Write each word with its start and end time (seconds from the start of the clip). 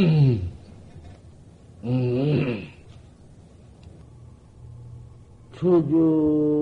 음. 0.00 0.50
음. 1.84 2.66
주주 5.52 6.59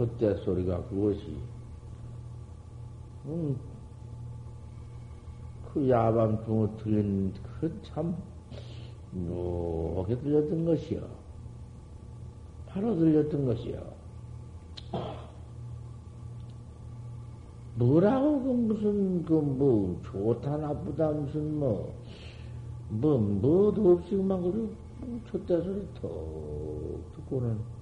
그 0.00 0.06
젖대 0.18 0.34
소리가 0.44 0.82
그것이, 0.84 1.36
음, 3.26 3.54
그 5.72 5.88
야밤 5.90 6.42
중을 6.46 6.68
들린 6.78 7.34
그 7.60 7.80
참, 7.82 8.16
이렇게 9.12 10.16
들렸던 10.18 10.64
것이요. 10.64 11.02
바로 12.66 12.96
들렸던 12.96 13.44
것이요. 13.44 14.00
뭐라고 17.74 18.42
그 18.42 18.48
무슨 18.48 19.24
그 19.24 19.34
뭐 19.34 20.00
좋다 20.04 20.56
나쁘다 20.56 21.10
무슨 21.12 21.58
뭐 21.58 21.94
뭐 22.90 23.18
뭐도 23.18 23.92
없이 23.92 24.16
그만 24.16 24.42
그래 24.42 24.68
촛대 25.30 25.62
소리 25.62 25.86
톡 25.94 27.04
듣고는 27.14 27.79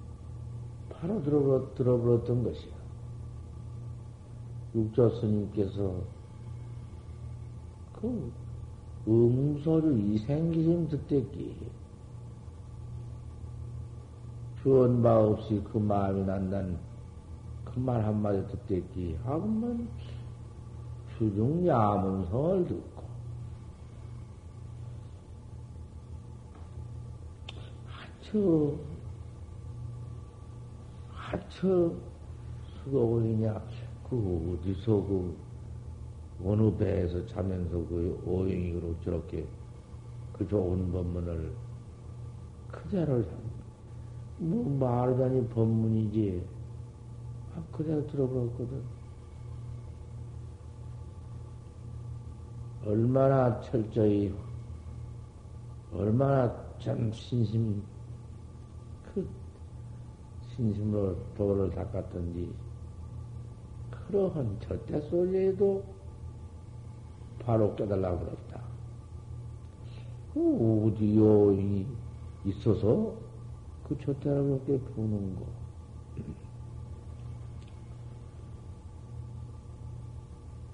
바로 0.99 1.23
들어버 1.23 1.73
들어버렸던 1.75 2.43
것이야. 2.43 2.73
육조 4.75 5.09
스님께서 5.19 5.93
그 7.93 8.31
음소를 9.07 9.97
이생기심 9.97 10.89
듣댔기 10.89 11.55
주언 14.61 15.01
바 15.01 15.17
없이 15.17 15.63
그 15.71 15.77
마음이 15.77 16.23
난다는 16.25 16.77
그말 17.63 18.03
한마디 18.03 18.45
듣겠기 18.47 19.17
하고만 19.23 19.87
주중 21.17 21.65
야문성을 21.65 22.67
듣고 22.67 23.01
하 27.87 28.05
처 31.29 31.37
하처 31.37 31.93
수고원이냐 32.83 33.61
그 34.09 34.57
어디서 34.61 34.91
그 35.03 35.37
어느 36.43 36.75
배에서 36.77 37.25
자면서 37.27 37.77
그 37.87 38.21
오행이로 38.25 38.95
저렇게 39.03 39.45
그 40.33 40.47
좋은 40.47 40.91
법문을 40.91 41.51
그대로 42.71 43.23
뭐 44.37 44.77
말하자니 44.79 45.49
법문이지 45.49 46.47
그대로 47.71 48.05
들어버렸거든. 48.07 48.81
얼마나 52.85 53.59
철저히, 53.61 54.33
얼마나 55.93 56.55
참 56.79 57.11
신심, 57.11 57.81
그 57.81 57.98
신심으로 60.59 61.15
도를 61.37 61.69
닦았던지, 61.71 62.53
그러한 63.89 64.59
절대 64.59 64.99
소리에도 64.99 65.85
바로 67.39 67.73
깨달라고 67.77 68.19
그랬다. 68.19 68.61
그 70.33 70.85
어디 70.85 71.17
요인이 71.17 71.87
있어서 72.43 73.15
그 73.87 73.97
절대를 73.99 74.61
그렇게 74.65 74.79
부는 74.93 75.35
거. 75.37 75.45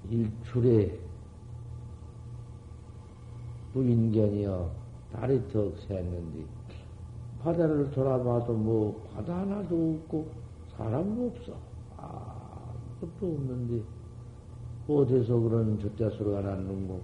일출에 0.09 1.00
무인견이여 3.73 4.72
달이 5.13 5.47
턱 5.50 5.75
샜는데 5.88 6.46
바다를 7.46 7.92
돌아봐도 7.92 8.53
뭐 8.53 9.08
바다 9.14 9.38
하나도 9.38 10.00
없고 10.02 10.28
사람도 10.76 11.28
없어. 11.28 11.53
아무것도 11.96 13.22
없는데 13.22 13.84
어디서 14.88 15.40
그런 15.40 15.80
젖자 15.80 16.09
소리가 16.18 16.42
났는고. 16.42 17.02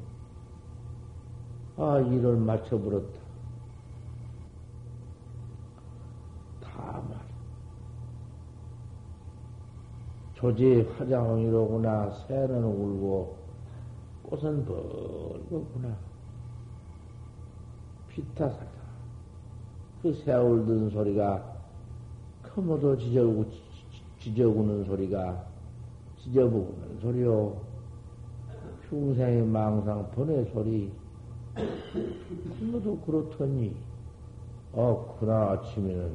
아, 1.77 1.99
이를 1.99 2.37
맞춰버렸다. 2.37 3.21
조지 10.33 10.81
화장이로구나. 10.97 12.09
새는 12.27 12.63
울고 12.63 13.37
꽃은 14.23 14.65
벌거구나. 14.65 15.95
피타사다. 18.09 18.80
그새 20.01 20.33
울던 20.33 20.89
소리가 20.89 21.43
커모도 22.41 22.97
지저구, 22.97 23.45
지저구는 24.19 24.85
소리가 24.85 25.45
지저부는 26.17 26.99
소리요. 27.01 27.61
평생의 28.89 29.45
망상 29.45 30.09
번외 30.11 30.43
소리. 30.51 30.91
그모도 32.59 32.97
그렇더니, 32.99 33.75
어, 34.73 35.17
그날 35.19 35.49
아침에는 35.49 36.11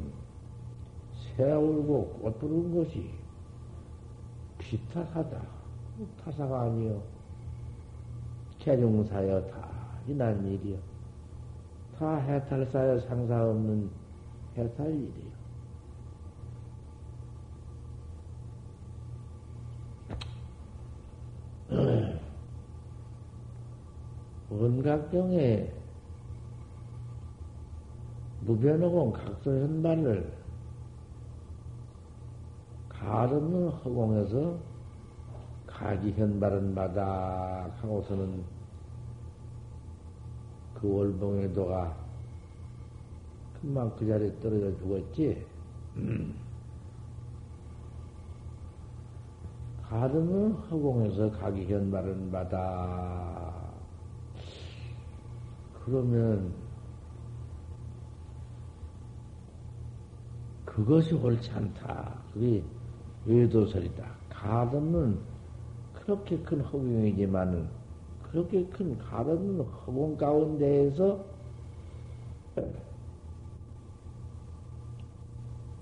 새 1.37 1.53
울고 1.53 2.19
꽃 2.23 2.39
부른 2.39 2.75
것이 2.75 3.11
몹시 4.57 4.81
타사다. 4.93 5.43
타사가 6.25 6.63
아니요. 6.63 7.01
개중사여 8.59 9.47
다 9.47 9.69
이난 10.09 10.45
일이요. 10.45 10.96
다 11.99 12.17
해탈사여 12.17 13.01
상사 13.01 13.43
없는 13.43 13.91
해탈 14.57 14.87
일이요. 14.91 15.37
원각경에 24.51 25.73
무변허공 28.43 29.13
각설현발을 29.13 30.33
가없는 32.89 33.69
허공에서 33.69 34.59
가기현발은 35.67 36.75
마다 36.75 37.71
하고서는 37.81 38.56
그 40.81 40.93
월봉의 40.93 41.53
도가 41.55 41.97
금방 43.61 43.95
그 43.97 44.07
자리에 44.07 44.39
떨어져 44.41 44.77
죽었지. 44.79 45.45
가없는 49.89 50.53
허공에서 50.53 51.31
가기현발은 51.31 52.31
마다 52.33 53.55
그러면 55.85 56.53
그것이 60.65 61.15
옳지 61.15 61.51
않다. 61.53 62.15
그게 62.35 62.63
외도설이다. 63.25 64.05
가없는 64.29 65.19
그렇게 65.95 66.39
큰 66.41 66.61
허공이지만은 66.61 67.69
그렇게 68.31 68.65
큰 68.67 68.99
가없는 68.99 69.61
허공 69.61 70.17
가운데에서 70.17 71.25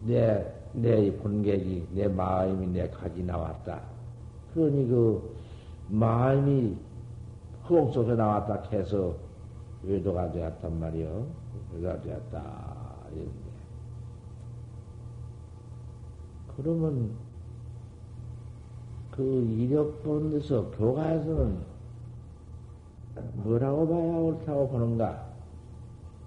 내, 0.01 0.55
내 0.73 1.17
본객이, 1.17 1.89
내 1.93 2.09
마음이 2.09 2.67
내 2.69 2.89
가지 2.91 3.23
나왔다. 3.23 3.81
그러니 4.53 4.87
그 4.87 5.35
마음이 5.89 6.77
허공 7.65 7.93
속에 7.93 8.15
나왔다 8.15 8.69
해서 8.71 9.15
외도가 9.83 10.31
되었단 10.31 10.79
말이요. 10.79 11.27
외도가 11.73 12.01
되었다. 12.03 12.85
이런데. 13.13 13.33
그러면 16.57 17.11
그 19.11 19.23
이력본에서 19.23 20.71
교과에서는 20.73 21.74
뭐라고 23.35 23.89
봐야 23.89 23.99
옳다고 23.99 24.69
보는가? 24.69 25.35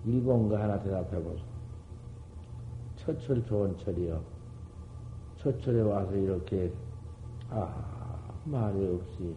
일본 0.06 0.48
거 0.48 0.58
하나 0.58 0.82
대답해 0.82 1.22
보소. 1.22 1.44
첫철 2.96 3.44
좋은 3.46 3.78
철이요. 3.78 4.22
첫철에 5.38 5.82
와서 5.82 6.16
이렇게, 6.16 6.72
아, 7.50 8.18
말이 8.46 8.88
없이 8.88 9.36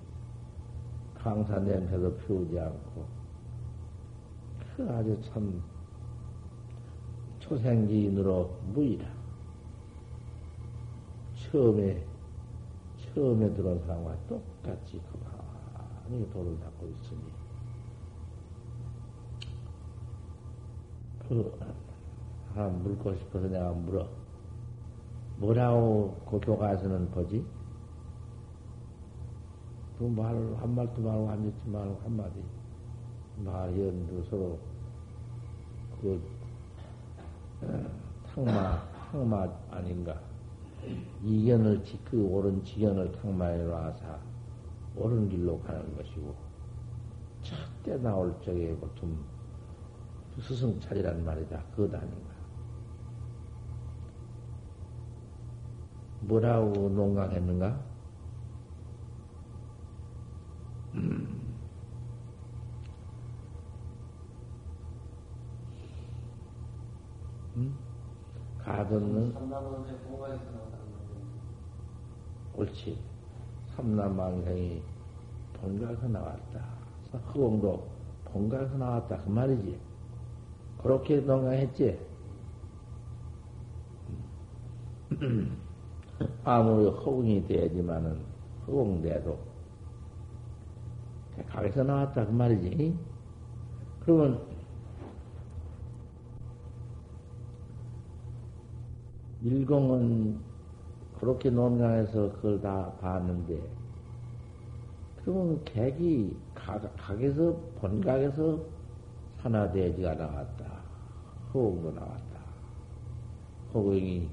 강사 1.15 1.59
냄새도 1.59 2.17
피우지 2.19 2.59
않고, 2.59 3.05
그 4.77 4.91
아주 4.91 5.21
참 5.23 5.63
초생기인으로 7.41 8.51
무이라. 8.73 9.07
처음에 11.35 12.05
처음에 12.97 13.53
들어온 13.55 13.81
사람과 13.81 14.17
똑같이 14.29 15.01
가만 15.11 15.30
히 16.11 16.29
돌을 16.31 16.59
닦고 16.59 16.89
있으니, 16.89 17.21
그, 21.29 21.59
하나 22.53 22.69
물고 22.69 23.15
싶어서 23.15 23.47
내가 23.47 23.71
물어. 23.71 24.09
뭐라고 25.39 26.21
그 26.29 26.41
교과에서는 26.41 27.11
보지? 27.13 27.47
그 29.99 30.05
말, 30.05 30.35
한 30.57 30.75
말도 30.75 31.01
말고 31.01 31.29
한 31.29 31.43
짓도 31.45 31.71
말고 31.71 32.01
한 32.03 32.17
마디. 32.17 32.43
말이언도 33.45 34.25
서로, 34.25 34.59
그, 36.01 36.21
탕마, 38.35 38.83
탕마 39.13 39.49
아닌가. 39.71 40.21
이견을 41.23 41.85
그 42.05 42.23
옳은 42.25 42.65
지견을 42.65 43.13
탕마에 43.13 43.59
놔서 43.65 44.30
옳은 44.97 45.29
길로 45.29 45.61
가는 45.61 45.97
것이고 45.97 46.35
첫때 47.43 47.97
나올 47.99 48.35
적에 48.43 48.75
보통 48.77 49.17
스승차리란 50.39 51.25
말이다. 51.25 51.63
그것 51.75 51.95
아닌가. 51.95 52.31
뭐라고 56.21 56.89
농강했는가? 56.91 57.81
음. 60.95 61.41
음? 67.57 67.79
가뒀는 68.59 69.35
옳지. 72.55 73.10
삼남망생이 73.81 74.83
본가에서 75.55 76.09
나왔다. 76.09 76.61
허공도 77.13 77.89
본가에서 78.27 78.77
나왔다. 78.77 79.17
그 79.19 79.31
말이지. 79.31 79.79
그렇게 80.83 81.17
농강했지. 81.21 81.99
아무리 86.45 86.91
허공이 86.91 87.47
되지만은 87.47 88.21
허공돼도 88.67 89.39
각에서 91.49 91.83
나왔다. 91.83 92.27
그 92.27 92.33
말이지. 92.33 92.99
그러면 94.01 94.43
일공은 99.43 100.50
그렇게 101.21 101.51
논강해서 101.51 102.33
그걸 102.33 102.61
다 102.63 102.91
봤는데, 102.99 103.61
그러면 105.23 105.63
객이 105.65 106.35
각, 106.55 106.81
각에서, 106.97 107.55
본각에서 107.79 108.59
산화대지가 109.37 110.15
나왔다. 110.15 110.83
호응도 111.53 111.93
나왔다. 111.93 112.41
호응이 113.75 114.31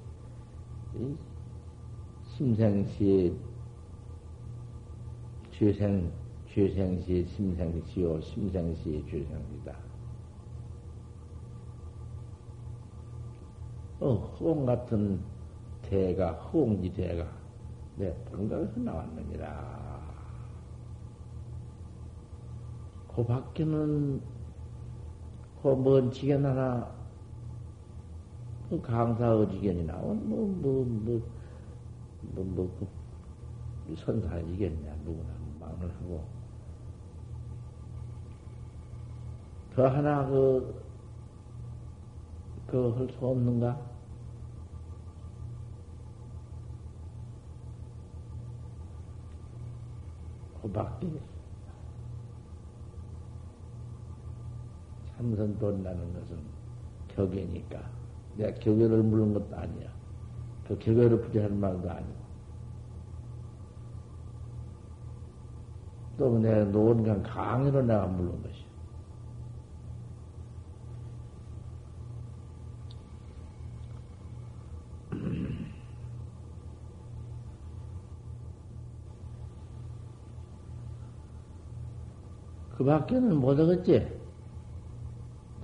심생시에 2.24 3.34
죄생, 5.52 6.12
죄생시에 6.48 7.26
심생시요, 7.26 8.22
심생시에 8.22 9.04
죄생이다. 9.06 9.76
어, 14.00 14.14
호응 14.40 14.66
같은 14.66 15.20
대가, 15.90 16.34
허공지 16.34 16.94
대가, 16.94 17.26
내 17.96 18.14
본각에서 18.26 18.80
나왔느니라. 18.80 20.16
그 23.08 23.26
밖에는, 23.26 24.22
그 25.62 25.76
먼 25.76 26.12
지견 26.12 26.46
하나, 26.46 26.96
그 28.70 28.82
강사 28.82 29.34
어지견이 29.36 29.84
나온, 29.86 30.28
뭐, 30.30 30.46
뭐, 30.48 30.86
뭐, 30.86 31.22
뭐, 32.22 32.44
뭐, 32.46 32.88
그 33.88 33.96
선사지겠냐, 33.96 34.96
누구나 35.04 35.34
망을 35.60 35.90
하고. 35.96 36.28
더 39.70 39.88
하나, 39.88 40.26
그, 40.28 40.84
그, 42.68 42.94
할 42.98 43.10
수 43.12 43.26
없는가? 43.26 43.97
그 50.68 50.74
밖에 50.74 51.08
참선 55.16 55.58
돈다는 55.58 56.14
것은 56.14 56.38
격이니까 57.08 57.80
내가 58.36 58.60
격여를 58.60 59.02
물은 59.02 59.34
것도 59.34 59.56
아니야. 59.56 59.90
그 60.68 60.78
격여를 60.78 61.22
부정하는 61.22 61.58
말도 61.58 61.90
아니고. 61.90 62.28
또 66.18 66.38
내가 66.40 66.66
노원강 66.66 67.24
강의로 67.24 67.82
내가 67.84 68.08
물은 68.08 68.44
것이야. 68.44 68.68
그 82.88 82.92
밖에는 83.00 83.36
못 83.36 83.60
하겠지? 83.60 84.18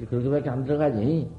그렇게밖에 0.10 0.50
안 0.50 0.66
들어가니? 0.66 1.32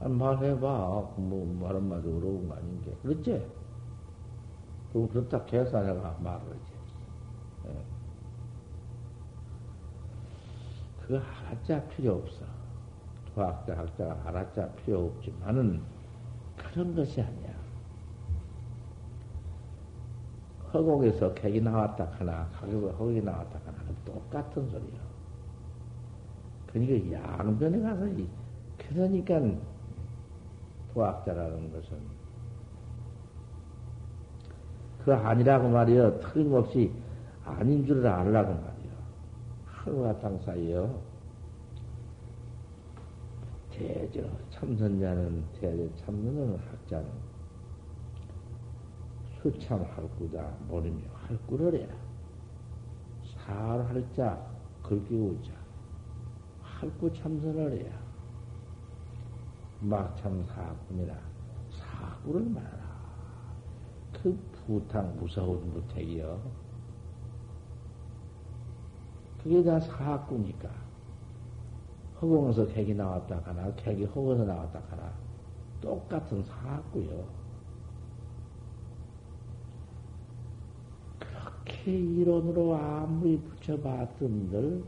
말해봐. 0.00 1.14
뭐, 1.16 1.58
말 1.58 1.76
한마디 1.76 2.08
어려운 2.08 2.46
거 2.46 2.56
아닌 2.56 2.82
게. 2.82 2.94
그렇지? 3.02 3.50
그럼 4.92 5.08
그렇다 5.08 5.42
계산해가 5.46 6.18
말을 6.20 6.40
하지. 6.40 6.72
예. 7.68 7.84
그거 11.00 11.20
알았자 11.20 11.82
필요 11.88 12.16
없어. 12.16 12.44
도학자, 13.34 13.78
학자가 13.78 14.28
알았자 14.28 14.72
필요 14.72 15.06
없지만은 15.06 15.82
그런 16.58 16.94
것이 16.94 17.22
아니야. 17.22 17.49
허공에서 20.72 21.34
객이 21.34 21.60
나왔다 21.60 22.06
하나, 22.18 22.48
가격을 22.52 22.92
허공이 22.92 23.22
나왔다 23.22 23.58
하나, 23.64 23.78
똑같은 24.04 24.68
소리야. 24.68 25.00
그러니까 26.66 27.38
양변에 27.38 27.80
가서, 27.80 28.06
그러니까 28.78 29.40
도학자라는 30.94 31.72
것은 31.72 31.98
그 35.04 35.14
아니라고 35.14 35.68
말이여 35.68 36.20
틀림없이 36.20 36.92
아닌 37.44 37.86
줄을 37.86 38.06
알라고 38.06 38.52
말이여 38.52 38.90
하루와 39.66 40.18
땅 40.18 40.38
사이여 40.40 41.10
대저 43.70 44.22
참선자는 44.50 45.42
대저 45.58 45.88
참선은 46.04 46.58
학자는 46.58 47.08
수참 49.42 49.82
할구다 49.82 50.56
모르며 50.68 51.02
할구를 51.14 51.80
해라 51.80 51.94
살할자 53.24 54.46
걸기우자 54.82 55.52
할구 56.62 57.12
참선을 57.12 57.72
해야 57.78 58.00
막참 59.80 60.44
사군이라 60.44 61.30
사구를 62.00 62.42
말하라. 62.50 62.90
그 64.12 64.36
부탕 64.52 65.16
무서운 65.16 65.72
무택이요. 65.72 66.40
그게 69.42 69.62
다 69.62 69.80
사구니까. 69.80 70.68
허공에서 72.20 72.66
객이 72.66 72.94
나왔다 72.94 73.40
가나, 73.40 73.74
객이 73.76 74.04
허공에서 74.04 74.44
나왔다 74.44 74.80
가나, 74.82 75.10
똑같은 75.80 76.42
사구요. 76.42 77.39
그렇게 81.90 81.98
이론으로 81.98 82.76
아무리 82.76 83.36
붙여봤던들 83.38 84.82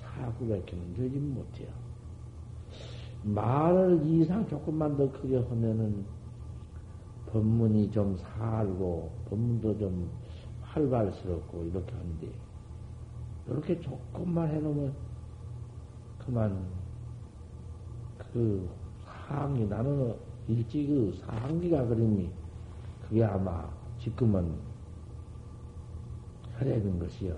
사구밖에는 0.00 0.94
되지 0.94 1.18
못해요. 1.18 1.68
말을 3.22 4.00
이상 4.04 4.46
조금만 4.48 4.96
더 4.96 5.10
크게 5.12 5.38
하면은 5.38 6.04
법문이 7.26 7.92
좀 7.92 8.16
살고 8.16 9.10
법문도 9.30 9.78
좀 9.78 10.10
활발스럽고 10.62 11.64
이렇게 11.64 11.92
하는데 11.92 12.28
이렇게 13.46 13.80
조금만 13.80 14.48
해놓으면 14.48 14.92
그만 16.18 16.66
그 18.18 18.68
상이 19.04 19.66
나는 19.66 20.14
일찍 20.48 20.88
그 20.88 21.16
상기가 21.24 21.86
그러니 21.86 22.30
그게 23.02 23.22
아마 23.24 23.70
지금은 24.00 24.71
혈액인 26.62 26.98
것이요. 27.00 27.36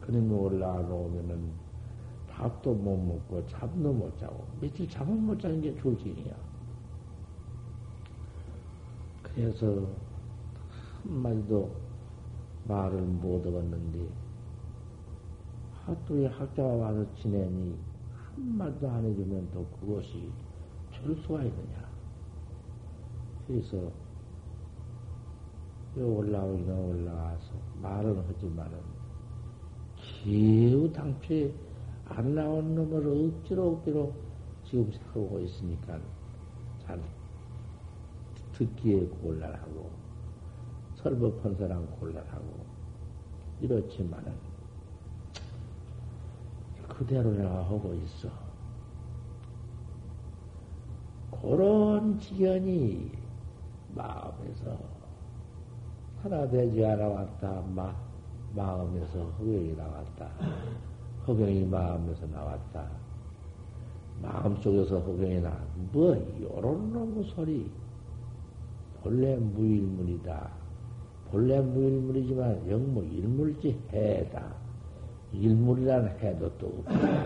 거 0.00 0.36
올라놓으면은 0.36 1.50
밥도 2.28 2.74
못 2.74 2.96
먹고 2.96 3.44
잠도 3.46 3.92
못 3.92 4.16
자고 4.18 4.44
며칠 4.60 4.88
잠을 4.88 5.16
못 5.16 5.40
자는 5.40 5.60
게 5.60 5.74
졸진이야. 5.76 6.34
그래서 9.22 9.88
한마디도 11.02 11.70
말을 12.68 13.00
못 13.00 13.46
얻었는데 13.46 14.06
하루에 15.84 16.26
학자가 16.26 16.68
와서 16.68 17.04
지내니 17.14 17.74
한마디도 18.34 18.90
안 18.90 19.04
해주면 19.04 19.48
또 19.52 19.66
그것이 19.80 20.30
줄 20.92 21.16
수가 21.16 21.42
있느냐. 21.42 21.88
그래서 23.46 23.90
올라오기는 26.04 26.74
올라와서 26.74 27.52
말은 27.80 28.24
하지만은 28.28 28.78
기우 29.96 30.92
당초에 30.92 31.52
안 32.06 32.34
나온 32.34 32.74
놈을 32.74 33.06
억지로 33.06 33.72
억지로 33.72 34.12
지금 34.64 34.90
사오고 34.92 35.40
있으니까 35.40 35.98
잘 36.84 37.00
듣기에 38.52 39.06
곤란하고 39.06 39.90
설법한 40.96 41.56
사람 41.56 41.86
곤란하고 41.98 42.66
이렇지만은 43.60 44.32
그대로 46.88 47.30
내가 47.32 47.64
하고 47.64 47.92
있어. 47.94 48.28
그런 51.30 52.18
지연이 52.18 53.12
마음에서 53.94 54.95
하나 56.26 56.48
되지 56.48 56.84
않아 56.84 57.06
왔다. 57.06 57.62
마, 57.72 57.94
마음에서 58.52 59.26
흑역이 59.38 59.76
나왔다. 59.76 60.28
허경이 61.24 61.66
마음에서 61.66 62.26
나왔다. 62.26 62.84
마음 64.20 64.56
속에서 64.56 64.98
허경이 64.98 65.40
나, 65.40 65.56
뭐, 65.92 66.16
요런 66.40 66.92
놈의 66.92 67.24
소리. 67.30 67.70
본래 69.04 69.36
무일물이다. 69.36 70.50
본래 71.30 71.60
무일물이지만 71.60 72.68
영무 72.68 73.04
일물지 73.04 73.80
해다. 73.92 74.52
일물이라는 75.32 76.18
해도 76.18 76.50
또 76.58 76.66
없다. 76.66 77.24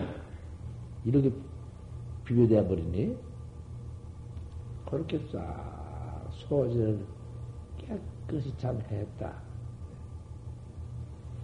이렇게 1.05 1.33
비교돼 2.25 2.67
버리니? 2.67 3.17
그렇게 4.85 5.17
싹 5.31 6.29
소지를 6.47 6.99
깨끗이 8.31 8.57
참 8.57 8.79
했다. 8.89 9.33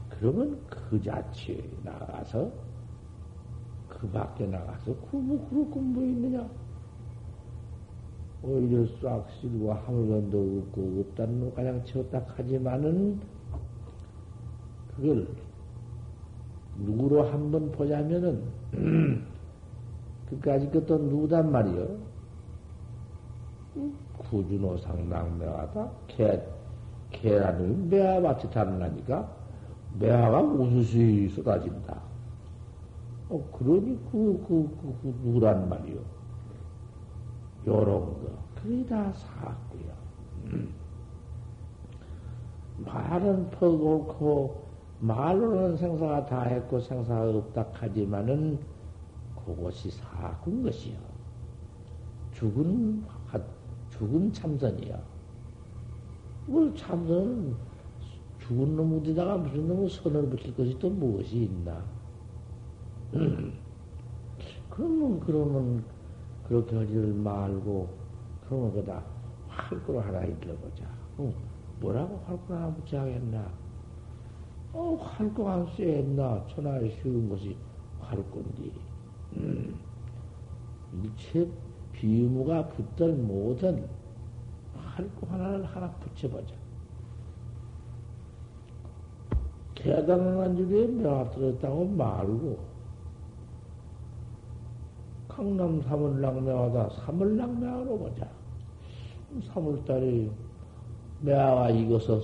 그러면 0.10 0.58
그 0.67 1.01
자체에 1.01 1.62
나가서 1.84 2.50
그 3.89 4.10
밖에 4.10 4.48
나가서 4.48 4.96
구뭐 4.96 5.48
그렇고 5.50 5.79
뭐 5.79 6.03
있느냐? 6.03 6.50
오히려 8.41 8.86
싹 9.01 9.29
실고 9.32 9.74
하물건도 9.74 10.63
없고 10.67 11.06
없다는 11.10 11.41
거 11.41 11.56
가장 11.56 11.84
채웠다 11.84 12.24
하지만은 12.27 13.20
그걸 14.96 15.27
누구로 16.77 17.24
한번 17.24 17.72
보자면은 17.72 18.44
그까지 20.29 20.70
것도 20.72 20.98
누구단 20.98 21.51
말이요? 21.51 21.98
구준호 24.29 24.77
상당 24.77 25.38
매화다? 25.38 25.89
개, 26.08 26.41
개라는 27.11 27.89
매화 27.89 28.19
마치 28.19 28.49
다르나니까 28.49 29.29
매화가 29.99 30.41
우수시 30.41 31.29
쏟아진다. 31.29 32.01
어, 33.29 33.43
그러니 33.51 33.97
그, 34.11 34.45
그, 34.47 34.77
그, 34.81 34.95
그 35.01 35.19
누구란 35.23 35.67
말이요. 35.67 35.99
요런 37.65 37.99
거. 37.99 38.37
그게 38.55 38.85
다 38.85 39.11
사고요. 39.11 39.93
음. 40.45 40.73
말은 42.77 43.49
퍼놓고, 43.51 44.67
말로는 44.99 45.77
생사가 45.77 46.25
다 46.25 46.43
했고 46.43 46.79
생사가 46.79 47.29
없다 47.29 47.67
하지만은 47.73 48.59
그것이 49.45 49.91
사군 49.91 50.63
것이요. 50.63 50.97
죽은, 52.33 53.03
죽은 53.89 54.31
참선이요. 54.31 55.16
뭘 56.47 56.73
참선은 56.75 57.53
죽은 58.39 58.77
놈 58.77 58.97
어디다가 58.97 59.37
무슨 59.37 59.67
놈의 59.67 59.89
선을 59.89 60.29
붙일 60.29 60.55
것이 60.55 60.79
또 60.79 60.89
무엇이 60.89 61.43
있나? 61.43 61.83
그러면, 64.69 65.19
그러면, 65.19 65.83
그렇게 66.47 66.77
하지를 66.77 67.13
말고, 67.13 67.89
그러면 68.45 68.73
그다 68.73 69.03
활구로 69.49 69.99
하나 69.99 70.23
일러보자. 70.23 70.85
어, 71.17 71.33
뭐라고 71.81 72.17
활구 72.25 72.53
하나 72.53 72.73
붙여 72.73 72.97
야겠나? 72.97 73.51
어, 74.71 74.95
활구 74.95 75.49
안 75.49 75.67
쎄했나? 75.75 76.47
천하에 76.47 76.89
쉬운 77.01 77.27
것이 77.27 77.57
활구인데. 77.99 78.71
음, 79.35 79.75
일체 81.03 81.51
비무가 81.91 82.69
붙들 82.69 83.15
못한 83.15 83.96
활구 84.97 85.27
하나를 85.29 85.63
하나 85.65 85.91
붙여보자. 85.91 86.55
대단한 89.75 90.57
줄에 90.57 90.87
몇 90.87 91.29
들었다고 91.31 91.85
말고, 91.85 92.57
강남 95.27 95.79
사물랑매하다 95.83 96.89
사물랑매하러 96.89 97.85
보자. 97.85 98.27
사물달이 99.53 100.31
매화가 101.21 101.69
익어서 101.69 102.19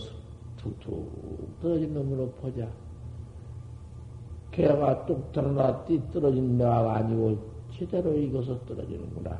툭툭 0.57 1.59
떨어진 1.61 1.93
놈으로 1.93 2.31
보자. 2.31 2.67
개가 4.49 5.05
뚝 5.05 5.31
드러나 5.31 5.83
띠 5.85 6.01
떨어진 6.11 6.57
매화가 6.57 6.95
아니고 6.95 7.37
제대로 7.71 8.15
익어서 8.15 8.59
떨어지는구나. 8.65 9.37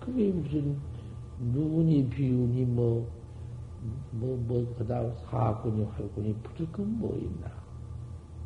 그게 0.00 0.32
무슨 0.32 0.76
누군이 1.42 2.08
비운이 2.08 2.64
뭐, 2.66 3.10
뭐, 4.10 4.36
뭐, 4.38 4.74
그다음 4.76 5.14
사군이 5.16 5.84
활군이 5.84 6.34
붙을 6.42 6.70
건 6.72 6.86
뭐 6.98 7.16
있나. 7.18 7.50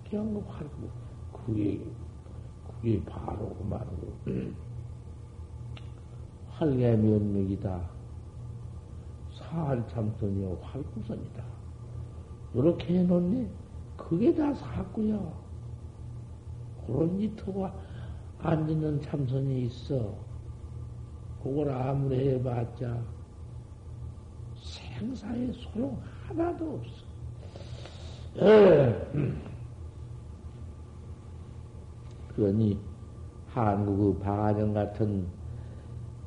그냥 0.09 0.33
뭐 0.33 0.45
활군, 0.49 0.91
그게, 1.33 1.95
그게 2.65 3.05
바로 3.05 3.55
그만으로. 3.57 4.21
활개 6.49 6.97
면맥이다. 6.97 7.91
사할참선이요, 9.31 10.59
활구선이다. 10.63 11.45
이렇게 12.55 12.99
해놓니, 12.99 13.51
그게 13.97 14.35
다 14.35 14.55
사구야. 14.55 15.19
그런 16.87 17.21
이터가 17.21 17.75
앉는 18.39 19.03
참선이 19.03 19.63
있어. 19.67 20.26
그걸 21.43 21.71
아무리 21.71 22.31
해봤자 22.31 23.03
생사에 24.57 25.53
소용 25.53 26.01
하나도 26.27 26.81
없어. 26.81 27.07
에. 28.45 29.43
그러니 32.35 32.79
한국의 33.49 34.23
방한영 34.23 34.75
같은 34.75 35.27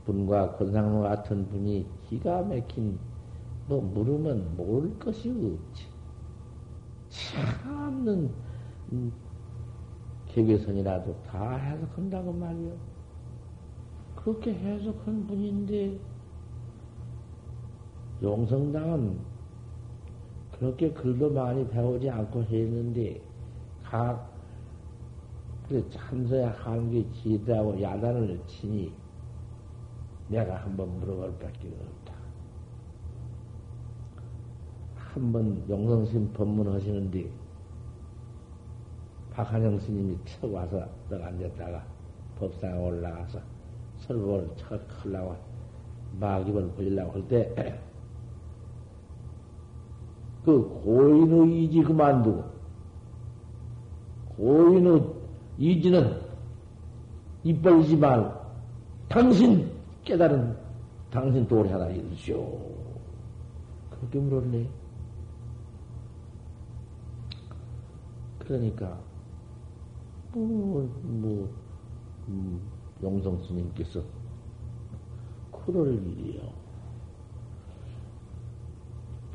분과 0.06 0.56
권상로 0.56 1.01
같은 1.01 1.48
분이 1.50 1.86
기가 2.10 2.42
막힌 2.42 2.98
뭐 3.68 3.82
물으면 3.82 4.56
모를 4.58 4.98
것이 4.98 5.30
없지. 5.30 5.86
참는 7.10 8.32
음, 8.92 9.12
개개선이라도 10.28 11.16
다 11.24 11.56
해석한다고 11.56 12.34
말이요. 12.34 12.72
그렇게 14.24 14.54
해석한 14.54 15.28
분인데 15.28 15.98
용성당은 18.22 19.18
그렇게 20.52 20.92
글도 20.92 21.32
많이 21.32 21.66
배우지 21.70 22.10
않고 22.10 22.44
했는데 22.44 23.22
각 23.82 24.30
그래 25.68 25.82
참서야 25.90 26.52
하는 26.52 26.92
게 26.92 27.10
지다고 27.12 27.82
야단을 27.82 28.42
치니 28.46 28.92
내가 30.28 30.58
한번 30.58 31.00
물어볼 31.00 31.40
밖에 31.40 31.70
없다. 31.70 32.14
한번 34.96 35.64
용성심 35.70 36.34
법문하시는데 36.34 37.32
박한영 39.32 39.80
스님이 39.80 40.18
쳐 40.26 40.48
와서 40.48 40.88
너 41.10 41.24
앉았다가 41.24 41.84
법상에 42.38 42.78
올라가서 42.78 43.40
설법을 44.09 44.50
척 44.57 44.81
하려고 45.03 45.35
마기을 46.19 46.72
벌리려고 46.75 47.13
할 47.13 47.27
때 47.27 47.53
그 50.43 50.81
고인의 50.83 51.63
이지 51.63 51.83
그만두고 51.83 52.43
고인의 54.35 55.13
이지는 55.59 56.19
입 57.43 57.61
벌리지 57.61 57.95
말고 57.98 58.33
당신 59.07 59.72
깨달은 60.03 60.57
당신 61.11 61.48
도리 61.48 61.69
하나 61.69 61.87
이루시오. 61.89 62.59
그렇게 63.89 64.19
물었네. 64.19 64.69
그러니까 68.39 68.98
뭐, 70.33 70.89
뭐, 71.03 71.50
음, 72.27 72.61
용성 73.01 73.44
스님께서 73.44 74.01
그럴 75.51 75.94
일이요. 75.94 76.42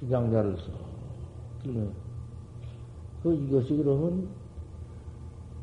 비장자를 0.00 0.56
써. 0.58 0.72
그 3.22 3.34
이것이 3.34 3.76
그러면 3.76 4.28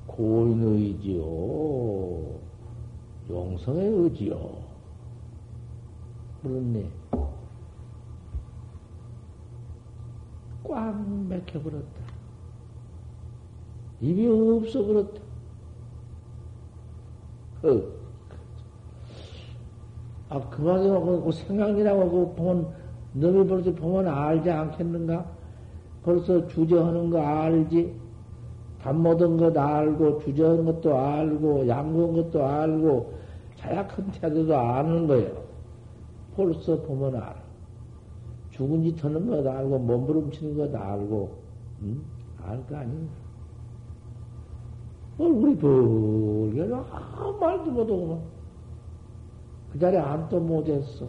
고인의 0.08 0.68
의지요. 0.68 2.40
용성의 3.30 3.88
의지요. 3.88 4.62
물었네. 6.42 6.90
꽉 10.64 10.96
막혀버렸다. 11.30 12.02
입이 14.02 14.26
없어 14.28 14.84
그렇다. 14.84 15.31
그, 17.62 18.02
아, 20.30 20.40
그만하고 20.50 21.24
그 21.24 21.32
생각이라고 21.32 22.10
그 22.10 22.36
보면, 22.36 22.74
너희 23.14 23.46
벌써 23.48 23.74
보면 23.74 24.08
알지 24.08 24.50
않겠는가? 24.50 25.26
벌써 26.04 26.48
주저하는 26.48 27.10
거 27.10 27.20
알지? 27.22 28.00
밥 28.80 28.96
먹은 28.96 29.38
것 29.38 29.56
알고, 29.58 30.20
주저하는 30.20 30.66
것도 30.66 30.98
알고, 30.98 31.68
양보한 31.68 32.14
것도 32.14 32.46
알고, 32.46 33.14
자약한 33.58 34.12
태도도 34.12 34.56
아는 34.58 35.08
거예요. 35.08 35.44
벌써 36.36 36.82
보면 36.82 37.16
알아. 37.16 37.36
죽은 38.52 38.84
짓 38.84 39.04
하는 39.04 39.28
것 39.28 39.46
알고, 39.46 39.80
몸부림치는 39.80 40.58
것 40.58 40.76
알고, 40.76 41.44
응? 41.84 42.02
알 42.38 42.66
거 42.68 42.76
아닌가? 42.78 43.21
얼굴이 45.22 45.58
벌게 45.58 46.74
아무 46.92 47.38
말도 47.40 47.72
못하고 47.72 48.28
그 49.72 49.80
자리에 49.80 50.00
앉도 50.00 50.40
못했어. 50.40 51.08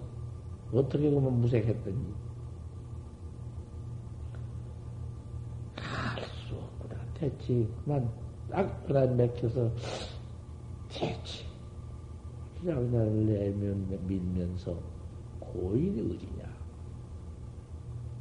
어떻게 0.72 1.10
보면 1.10 1.40
무색했던지. 1.40 2.14
할수 5.76 6.54
없구나. 6.54 7.00
대치. 7.14 7.68
그만 7.84 8.08
딱 8.50 8.86
그날 8.86 9.14
맥혀서 9.14 9.70
대치. 10.88 11.44
그냥 12.60 12.90
내면 12.92 14.06
밀면서 14.06 14.76
고인의 15.40 16.04
의지냐. 16.04 16.44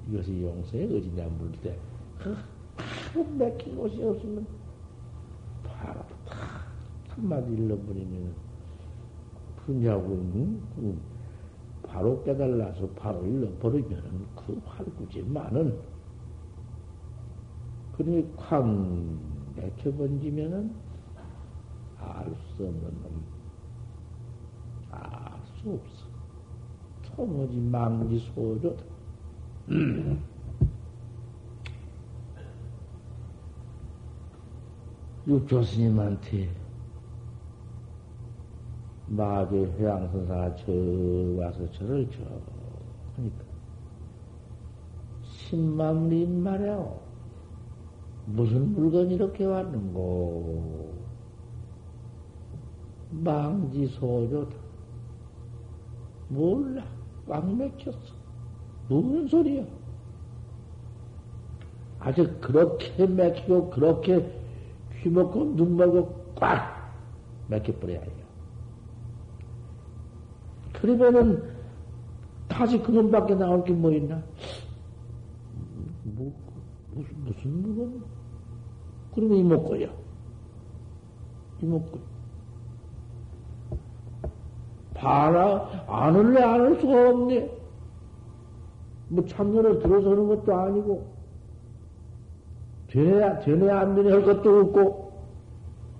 이것이 0.10 0.42
용서의 0.42 0.86
의지냐 0.88 1.28
물을 1.28 1.52
때, 1.62 1.78
아무 3.14 3.24
맥힌 3.36 3.78
곳이 3.78 4.04
없으면 4.04 4.48
탁 5.84 6.06
한마디 7.10 7.52
일러버리면 7.54 8.34
그냐고 9.66 10.14
응? 10.80 11.00
바로 11.84 12.24
깨달아서 12.24 12.88
바로 12.90 13.26
일러버리면 13.26 14.28
그 14.36 14.62
활구지만은 14.66 15.80
그러니 17.98 18.34
쾅 18.36 19.20
맥혀번지면은 19.56 20.74
알 22.00 22.36
수 22.56 22.64
없는 22.64 22.82
놈, 22.82 23.24
알 24.92 25.40
수 25.62 25.70
없어. 25.70 26.06
토모지 27.16 27.60
망지 27.60 28.20
소조다. 28.20 28.84
육조스님한테 35.32 36.50
마계 39.08 39.66
회양선사가 39.66 40.56
저 40.56 40.72
와서 41.38 41.72
저를 41.72 42.08
저 42.12 42.20
하니까 43.18 43.44
십만리 45.24 46.28
말이야. 46.28 46.94
무슨 48.26 48.74
물건이 48.74 49.16
이렇게 49.16 49.46
왔는고. 49.46 50.94
망지소조다. 53.12 54.56
몰라. 56.30 56.84
꽉 57.28 57.54
맥혔어. 57.54 57.98
무슨 58.88 59.28
소리야? 59.28 59.66
아주 62.00 62.38
그렇게 62.40 63.06
맥히고 63.06 63.70
그렇게 63.70 64.41
휘먹고 65.02 65.56
눈 65.56 65.76
멀고 65.78 66.34
꽉 66.36 66.92
맥혀버려야 67.48 68.00
해요. 68.02 68.22
그러면은 70.74 71.44
다시 72.48 72.82
그놈밖에 72.82 73.36
나올 73.36 73.64
게 73.64 73.74
뭐 73.74 73.92
있나? 73.92 74.22
뭐, 76.04 76.34
무슨, 76.94 77.24
무슨 77.24 77.62
물건? 77.62 78.04
그러면 79.14 79.38
이목구야. 79.38 79.88
이목구. 81.62 82.00
봐라, 84.94 85.68
안 85.88 86.16
할래, 86.16 86.42
안할 86.42 86.80
수가 86.80 87.10
없네. 87.10 87.58
뭐 89.10 89.26
참여를 89.26 89.80
들어서는 89.80 90.28
것도 90.28 90.54
아니고, 90.56 91.06
되네, 92.92 93.40
되네, 93.40 93.72
안 93.72 93.96
되네 93.96 94.12
할 94.12 94.24
것도 94.24 94.60
없고, 94.60 95.14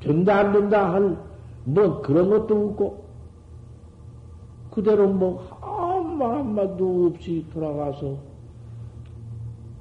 된다, 0.02 0.40
안 0.40 0.52
된다 0.52 0.94
할, 0.94 1.18
뭐 1.64 2.02
그런 2.02 2.30
것도 2.30 2.70
없고, 2.70 3.06
그대로 4.72 5.08
뭐, 5.08 5.42
한마 5.62 6.40
한마도 6.40 7.08
없이 7.08 7.46
돌아가서, 7.54 8.18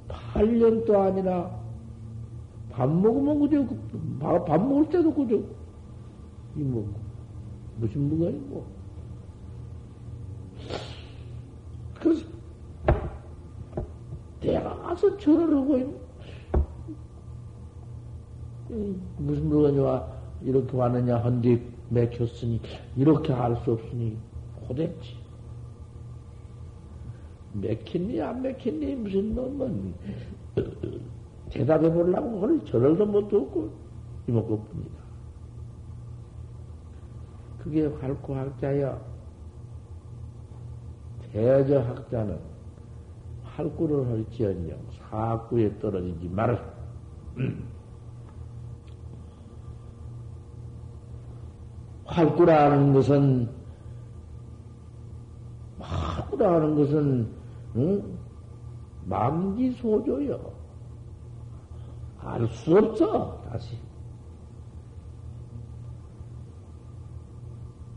8년도 0.07 0.95
아니라, 0.95 1.51
밥 2.69 2.89
먹으면 2.89 3.39
그저, 3.39 3.67
밥, 4.19 4.45
밥 4.45 4.65
먹을 4.65 4.87
때도 4.87 5.13
그저, 5.13 5.35
이 6.55 6.63
뭐, 6.63 6.87
무슨 7.77 8.07
무가이고. 8.07 8.63
그래서, 11.99 12.25
내가 14.39 14.77
가서 14.77 15.17
절을 15.17 15.57
하고 15.57 15.77
있는, 15.77 16.10
무슨 19.17 19.47
물건이와 19.49 20.07
이렇게 20.43 20.75
왔느냐 20.75 21.17
한뒤 21.17 21.61
맥혔으니 21.89 22.61
이렇게 22.95 23.33
할수 23.33 23.73
없으니 23.73 24.17
고됐지. 24.67 25.19
맥혔니 27.53 28.21
안 28.21 28.41
맥혔니 28.41 28.95
무슨 28.95 29.35
놈은 29.35 29.93
대답해 31.49 31.91
보려고 31.91 32.39
그걸 32.39 32.65
절을도 32.65 33.05
못 33.05 33.27
듣고 33.27 33.71
이먹고뿐이다. 34.27 35.01
그게 37.59 37.85
활구 37.85 38.35
학자여. 38.35 39.11
대저 41.31 41.79
학자는 41.81 42.39
활구를 43.43 44.07
할지언정 44.07 44.77
사구에 44.97 45.77
떨어지지 45.79 46.29
말아. 46.29 46.57
활구라는 52.11 52.93
것은 52.93 53.49
활구라는 55.79 56.75
것은 56.75 57.27
응? 57.77 58.17
망지소조요. 59.05 60.51
알 62.19 62.47
수 62.49 62.77
없어 62.77 63.41
다시. 63.49 63.77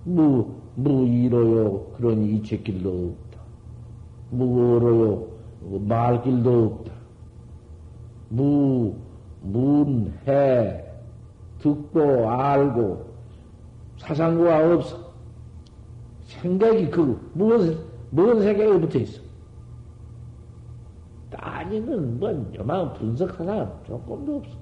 무 0.05 0.55
무이로요 0.77 1.93
그런 1.97 2.23
이책길도 2.23 2.89
없다. 2.89 3.41
무어로요 4.31 5.29
말길도 5.89 6.65
없다. 6.67 6.93
무 8.31 8.95
문해 9.43 10.85
듣고 11.59 12.31
알고 12.31 13.14
사상구가 13.99 14.75
없어. 14.75 15.13
생각이 16.25 16.91
그, 16.91 17.31
무슨, 17.35 17.79
무슨 18.11 18.43
생각이 18.43 18.81
붙어 18.81 18.99
있어. 18.99 19.23
따지는 21.31 22.19
뭔 22.19 22.53
요만 22.55 22.93
분석 22.95 23.39
하나 23.39 23.71
조금도 23.85 24.37
없어. 24.37 24.57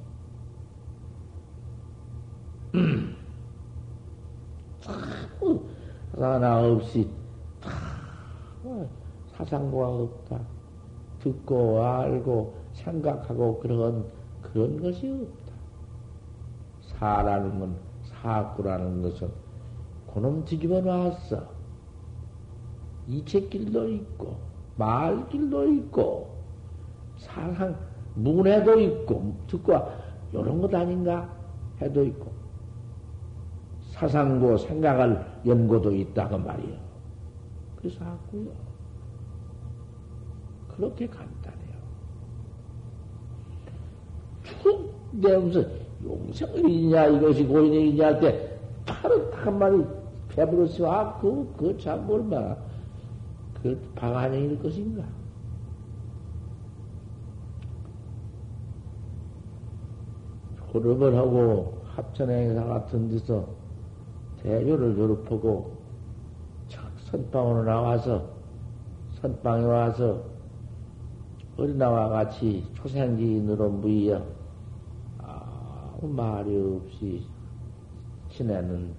자꾸 4.81 5.65
하나 6.17 6.63
없이 6.63 7.09
사상구가 9.33 9.89
없다. 9.89 10.41
듣고 11.21 11.85
알고 11.85 12.55
생각하고 12.73 13.61
그런 13.61 14.05
그런 14.41 14.81
것이 14.81 15.09
없다. 15.09 15.53
사라는 16.99 17.61
건 17.61 17.92
사구라는 18.23 19.03
것은 19.03 19.31
그놈 20.15 20.45
뒤집어 20.45 20.81
놨어. 20.81 21.45
이책길도 23.09 23.89
있고, 23.89 24.37
말길도 24.77 25.73
있고, 25.73 26.39
사상, 27.17 27.77
문해도 28.15 28.79
있고, 28.79 29.37
듣고, 29.49 29.75
이런 30.33 30.61
것 30.61 30.73
아닌가? 30.73 31.29
해도 31.81 32.05
있고, 32.05 32.33
사상고 33.91 34.57
생각할 34.57 35.43
연고도 35.45 35.93
있다고 35.95 36.39
말이요. 36.39 36.77
그래서 37.77 38.05
하고요. 38.05 38.53
그렇게 40.69 41.07
간단해요. 41.07 41.73
툭, 44.63 44.95
내 45.13 45.37
무슨, 45.37 45.82
용성이냐 46.05 47.07
이것이 47.07 47.45
고인이냐 47.45 48.07
할 48.07 48.21
때 48.21 48.53
바로 48.85 49.31
한 49.33 49.59
마리 49.59 49.85
배부르서 50.29 50.91
아, 50.91 51.19
그, 51.19 51.55
그참 51.57 52.09
얼마나 52.09 52.57
그 53.63 53.79
방안행일 53.95 54.59
것인가. 54.61 55.05
졸업을 60.73 61.15
하고 61.15 61.79
합천행사 61.85 62.65
같은 62.65 63.11
데서 63.11 63.47
대교를 64.43 64.97
졸업하고 64.97 65.77
선방으로 67.11 67.65
나와서 67.65 68.27
선방에 69.21 69.65
와서 69.65 70.23
어린아와 71.59 72.09
같이 72.09 72.65
초생기인으로 72.73 73.69
무이 73.69 74.11
어 76.03 76.07
말이 76.07 76.57
없이 76.59 77.25
지내는 78.31 78.93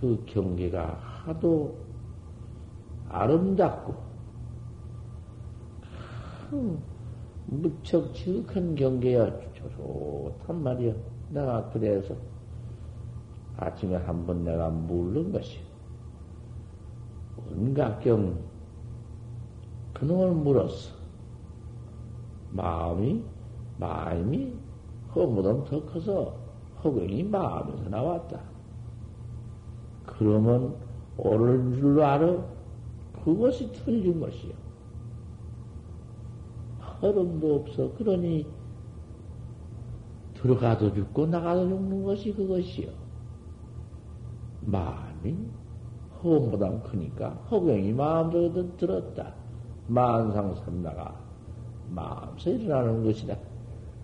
그 0.00 0.22
경계가 0.26 0.94
하도 1.24 1.78
아름답고 3.08 3.94
무척 7.46 8.12
지극한 8.14 8.74
경계야 8.74 9.30
좋단 9.54 10.62
말이야. 10.62 10.94
내가 11.30 11.70
그래서 11.70 12.14
아침에 13.56 13.94
한 13.96 14.26
번 14.26 14.44
내가 14.44 14.68
물른 14.70 15.30
것이 15.32 15.60
온갖경 17.52 18.36
그놈을 19.92 20.32
물었어. 20.32 20.92
마음이 22.52 23.22
마음이 23.78 24.52
허무덤 25.14 25.64
더 25.64 25.84
커서 25.84 26.34
허경이 26.82 27.22
마음에서 27.24 27.88
나왔다. 27.88 28.40
그러면 30.06 30.74
옳은 31.16 31.74
줄로 31.76 32.04
알아? 32.04 32.44
그것이 33.24 33.72
틀린 33.72 34.20
것이요. 34.20 34.52
허름도 37.00 37.54
없어. 37.54 37.92
그러니 37.94 38.46
들어가도 40.34 40.92
죽고 40.92 41.26
나가도 41.26 41.68
죽는 41.68 42.04
것이 42.04 42.34
그것이요. 42.34 42.90
마음이 44.62 45.36
허무보다 46.22 46.82
크니까 46.82 47.30
허경이 47.50 47.92
마음속에 47.92 48.76
들었다. 48.76 49.34
만상삼나가 49.88 51.14
마음에서 51.90 52.50
일어나는 52.50 53.04
것이다. 53.04 53.36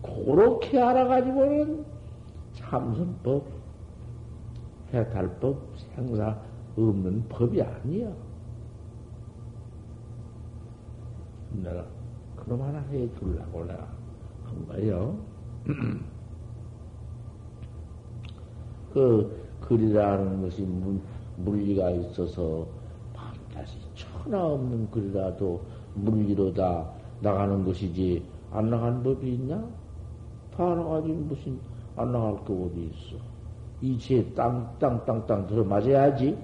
그렇게 0.03 0.81
알아가지고는 0.81 1.85
참선법, 2.55 3.47
해탈법, 4.93 5.59
생사 5.77 6.37
없는 6.77 7.25
법이 7.29 7.63
아니야. 7.63 8.11
내가 11.53 11.85
그놈 12.37 12.63
하나 12.63 12.79
해 12.91 13.09
주려고 13.19 13.65
내가 13.65 13.89
한 14.45 14.67
거예요. 14.69 15.19
그 18.93 19.49
글이라는 19.61 20.43
것이 20.43 20.63
물, 20.63 21.01
물리가 21.37 21.91
있어서 21.91 22.67
반드시 23.15 23.79
천하 23.95 24.45
없는 24.47 24.91
글이라도 24.91 25.61
물리로 25.95 26.53
다 26.55 26.91
나가는 27.21 27.65
것이지 27.65 28.25
안 28.51 28.71
나가는 28.71 29.03
법이 29.03 29.35
있냐? 29.35 29.63
다 30.61 30.75
나가지 30.75 31.09
무슨 31.09 31.59
안 31.97 32.13
나갈 32.13 32.37
거 32.45 32.53
어디 32.53 32.91
있어. 32.93 33.17
이치에 33.81 34.35
땅, 34.35 34.77
땅, 34.79 35.03
땅, 35.07 35.27
땅 35.27 35.47
들어맞아야지. 35.47 36.37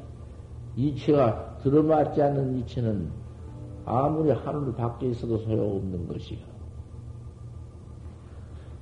이치가 0.75 1.59
들어맞지 1.59 2.23
않는 2.23 2.57
이치는 2.57 3.11
아무리 3.85 4.31
하늘 4.31 4.75
밖에 4.75 5.09
있어도 5.11 5.37
소용없는 5.37 6.09
것이야. 6.09 6.39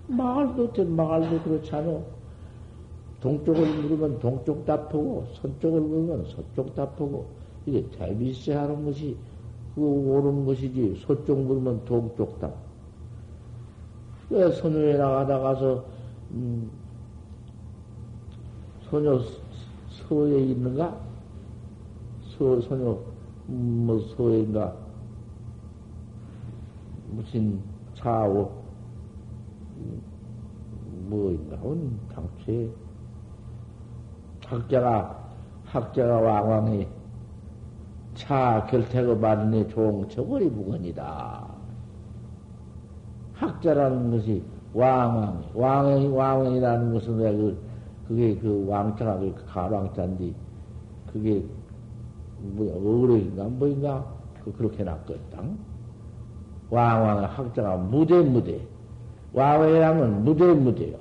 마을도 0.06 0.72
된 0.72 0.94
마을도 0.94 1.42
그렇잖아. 1.42 1.98
동쪽을 3.20 3.82
물으면 3.82 4.20
동쪽 4.20 4.64
답하고, 4.64 5.26
서쪽을 5.34 5.80
물으면 5.80 6.26
서쪽 6.26 6.76
답하고, 6.76 7.26
이게 7.66 7.84
대비세 7.90 8.54
하는 8.54 8.84
것이, 8.84 9.16
그 9.74 9.80
옳은 9.80 10.44
것이지, 10.44 11.02
서쪽 11.04 11.40
물으면 11.40 11.84
동쪽 11.86 12.38
답. 12.38 12.63
왜 14.30 14.50
선녀에 14.50 14.96
나가다가서, 14.96 15.84
음, 16.32 16.70
소녀 18.82 19.20
서에 19.90 20.38
있는가? 20.44 20.98
서, 22.22 22.60
소녀, 22.62 22.98
음, 23.48 23.84
뭐, 23.86 23.98
서에인가? 24.16 24.74
무슨 27.10 27.60
차오, 27.94 28.50
뭐인가? 31.08 31.56
당초에 32.14 32.70
학자가, 34.46 35.28
학자가 35.66 36.20
왕왕이 36.20 36.88
차 38.14 38.66
결태가 38.70 39.18
받으니 39.18 39.68
종처거리 39.68 40.50
부건이다. 40.50 41.53
학자라는 43.34 44.10
것이 44.10 44.42
왕왕, 44.72 45.44
왕왕이, 45.54 46.08
왕왕이라는 46.08 46.92
것은 46.94 47.16
왜 47.18 47.32
그, 47.32 47.58
그게 48.08 48.36
그 48.36 48.66
왕자가 48.68 49.18
그 49.18 49.34
가왕자인데, 49.46 50.32
그게 51.12 51.44
뭐야, 52.40 52.74
어뢰인가, 52.74 53.44
뭐인가? 53.44 54.04
그, 54.44 54.52
그렇게 54.52 54.82
놨거든. 54.84 55.56
왕왕의 56.70 57.26
학자가 57.28 57.76
무대, 57.76 58.20
무대. 58.20 58.60
왕왕이라면 59.32 60.24
무대, 60.24 60.52
무대요. 60.52 60.96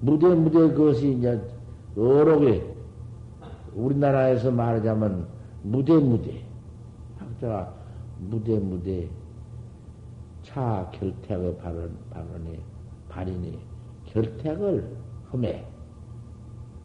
무대, 0.00 0.28
무대 0.34 0.58
그것이 0.58 1.12
이제 1.14 1.40
여러 1.96 2.38
개, 2.38 2.62
우리나라에서 3.74 4.50
말하자면 4.50 5.26
무대, 5.62 5.94
무대. 5.94 6.42
학자가 7.18 7.72
무대, 8.18 8.58
무대. 8.58 9.08
차 10.54 10.88
결택의 10.92 11.56
발언, 11.56 11.98
발언에, 12.10 12.60
발인이 13.08 13.58
결택을 14.06 14.88
험해. 15.32 15.66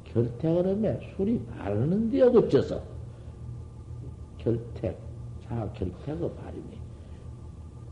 결택을 0.06 0.66
험해. 0.70 1.14
술이 1.16 1.40
바르는데 1.46 2.20
어쩌서. 2.24 2.82
결택, 4.40 4.98
차 5.44 5.72
결택의 5.74 6.32
발인이 6.34 6.80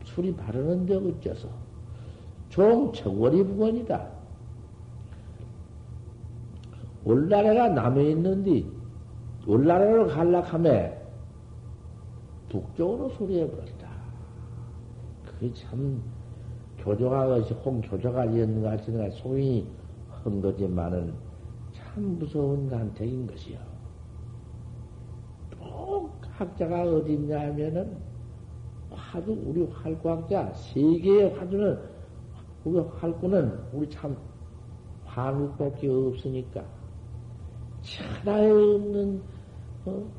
술이 0.04 0.36
바르는데 0.36 0.96
어쩌서. 0.96 1.48
종 2.50 2.92
정월이 2.92 3.44
부건이다. 3.44 4.10
올나라가 7.06 7.70
남해 7.70 8.10
있는데, 8.12 8.66
올나라로 9.46 10.08
갈락하며 10.08 10.92
북쪽으로 12.50 13.10
소리해 13.10 13.48
버렸다. 13.48 13.87
그게 15.40 15.54
참, 15.54 16.02
교조가 16.80 17.28
것이 17.28 17.54
홍 17.54 17.80
교조가 17.82 18.26
이었는가 18.26 18.72
하시는가 18.72 19.10
소인이 19.12 19.68
한 20.10 20.42
거지만은 20.42 21.14
참 21.72 22.18
무서운 22.18 22.68
간택인 22.70 23.28
것이요. 23.28 23.60
꼭 25.60 26.20
학자가 26.22 26.84
어디 26.84 27.14
있냐 27.14 27.40
하면은 27.40 27.98
화두, 28.90 29.32
우리 29.46 29.64
활구학자, 29.66 30.52
세계의 30.54 31.36
화두는, 31.36 31.80
우리 32.64 32.80
활구는 32.80 33.60
우리 33.74 33.90
참 33.90 34.18
한국밖에 35.06 35.88
없으니까 35.88 36.64
천하에 37.82 38.50
없는 38.50 39.22
어? 39.86 40.12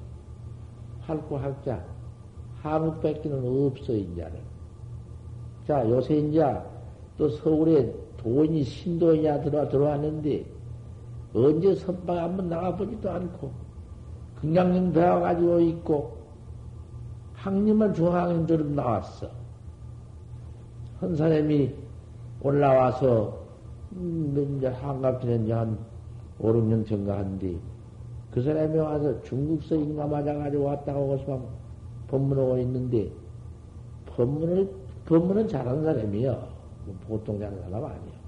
활구학자 1.01 1.85
뺏기는 3.01 3.67
없어 3.67 3.93
인자는. 3.93 4.48
자 5.69 5.87
요새 5.87 6.17
이제 6.17 6.43
또 7.19 7.29
서울에 7.29 7.95
돈이 8.17 8.65
신도냐 8.65 9.43
들어 9.43 9.69
들어왔는데 9.69 10.47
언제 11.35 11.75
선방 11.75 12.17
한번 12.17 12.49
나가보지도 12.49 13.11
않고 13.11 13.51
금강령 14.41 14.93
배워가지고 14.95 15.61
있고 15.61 16.17
학님은 17.35 17.93
중학생들은 17.93 18.75
나왔어. 18.75 19.29
한 21.01 21.15
사람이 21.15 21.75
올라와서 22.41 23.39
음, 23.93 24.57
이제 24.57 24.69
한갑지는 24.69 25.45
이제 25.45 25.53
한 25.53 25.79
5, 26.39 26.49
6년 26.49 26.89
전가한데 26.89 27.57
그 28.31 28.41
사람이 28.41 28.79
와서 28.79 29.23
중국서 29.23 29.75
인가 29.75 30.07
맞아가지고 30.07 30.65
왔다고 30.65 31.09
거기서 31.09 31.43
법문하고 32.09 32.57
있는데 32.59 33.11
법문을 34.07 34.88
법문은 35.09 35.49
잘하는 35.49 35.85
사람이요. 35.85 36.33
뭐 36.85 36.97
보통 37.09 37.39
잘하는 37.39 37.63
사람 37.63 37.85
아니에요. 37.85 38.19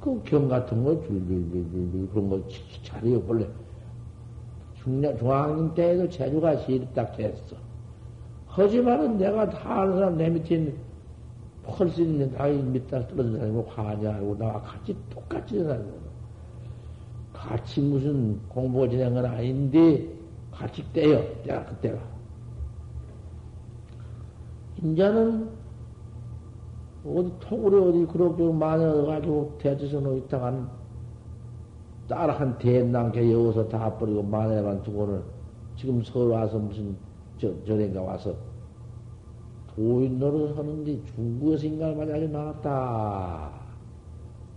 그 0.00 0.22
경 0.24 0.48
같은 0.48 0.84
거 0.84 1.00
줄줄줄줄 1.02 2.08
그런 2.12 2.28
거 2.30 2.40
잘해요. 2.84 3.22
원래 3.26 3.46
중년 4.82 5.16
중학년 5.18 5.74
때에도 5.74 6.08
제주가 6.08 6.56
시립 6.58 6.94
딱 6.94 7.16
됐어. 7.16 7.56
하지만은 8.46 9.18
내가 9.18 9.48
다 9.48 9.80
아는 9.82 9.94
사람 9.94 10.16
내 10.16 10.28
밑에 10.28 10.72
훨씬 11.66 12.04
있는 12.04 12.30
나이 12.32 12.52
밑에 12.56 12.88
떨어진 13.08 13.32
사람이고 13.32 13.62
화냐하고 13.62 14.36
나와 14.38 14.60
같이 14.60 14.94
똑같이 15.10 15.58
사람이고 15.64 16.04
같이 17.32 17.80
무슨 17.80 18.38
공부 18.48 18.88
진행 18.88 19.12
건 19.14 19.26
아닌데, 19.26 20.06
같이 20.52 20.84
떼요. 20.92 21.20
때가 21.42 21.64
그때가. 21.66 22.13
인자는 24.82 25.48
어디 27.04 27.32
통으로 27.40 27.88
어디 27.88 28.06
그렇게 28.06 28.50
마녀가지고 28.50 29.58
대지서 29.58 30.00
놓있다간 30.00 30.68
딸한 32.08 32.58
대낭개 32.58 33.32
여워서 33.32 33.66
다 33.68 33.94
버리고 33.96 34.22
마녀만 34.22 34.82
두고는 34.82 35.22
지금 35.76 36.02
서울 36.02 36.30
와서 36.30 36.58
무슨 36.58 36.96
저, 37.38 37.52
저래가 37.64 38.02
와서 38.02 38.34
도인 39.74 40.18
노릇 40.18 40.56
하는데 40.56 41.04
중국에서 41.14 41.66
인간을 41.66 41.96
만나게 41.96 42.26
나왔다. 42.28 43.50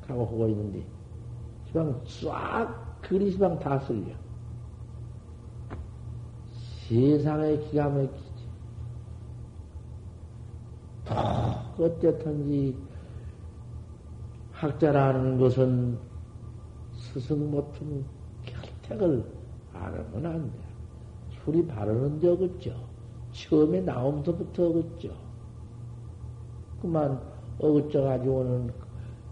하고 0.08 0.26
하고 0.26 0.48
있는데 0.48 0.86
시방 1.66 2.00
싹 2.06 3.02
그리 3.02 3.32
시방 3.32 3.60
다 3.60 3.80
쓸려. 3.80 4.14
세상에 6.88 7.58
기가 7.58 7.90
막히 7.90 8.27
지. 11.08 11.84
어쨌든지 11.84 12.76
학자라는 14.52 15.38
것은 15.38 15.98
스승 16.94 17.52
못한 17.52 18.04
결택을 18.44 19.24
알으면 19.74 20.26
안 20.26 20.52
돼. 20.52 20.60
술이 21.44 21.66
바르는데 21.68 22.28
어긋죠. 22.30 22.76
처음에 23.32 23.82
나옴서부터 23.82 24.68
어긋죠. 24.68 25.10
그만 26.82 27.20
어긋져가지고는 27.60 28.72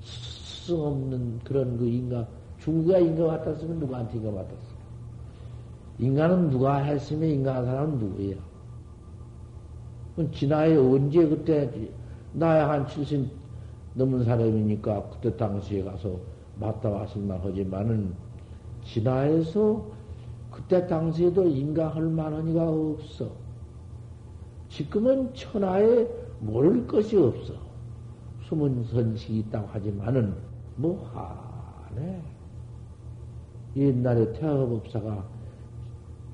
스승 0.02 0.80
없는 0.80 1.40
그런 1.40 1.78
그 1.78 1.86
인간, 1.86 2.28
중국가 2.60 3.00
인간 3.00 3.28
같았으면 3.28 3.80
누구한테 3.80 4.18
인간 4.18 4.36
같았어? 4.36 4.76
인간은 5.98 6.50
누가 6.50 6.78
했으면 6.78 7.30
인간한 7.30 7.66
사람은 7.66 7.98
누구예요? 7.98 8.55
지나에 10.32 10.78
언제 10.78 11.28
그때 11.28 11.70
나야 12.34 12.70
한 12.70 12.88
70 12.88 13.30
넘은 13.96 14.24
사람이니까 14.24 15.10
그때 15.10 15.36
당시에 15.36 15.84
가서 15.84 16.20
맞다 16.60 16.90
왔을만 16.90 17.40
하지만은 17.42 18.14
진화에서 18.84 19.86
그때 20.52 20.88
당시에도 20.88 21.46
인가할 21.46 22.04
만한이가 22.04 22.70
없어. 22.70 23.30
지금은 24.70 25.34
천하에 25.34 26.08
모를 26.40 26.88
것이 26.88 27.18
없어. 27.18 27.54
숨은 28.44 28.84
선식이 28.86 29.40
있다고 29.40 29.68
하지만은 29.68 30.34
뭐 30.76 31.10
하네. 31.14 32.22
옛날에 33.76 34.32
태화법사가 34.34 35.26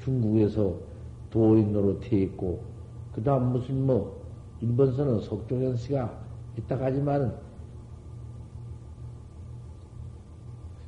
중국에서 0.04 0.76
도인 1.30 1.74
노릇해 1.74 2.28
고 2.30 2.71
그 3.14 3.24
다음 3.24 3.52
무슨 3.52 3.86
뭐, 3.86 4.22
일본서는 4.62 5.22
석종현 5.22 5.76
씨가 5.78 6.12
있다고 6.58 6.84
하지만은, 6.84 7.34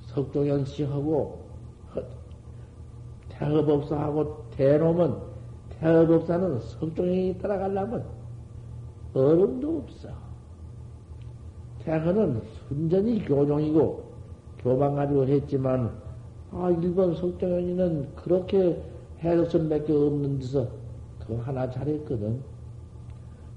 석종현 0.08 0.66
씨하고, 0.66 1.44
태화법사하고 3.30 4.46
대놈은, 4.52 5.16
태화법사는 5.80 6.60
석종현이 6.60 7.40
따라가려면, 7.40 8.06
어른도 9.14 9.80
없어. 9.80 10.24
태헌은 11.86 12.42
순전히 12.68 13.24
교종이고 13.26 14.04
교만 14.60 14.96
가지고 14.96 15.28
했지만 15.28 15.92
아 16.52 16.70
일본 16.82 17.16
석정현이는 17.16 18.16
그렇게 18.16 18.82
해석선밖에 19.22 19.92
없는 19.92 20.40
데서 20.40 20.68
그 21.26 21.36
하나 21.36 21.70
잘했거든. 21.70 22.42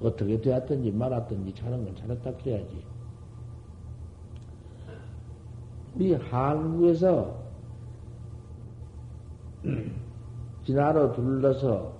어떻게 0.00 0.40
되었든지 0.40 0.92
말았든지 0.92 1.54
잘한 1.54 1.84
건 1.84 1.96
잘했다 1.96 2.36
그래야지. 2.36 2.84
우리 5.94 6.12
한국에서 6.14 7.34
진화로 10.64 11.12
둘러서 11.12 11.94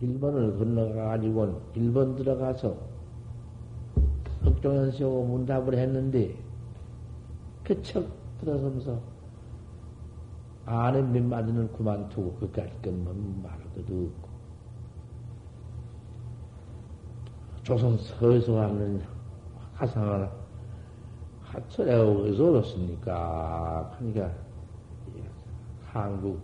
일본을 0.00 0.58
건너가가지고 0.58 1.60
일본 1.74 2.14
들어가서 2.16 2.76
석종현 4.44 4.92
씨하고 4.92 5.24
문답을 5.24 5.74
했는데 5.74 6.34
그척 7.64 8.06
들어서면서 8.40 9.00
아는 10.66 11.12
몇 11.12 11.22
마디는 11.24 11.72
그만두고 11.72 12.34
그까지 12.34 12.70
끝만 12.82 13.42
말할 13.42 13.60
것도 13.74 14.10
없고 14.16 14.27
조선 17.68 17.98
서에서 17.98 18.62
하는 18.62 19.02
화상을 19.74 20.30
하철에 21.42 21.96
어디서 21.96 22.48
얻었습니까? 22.48 23.94
그러니까 23.98 24.32
한국 25.84 26.40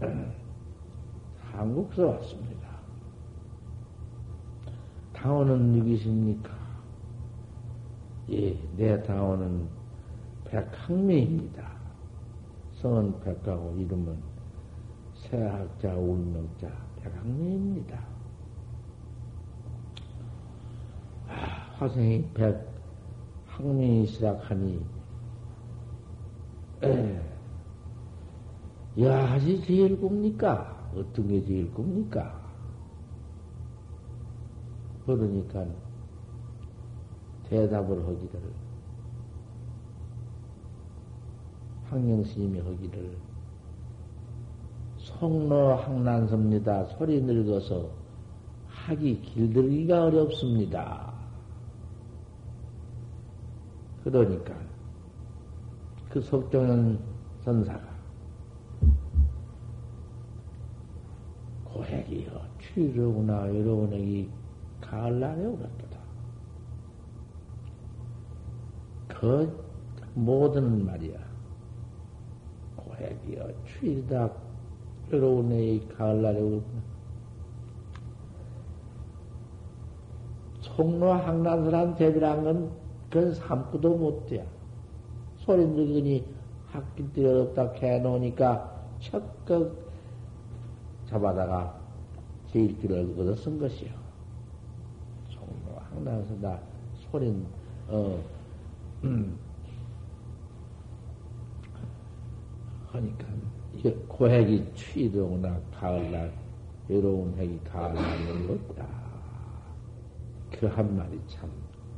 한국서 1.52 2.06
왔습니다. 2.06 2.68
당원은 5.12 5.72
누구십니까? 5.72 6.50
예, 8.30 8.58
내 8.74 9.02
당원은 9.02 9.68
백학미입니다. 10.46 11.70
성은 12.76 13.20
백하고 13.20 13.76
이름은 13.76 14.16
세학자 15.12 15.94
운명자 15.94 16.70
백학미입니다. 17.02 18.12
아, 21.32 21.71
화생이 21.82 22.24
백학미시락 23.56 24.48
하니 24.48 24.80
야지 29.00 29.60
제일 29.62 30.00
굽니까? 30.00 30.90
어떤 30.94 31.26
게 31.26 31.44
제일 31.44 31.72
굽니까? 31.74 32.40
그러니까 35.04 35.66
대답을 37.48 38.06
하기를 38.06 38.40
황영 41.90 42.22
스님이 42.22 42.60
하기를 42.60 43.16
속로 44.98 45.74
항난섭니다. 45.74 46.84
소리 46.84 47.20
늙어서 47.20 47.90
하기 48.68 49.20
길들기가 49.20 50.04
어렵습니다. 50.04 51.11
그러니까 54.04 54.54
그 56.10 56.20
석종현 56.20 56.98
선사가 57.44 57.92
고액이여 61.64 62.42
취로구나 62.60 63.48
여러분의 63.48 64.00
이 64.02 64.30
가을날에 64.80 65.46
오랬도다. 65.46 65.98
그 69.08 69.64
모든 70.14 70.84
말이야. 70.84 71.18
고액이여 72.76 73.48
취이다 73.66 74.30
여러분의 75.12 75.76
이 75.76 75.88
가을날에 75.88 76.40
오랬구나. 76.40 76.82
송로 80.60 81.12
항난설한 81.12 81.94
대비란 81.94 82.44
건 82.44 82.81
그건 83.12 83.34
삼고도 83.34 83.94
못 83.94 84.26
돼. 84.26 84.48
소리 85.36 85.66
들으니 85.74 86.24
학기 86.68 87.06
때 87.12 87.26
어렵다 87.26 87.70
해놓으니까 87.74 88.72
척극 89.00 89.92
잡아다가 91.04 91.78
제일 92.46 92.78
길을 92.80 93.14
얻어 93.18 93.36
쓴 93.36 93.58
것이요. 93.58 93.90
송로 95.28 95.78
항난서다 95.78 96.58
소린 97.10 97.44
어 97.88 98.18
음. 99.04 99.38
하니까 102.92 103.26
이게 103.74 103.92
고핵이 104.08 104.72
취도구나 104.74 105.60
가을날 105.70 106.32
외로운 106.88 107.34
핵이 107.36 107.60
가을날을 107.64 108.40
먹다. 108.48 108.86
그 110.50 110.66
한마디 110.66 111.20
참 111.26 111.50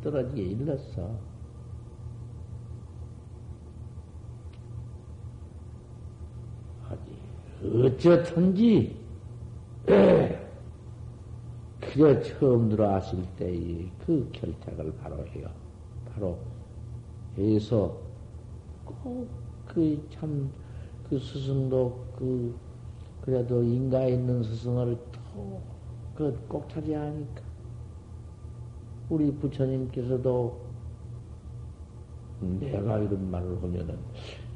떨어지게 0.05 0.43
일렀어. 0.43 1.19
하지 6.83 7.01
어쨌든지 7.85 8.97
그저 11.81 12.21
처음 12.23 12.69
들어왔을 12.69 13.25
때의 13.37 13.91
그 14.05 14.29
결탁을 14.33 14.95
바로 14.99 15.27
해요. 15.29 15.49
바로 16.13 16.39
해서 17.39 17.97
꼭그 18.85 20.09
참 20.11 20.65
그 21.09 21.19
스승도 21.21 22.05
그 22.17 22.55
그래도 23.21 23.63
인가 23.63 24.05
있는 24.07 24.43
스승을 24.43 24.99
또 25.13 25.63
그꼭 26.17 26.69
찾아야 26.69 27.03
하니까 27.03 27.44
우리 29.09 29.31
부처님께서도 29.33 30.61
내가 32.61 32.99
이런 32.99 33.31
말을 33.31 33.63
하면은 33.63 33.99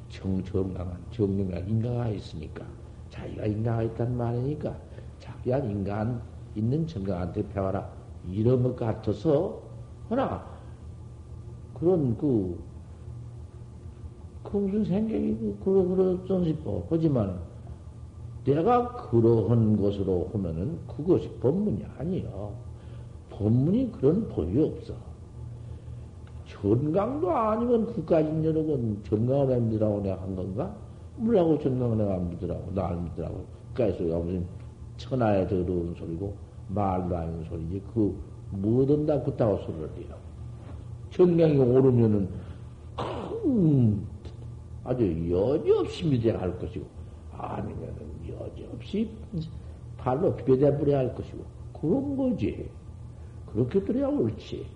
정, 0.08 0.42
정강한, 0.44 0.98
정명한 1.10 1.68
인가가 1.68 2.08
있으니까 2.08 2.64
자기가 3.10 3.46
인가가 3.46 3.82
있단 3.82 4.16
말이니까 4.16 4.76
자기가 5.18 5.58
인간 5.58 6.20
있는 6.54 6.86
정강한테 6.86 7.48
배워라. 7.48 7.88
이런 8.26 8.62
것 8.62 8.76
같아서, 8.76 9.62
하나, 10.08 10.44
그런 11.74 12.16
그, 12.18 12.58
그 14.42 14.56
무슨 14.56 14.84
생각이 14.84 15.36
그, 15.38 15.58
그러, 15.64 15.82
그러던 15.84 16.44
싶어. 16.44 16.84
하지만, 16.90 17.40
내가 18.44 19.08
그러한 19.08 19.76
것으로 19.80 20.30
하면은 20.32 20.78
그것이 20.86 21.30
법문이 21.40 21.84
아니요. 21.98 22.54
법문이 23.38 23.92
그런 23.92 24.28
법이 24.28 24.60
없어. 24.60 24.94
전강도 26.46 27.30
아니면 27.30 27.86
그까지 27.86 28.28
여러분 28.44 29.00
전강을 29.04 29.60
믿으라고 29.60 30.00
내가 30.00 30.20
한 30.20 30.34
건가? 30.34 30.74
물라고 31.16 31.58
전강을 31.58 31.98
내가 31.98 32.18
믿으라고, 32.18 32.72
나를 32.74 32.96
믿으라고. 33.02 33.44
그까지 33.68 33.98
소리가 33.98 34.18
무슨 34.18 34.44
천하에 34.96 35.46
더러운 35.46 35.94
소리고, 35.96 36.34
말도 36.68 37.16
아닌 37.16 37.44
소리지. 37.44 37.82
그, 37.94 38.16
뭐든 38.50 39.06
다 39.06 39.22
그따고 39.22 39.58
소리를 39.58 39.88
해요. 39.98 40.16
전강이 41.10 41.58
오르면은, 41.58 42.28
큰, 42.96 44.02
아주 44.84 45.04
여지없이 45.30 46.06
믿어야 46.06 46.40
할 46.40 46.58
것이고, 46.58 46.86
아니면은 47.32 47.96
여지없이 48.28 49.10
발로 49.96 50.34
비벼대버려야 50.34 50.98
할 50.98 51.14
것이고, 51.14 51.44
그런 51.80 52.16
거지. 52.16 52.68
그렇게 53.58 53.84
들어야 53.84 54.06
옳지. 54.06 54.68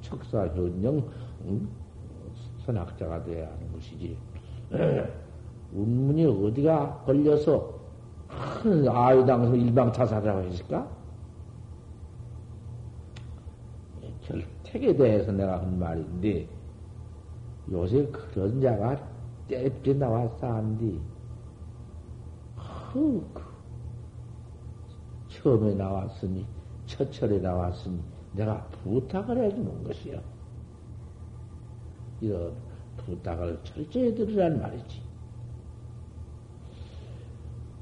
척사 0.00 0.44
현영, 0.48 1.08
응? 1.44 1.68
선학자가 2.58 3.22
돼야 3.22 3.46
하는 3.46 3.72
것이지. 3.72 4.18
운문이 5.72 6.26
어디가 6.26 7.02
걸려서 7.06 7.78
큰 8.28 8.88
아유당에서 8.88 9.54
일방차사라고 9.54 10.40
했을까? 10.48 10.88
결택에 14.22 14.96
대해서 14.96 15.30
내가 15.30 15.60
한 15.60 15.78
말인데, 15.78 16.48
요새 17.70 18.04
그런 18.08 18.60
자가 18.60 19.00
때때 19.46 19.94
나왔어, 19.94 20.46
안디. 20.54 21.00
그, 22.92 23.24
처음에 25.28 25.74
나왔으니, 25.74 26.44
처철에 26.86 27.38
나왔으니, 27.38 27.98
내가 28.32 28.66
부탁을 28.82 29.38
해주는 29.38 29.84
것이요. 29.84 30.20
이런 32.20 32.52
부탁을 32.98 33.58
철저히 33.64 34.14
들으란 34.14 34.60
말이지. 34.60 35.02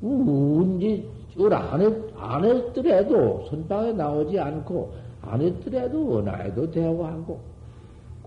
언제, 0.02 1.06
이걸 1.34 1.54
안, 1.54 1.80
했, 1.80 1.92
안 2.16 2.44
했더라도 2.44 3.46
선방에 3.50 3.92
나오지 3.92 4.38
않고, 4.38 4.92
안 5.22 5.40
했더라도 5.42 6.08
원하에도 6.08 6.70
대화하고, 6.70 7.40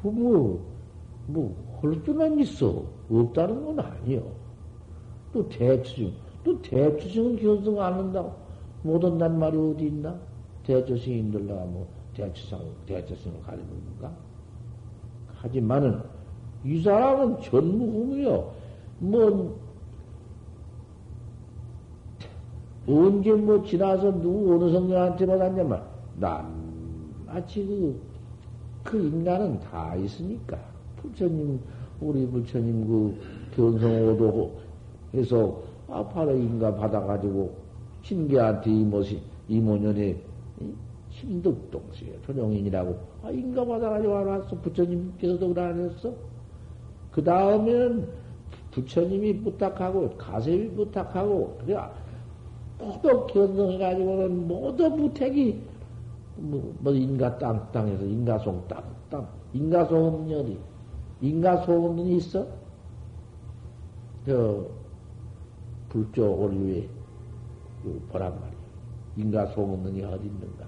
그 0.02 0.08
뭐, 0.08 0.60
뭐, 1.28 1.80
할 1.82 1.96
수는 2.06 2.40
있어. 2.40 2.84
없다는 3.10 3.66
건 3.66 3.80
아니요. 3.80 4.24
또 5.34 5.48
대추증, 5.50 6.14
또 6.44 6.62
대추증은 6.62 7.38
견성 7.38 7.82
안 7.82 7.94
한다고. 7.94 8.34
못 8.84 9.04
한단 9.04 9.40
말이 9.40 9.58
어디 9.58 9.88
있나? 9.88 10.16
대처스님들다가 10.66 11.66
뭐, 11.66 11.88
대추상, 12.14 12.60
대처스을 12.86 13.42
가리는 13.42 13.68
건가? 13.68 14.16
하지만은, 15.36 16.00
이 16.64 16.82
사람은 16.82 17.42
전무후무요. 17.42 18.52
뭐, 19.00 19.60
언제 22.88 23.32
뭐 23.34 23.64
지나서 23.64 24.12
누구 24.22 24.56
어느 24.56 24.72
성령한테 24.72 25.26
받았냐면, 25.26 25.84
난, 26.20 26.64
마치 27.26 27.66
그, 27.66 28.02
그 28.84 28.98
인간은 28.98 29.60
다 29.60 29.96
있으니까. 29.96 30.58
부처님, 30.98 31.60
우리 32.00 32.26
부처님 32.28 32.88
그 32.88 33.18
견성오도 33.56 34.60
해서 35.14 35.62
아파라 35.90 36.32
인가 36.32 36.74
받아가지고 36.76 37.54
신기한테 38.02 38.72
이모시, 38.72 39.22
이모년에 39.48 40.33
신득동시에 41.12 42.20
조정인이라고 42.26 43.00
아, 43.24 43.30
인가 43.32 43.66
받아가지고 43.66 44.16
알았어. 44.16 44.56
부처님께서도 44.62 45.54
그러셨어. 45.54 46.14
그 47.12 47.24
다음에는 47.24 48.08
부처님이 48.72 49.42
부탁하고 49.42 50.10
가세비 50.18 50.70
부탁하고 50.72 51.60
그래 51.64 51.78
모두 52.80 53.28
견성해가지고는 53.28 54.48
모두 54.48 54.90
무택이 54.90 55.62
뭐, 56.36 56.74
뭐 56.80 56.94
인가 56.94 57.38
땅 57.38 57.72
땅에서 57.72 58.04
인가송 58.04 58.68
땅땅 58.68 59.28
인가송 59.54 60.28
년이 60.28 60.58
인가송은 61.22 62.00
있어? 62.08 62.46
저 64.26 64.66
불조 65.90 66.34
오류에 66.34 66.88
그 67.84 68.08
보란 68.12 68.34
말이야. 68.40 68.53
인가송은이 69.18 70.04
어디 70.04 70.26
있는가? 70.28 70.66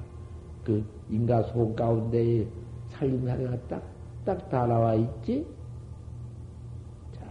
그 0.64 0.84
인가송 1.10 1.76
가운데에 1.76 2.48
살림사례가 2.90 3.58
딱딱 3.68 4.50
다 4.50 4.66
나와 4.66 4.96
있지? 4.96 5.46
자, 7.14 7.26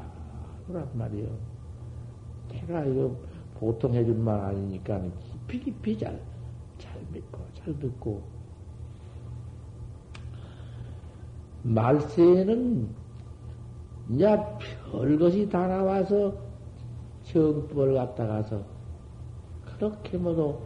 그란 0.66 0.88
말이요. 0.94 1.26
내가 2.48 2.84
이거 2.84 3.16
보통 3.54 3.94
해준 3.94 4.22
말 4.22 4.40
아니니까 4.40 5.00
깊이 5.20 5.60
깊이 5.60 5.98
잘, 5.98 6.20
잘 6.78 7.00
믿고, 7.12 7.38
잘 7.54 7.78
듣고. 7.78 8.22
말세에는 11.62 12.88
이제 14.10 14.38
별것이 14.90 15.48
다 15.48 15.66
나와서 15.66 16.34
정법을 17.24 17.94
갖다 17.94 18.26
가서 18.26 18.62
그렇게 19.64 20.18
모두 20.18 20.58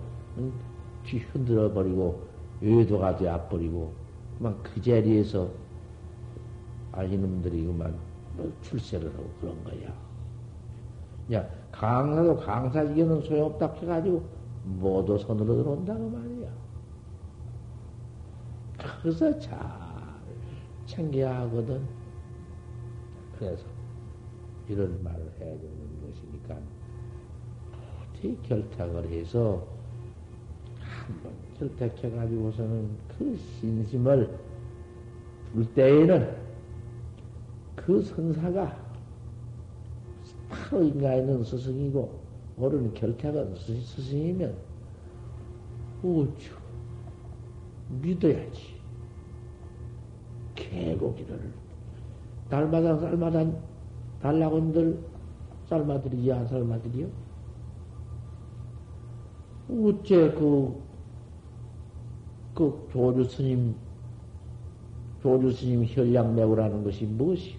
뒤 1.05 1.19
흔들어 1.19 1.73
버리고 1.73 2.23
외도가 2.61 3.17
되어버리고 3.17 3.93
막 4.39 4.63
그 4.63 4.81
자리에서 4.81 5.49
아 6.93 7.03
이놈들이 7.05 7.65
그만 7.67 7.95
뭐 8.37 8.53
출세를 8.63 9.13
하고 9.13 9.31
그런 9.41 9.65
거야. 9.65 9.93
야 11.33 11.49
강사도 11.73 12.37
강사지기는 12.37 13.23
소용없다 13.23 13.73
해가지고 13.75 14.25
모두 14.65 15.19
손으로 15.19 15.57
들어온다고 15.57 16.09
말이야. 16.09 16.49
그래서 19.03 19.39
잘 19.39 19.59
챙겨야 20.87 21.41
하거든. 21.41 21.87
그래서 23.39 23.65
이런 24.69 25.03
말을 25.03 25.33
해야 25.41 25.59
되는 25.59 26.01
것이니까 26.03 26.57
어떻게 28.03 28.37
결탁을 28.43 29.09
해서 29.11 29.67
한번 31.59 31.77
결탁해가지고서는 31.77 32.89
그 33.19 33.37
신심을 33.37 34.39
불 35.53 35.75
때에는 35.75 36.37
그 37.75 38.01
선사가 38.03 38.77
바로 40.49 40.83
인가에 40.83 41.21
있는 41.21 41.43
스승이고, 41.43 42.19
어른 42.59 42.93
결탁은 42.95 43.55
스승이면, 43.57 44.55
어쭈, 46.03 46.55
믿어야지. 48.01 48.79
개고기를, 50.55 51.53
날마다 52.49 52.99
쌀마다 52.99 53.45
달라곤들, 54.21 54.99
쌀마들이야, 55.69 56.47
쌀마들이요? 56.47 57.07
어째 59.71 60.33
그, 60.33 60.88
그 62.59 62.89
조주 62.93 63.23
스님, 63.23 63.73
조주 65.23 65.53
스님 65.53 65.85
혈량 65.85 66.35
매우라는 66.35 66.83
것이 66.83 67.05
무엇이? 67.05 67.55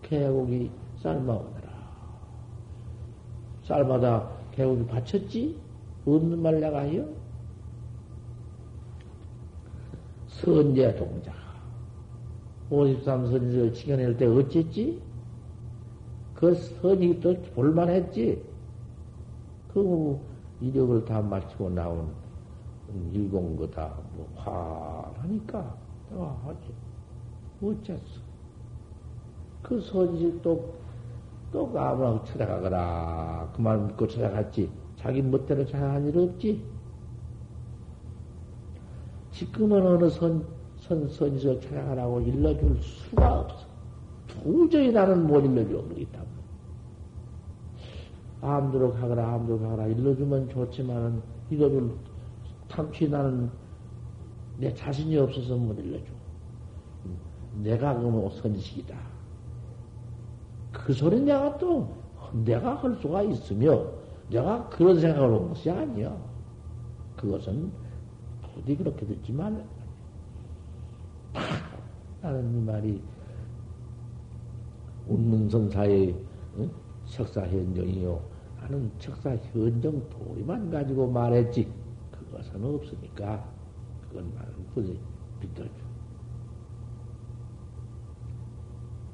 개고기 0.00 0.70
삶아오느라. 0.96 1.68
쌀마다 3.64 4.30
개울이 4.52 4.86
바쳤지? 4.86 5.60
없는 6.06 6.40
말 6.40 6.58
내가 6.58 6.78
하여? 6.78 7.06
선제 10.28 10.96
동자. 10.96 11.34
53선지를 12.70 13.74
지켜낼 13.74 14.16
때 14.16 14.24
어쨌지? 14.24 15.02
그 16.32 16.54
선이 16.54 17.20
또 17.20 17.34
볼만했지? 17.54 18.42
그 19.74 20.18
이력을 20.62 21.04
다 21.04 21.20
마치고 21.20 21.68
나온 21.68 22.21
일공 23.12 23.56
거다, 23.56 23.94
뭐, 24.14 24.28
화하니까, 24.36 25.76
내가 26.10 26.36
하지. 26.44 26.74
어쨌어. 27.62 28.20
그 29.62 29.80
선지 29.80 30.40
또, 30.42 30.74
또 31.52 31.72
아무나 31.76 32.22
찾아가거라. 32.24 33.52
그만 33.54 33.86
믿고 33.86 34.08
찾아갔지. 34.08 34.70
자기 34.96 35.22
멋대로 35.22 35.64
찾아간 35.64 36.06
일 36.06 36.18
없지. 36.18 36.64
지금은 39.32 39.86
어느 39.86 40.10
선, 40.10 40.44
선, 40.78 41.08
선지서 41.08 41.60
찾아가라고 41.60 42.20
일러줄 42.20 42.76
수가 42.82 43.40
없어. 43.40 43.66
도저히 44.28 44.92
나는 44.92 45.26
못 45.26 45.40
일러줘. 45.44 45.82
때문에. 45.88 46.06
암대로 48.40 48.92
가거라, 48.94 49.34
암대로 49.34 49.60
가거라. 49.60 49.86
일러주면 49.86 50.48
좋지만은, 50.48 51.22
일러줄 51.50 51.96
탐취 52.72 53.08
나는 53.08 53.50
내 54.56 54.72
자신이 54.72 55.16
없어서 55.18 55.56
못 55.56 55.78
일러줘. 55.78 56.10
내가 57.62 57.94
그뭐 57.98 58.30
선지식이다. 58.30 58.96
그 60.72 60.92
소리 60.92 61.20
내가 61.20 61.58
또 61.58 61.94
내가 62.32 62.76
할 62.76 62.94
수가 62.96 63.22
있으며 63.22 63.84
내가 64.30 64.66
그런 64.70 64.98
생각을 64.98 65.38
한 65.38 65.48
것이 65.48 65.70
아니야. 65.70 66.16
그것은 67.16 67.70
부디 68.54 68.76
그렇게 68.76 69.04
듣지 69.04 69.32
말라. 69.32 69.62
나는 72.22 72.56
이 72.56 72.60
말이 72.60 73.02
운문선사의 75.08 76.16
응? 76.58 76.70
석사 77.04 77.42
현정이요. 77.42 78.20
나는 78.60 78.90
석사 78.98 79.36
현정 79.52 80.08
도리만 80.08 80.70
가지고 80.70 81.10
말했지. 81.10 81.81
그것은 82.42 82.64
없으니까 82.64 83.44
그건 84.08 84.34
말은 84.34 84.52
부디 84.74 84.98
믿어줘. 85.40 85.70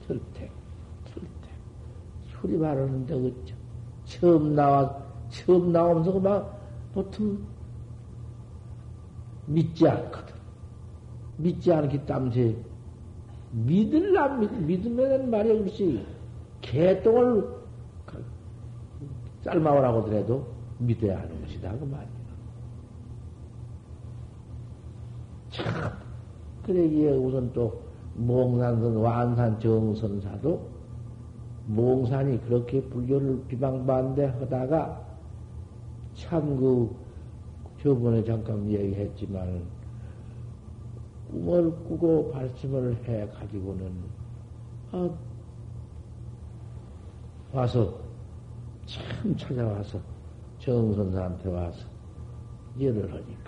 절택. 0.07 0.51
소리 2.29 2.57
바르는데 2.59 3.15
어쩌 3.15 3.55
처음 4.05 4.55
나와 4.55 5.05
처음 5.29 5.73
나오면서 5.73 6.19
막 6.21 6.61
보통 6.95 7.39
믿지 9.47 9.89
않거든. 9.89 10.35
믿지 11.37 11.73
않기 11.73 12.07
때문에 12.07 12.57
믿을라 13.51 14.37
믿으면 14.37 15.31
말이야 15.31 15.55
그렇지 15.55 16.07
개똥을 16.61 17.59
삶아오라고 19.43 20.03
하더라도 20.03 20.47
믿어야 20.79 21.21
하는 21.21 21.41
것이다 21.43 21.73
그 21.79 21.85
말이야. 21.85 22.18
참 25.59 25.93
그러기에 26.65 27.11
우선 27.13 27.53
또 27.53 27.83
몽산선 28.15 28.97
완산 28.97 29.59
정선사도 29.61 30.69
몽산이 31.67 32.41
그렇게 32.47 32.81
불교를 32.83 33.45
비방반대 33.49 34.25
하다가 34.25 35.07
참 36.15 36.57
그 36.57 37.09
저번에 37.83 38.25
잠깐 38.25 38.69
얘기했지만, 38.69 39.63
꿈을 41.31 41.71
꾸고 41.85 42.33
발심을 42.33 42.97
해 43.05 43.29
가지고는, 43.29 43.93
아, 44.91 45.09
와서, 47.53 48.01
참 48.87 49.37
찾아와서, 49.37 50.01
정선사한테 50.59 51.49
와서, 51.51 51.87
일을 52.77 53.13
하니까. 53.13 53.48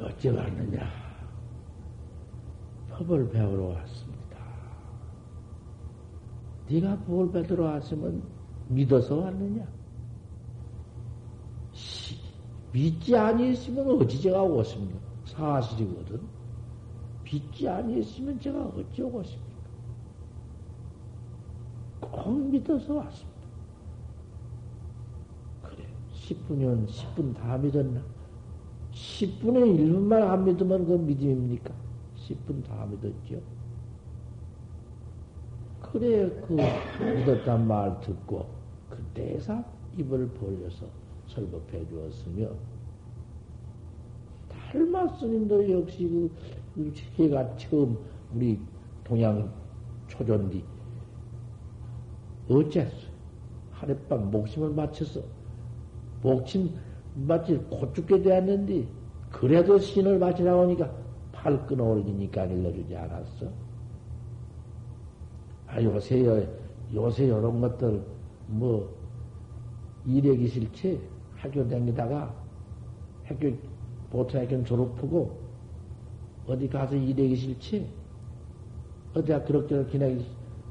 어째 0.00 0.30
왔느냐? 0.30 0.86
법을 2.90 3.30
배우러 3.30 3.64
왔습니다. 3.74 4.36
네가 6.68 6.98
법을 7.00 7.30
배우러 7.46 7.64
왔으면 7.64 8.22
믿어서 8.68 9.16
왔느냐? 9.16 9.66
믿지 12.72 13.16
아니했으면 13.16 14.02
어찌 14.02 14.20
제가 14.20 14.42
오겠습니까? 14.42 14.98
사실이거든. 15.24 16.20
믿지 17.24 17.68
아니했으면 17.68 18.38
제가 18.38 18.66
어찌 18.66 19.02
오겠습니까? 19.02 19.46
꼭 22.00 22.50
믿어서 22.50 22.94
왔습니다. 22.96 23.40
그래, 25.62 25.86
10분이면 26.12 26.86
10분 26.86 27.34
다 27.34 27.56
믿었나? 27.56 28.15
10분의 28.96 29.78
1분만 29.78 30.22
안 30.22 30.44
믿으면 30.44 30.86
그 30.86 30.92
믿음입니까? 30.92 31.72
10분 32.16 32.64
다 32.64 32.86
믿었죠. 32.86 33.40
그래, 35.80 36.30
그 36.46 36.54
믿었단 36.54 37.66
말 37.66 38.00
듣고, 38.00 38.46
그때에서 38.88 39.62
입을 39.98 40.28
벌려서 40.30 40.86
설법해 41.28 41.86
주었으며, 41.88 42.48
달마 44.48 45.06
스님도 45.08 45.70
역시 45.70 46.08
그, 46.08 46.30
그 46.74 46.92
해가 47.18 47.56
처음 47.56 47.98
우리 48.34 48.58
동양 49.04 49.52
초전디, 50.08 50.64
어째서 52.48 52.96
하룻밤 53.72 54.30
목숨을 54.30 54.74
바쳐서, 54.74 55.20
목침 56.22 56.70
마치 57.16 57.56
곧 57.70 57.94
죽게 57.94 58.22
되었는데, 58.22 58.86
그래도 59.30 59.78
신을 59.78 60.18
바치라고 60.18 60.62
하니까 60.62 60.90
팔 61.32 61.66
끊어올리니까 61.66 62.44
일러주지 62.44 62.96
않았어. 62.96 63.46
아, 65.66 65.82
요새, 65.82 66.48
요새 66.94 67.24
이런 67.26 67.60
것들, 67.60 68.02
뭐, 68.48 68.94
이력이 70.06 70.46
싫지? 70.48 71.00
학교 71.36 71.66
다니다가, 71.68 72.34
학교, 73.24 73.50
보통 74.10 74.40
학교 74.40 74.62
졸업하고, 74.64 75.38
어디 76.46 76.68
가서 76.68 76.94
이력이 76.94 77.34
싫지? 77.34 77.90
어디가 79.14 79.42
그럭저럭 79.44 79.90
기나기, 79.90 80.24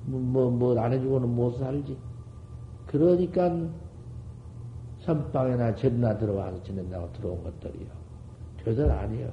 뭐, 0.05 0.21
뭐, 0.21 0.51
뭐, 0.51 0.79
안 0.79 0.93
해주고는 0.93 1.27
못 1.35 1.51
살지. 1.57 1.97
그러니까, 2.85 3.67
선방에나 5.05 5.75
절이나 5.75 6.17
들어와서 6.17 6.61
지낸다고 6.63 7.11
들어온 7.13 7.43
것들이요. 7.43 7.87
되들 8.57 8.91
아니요. 8.91 9.29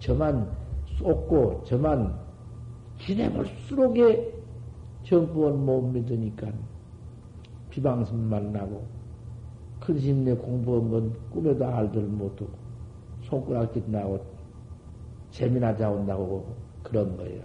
저만 0.00 0.50
쏟고, 0.98 1.62
저만 1.64 2.18
지내볼수록에 2.98 4.34
정부원 5.04 5.64
못 5.64 5.80
믿으니까 5.82 6.48
비방심만 7.70 8.52
나고, 8.52 8.84
큰 9.78 9.98
심내 9.98 10.34
공부한 10.34 10.90
건 10.90 11.14
꿈에도 11.30 11.66
알들 11.66 12.02
못하고, 12.02 12.50
손가락짓 13.22 13.88
나고, 13.88 14.24
재미나 15.30 15.76
자 15.76 15.88
온다고 15.88 16.52
그런 16.82 17.16
거예요. 17.16 17.42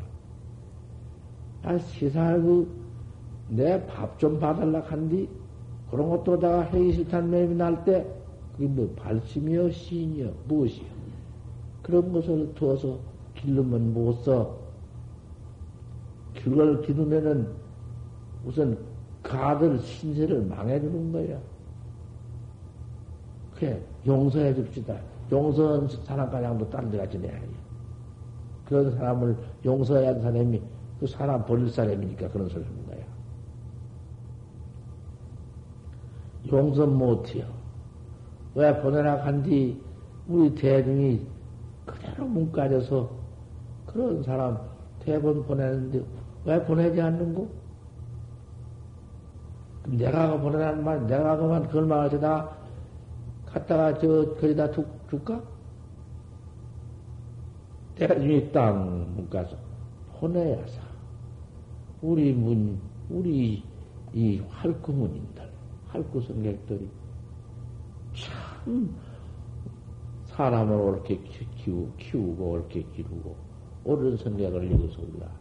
아, 1.61 1.77
세상에 1.77 2.41
그, 2.41 2.79
내밥 3.49 4.17
좀 4.17 4.39
봐달라 4.39 4.79
한디, 4.81 5.29
그런 5.91 6.09
것도 6.09 6.39
다가 6.39 6.65
하기 6.65 6.93
싫다는 6.93 7.31
마음이 7.31 7.55
날 7.55 7.83
때, 7.83 8.05
그게 8.53 8.67
뭐 8.67 8.89
발심이여, 8.95 9.71
시인이여, 9.71 10.31
무엇이여. 10.47 10.85
그런 11.81 12.11
것을 12.11 12.53
두어서 12.55 12.99
길르면 13.35 13.93
못 13.93 14.13
써. 14.23 14.57
그걸 16.43 16.81
기르면은 16.81 17.47
우선 18.45 18.77
그 19.23 19.35
아들 19.35 19.79
신세를 19.79 20.43
망해주는 20.45 21.11
거야. 21.11 21.39
그래, 23.55 23.81
용서해 24.05 24.53
줍시다. 24.53 24.97
용서한 25.31 25.87
사람가량도 26.03 26.69
딴 26.69 26.89
데가 26.89 27.07
지 27.07 27.17
내야 27.19 27.33
해. 27.33 27.41
그런 28.65 28.95
사람을 28.95 29.35
용서해야 29.65 30.09
하는 30.09 30.21
사람이 30.21 30.61
그 30.99 31.07
사람 31.07 31.45
버릴 31.45 31.69
사람이니까 31.69 32.29
그런 32.29 32.47
소리 32.49 32.63
하는 32.63 32.85
거야. 32.85 32.99
용서 36.51 36.85
못해요. 36.85 37.45
왜 38.55 38.81
보내라 38.81 39.25
한뒤 39.25 39.81
우리 40.27 40.53
대중이 40.55 41.25
그대로 41.85 42.25
문까져서 42.25 43.09
그런 43.85 44.23
사람 44.23 44.57
대본 44.99 45.45
보내는데 45.45 46.03
왜 46.45 46.63
보내지 46.63 47.01
않는고? 47.01 47.49
내가 49.87 50.39
보내라는 50.39 50.83
말, 50.83 51.07
내가 51.07 51.37
그만 51.37 51.67
그걸 51.67 51.85
말하지 51.85 52.19
나 52.19 52.55
갔다가 53.45 53.97
저 53.97 54.35
거기다 54.35 54.71
줄, 54.71 54.85
줄까? 55.09 55.41
대중이 57.95 58.51
땅 58.51 59.13
문 59.15 59.29
가서 59.29 59.57
보내야사. 60.19 60.81
우리 62.01 62.31
문, 62.33 62.79
우리 63.09 63.63
이 64.13 64.41
활구문인들, 64.49 65.48
활구 65.89 66.21
성객들이 66.21 66.87
참 68.13 68.95
사람을 70.25 70.73
옳게 70.73 71.19
키우, 71.55 71.87
키우고 71.97 72.51
옳게 72.51 72.83
기르고 72.95 73.35
옳은 73.83 74.17
성격을 74.17 74.63
이루어서 74.63 75.01
우리가 75.01 75.31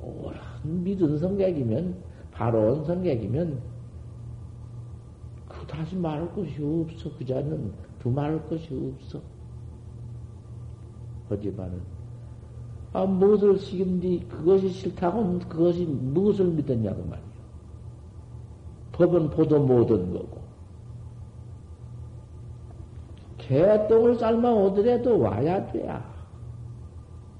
옳은 0.00 0.82
믿은 0.84 1.18
성격이면 1.18 2.02
바로 2.32 2.72
온 2.72 2.84
성격이면 2.84 3.60
그 5.48 5.66
다시 5.66 5.96
말할 5.96 6.32
것이 6.34 6.62
없어. 6.62 7.10
그 7.18 7.24
자는 7.24 7.72
두말할 7.98 8.48
것이 8.48 8.68
없어. 8.72 9.20
하지만은. 11.28 11.80
아 12.92 13.04
무엇을 13.04 13.58
시긴디 13.58 14.26
그것이 14.28 14.70
싫다고 14.70 15.40
그것이 15.40 15.84
무엇을 15.84 16.46
믿었냐고 16.46 17.04
말이요 17.04 17.27
법은 18.98 19.30
보도 19.30 19.60
못한 19.60 20.12
거고 20.12 20.38
개똥을 23.38 24.16
삶아 24.16 24.52
오더라도 24.52 25.18
와야 25.20 25.66
돼야. 25.72 26.04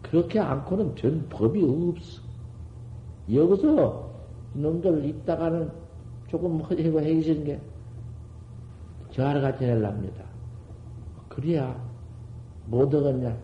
그렇게 0.00 0.40
않고는 0.40 0.94
된 0.94 1.28
법이 1.28 1.62
없어. 1.62 2.22
여기서 3.30 4.10
놈들 4.54 5.04
있다가는 5.04 5.70
조금 6.28 6.62
해기 6.70 7.22
싫은 7.22 7.44
게, 7.44 7.60
저하러 9.10 9.42
같이 9.42 9.66
내랍니다. 9.66 10.24
그래야, 11.28 11.78
못 12.66 12.94
얻었냐? 12.94 13.36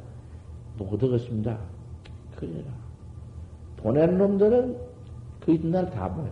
못 0.78 1.02
얻었습니다. 1.02 1.58
그래라. 2.36 2.70
보낸 3.76 4.16
놈들은 4.16 4.78
그 5.40 5.52
이튿날 5.52 5.90
다 5.90 6.12
보내. 6.14 6.30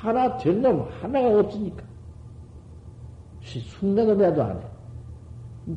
하나 0.00 0.36
된 0.38 0.62
놈 0.62 0.88
하나가 1.00 1.38
없으니까. 1.40 1.84
순간을 3.42 4.20
해도 4.24 4.42
안 4.42 4.58
해. 4.58 4.62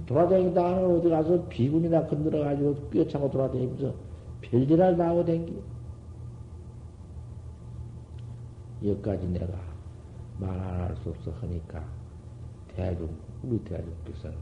돌아다니다 0.06 0.64
하는 0.64 0.98
어디 0.98 1.10
가서 1.10 1.44
비군이나 1.50 2.06
건드려가지고 2.08 2.90
꿰차고 2.90 3.30
돌아다니면서 3.32 3.94
별일을 4.42 4.98
나고 4.98 5.26
댕기. 5.26 5.62
여기까지 8.86 9.28
내가 9.28 9.54
말 10.40 10.50
안 10.60 10.82
할 10.82 10.96
수 10.98 11.10
없어 11.10 11.32
하니까 11.42 11.84
대중, 12.76 13.10
우리 13.44 13.58
대중께서는 13.64 14.36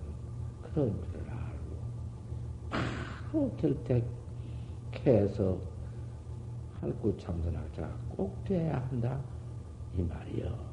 그런 0.63 0.91
줄을 1.03 1.21
알고 1.29 1.77
바로 3.31 3.51
결택해서 3.57 5.57
할구 6.79 7.15
참선학자가 7.17 7.89
꼭 8.09 8.43
돼야 8.45 8.79
한다. 8.89 9.19
이 9.97 10.01
말이요. 10.01 10.71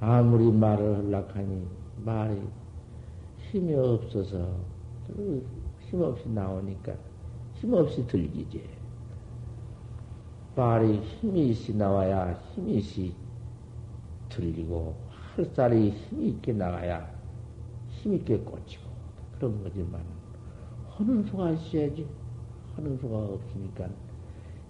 아무리 0.00 0.50
말을 0.50 0.96
하려고 0.96 1.30
하니 1.30 1.64
말이 2.04 2.42
힘이 3.38 3.74
없어서 3.74 4.48
힘없이 5.88 6.28
나오니까 6.28 6.92
힘없이 7.54 8.04
들리지. 8.06 8.68
말이 10.56 10.98
힘이 10.98 11.50
있이 11.50 11.74
나와야 11.76 12.34
힘이 12.52 12.78
있이 12.78 13.14
들리고 14.28 14.96
활살이 15.34 15.90
힘이 15.90 16.28
있게 16.30 16.52
나가야 16.52 17.10
힘 17.88 18.14
있게 18.14 18.38
꽂히고 18.38 18.82
그런 19.36 19.62
거지만 19.62 20.02
하는 20.90 21.24
수가 21.24 21.50
있어야지 21.50 22.06
하는 22.76 22.98
수가 22.98 23.16
없으니까 23.16 23.88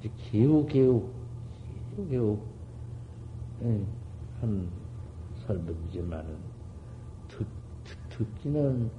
이제 0.01 0.11
개우 0.31 0.67
개우 0.67 1.09
개우 1.97 2.09
개우 2.09 2.39
예, 3.63 3.87
한 4.41 4.69
설명이지만은 5.47 6.37
듣, 7.29 7.47
듣, 7.85 8.09
듣기는 8.11 8.91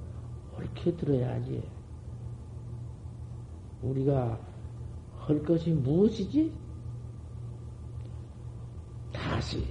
옳게 0.56 0.96
들어야지 0.96 1.62
우리가 3.82 4.38
할 5.18 5.42
것이 5.42 5.70
무엇이지? 5.72 6.52
다시 9.12 9.64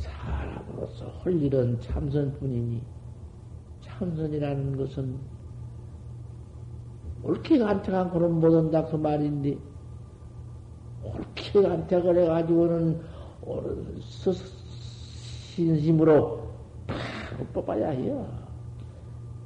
사람으로서 0.00 1.06
할 1.22 1.40
일은 1.40 1.78
참선뿐이니 1.80 2.82
참선이라는 3.82 4.76
것은 4.76 5.18
옳게 7.22 7.58
간택한 7.58 8.10
그런 8.10 8.40
못한다 8.40 8.84
그 8.86 8.96
말인데 8.96 9.58
옳게 11.04 11.62
간택을 11.62 12.18
해가지고는 12.22 13.00
신심으로 15.54 16.48
바로 16.86 17.46
뽑아야 17.52 17.90
해요. 17.90 18.26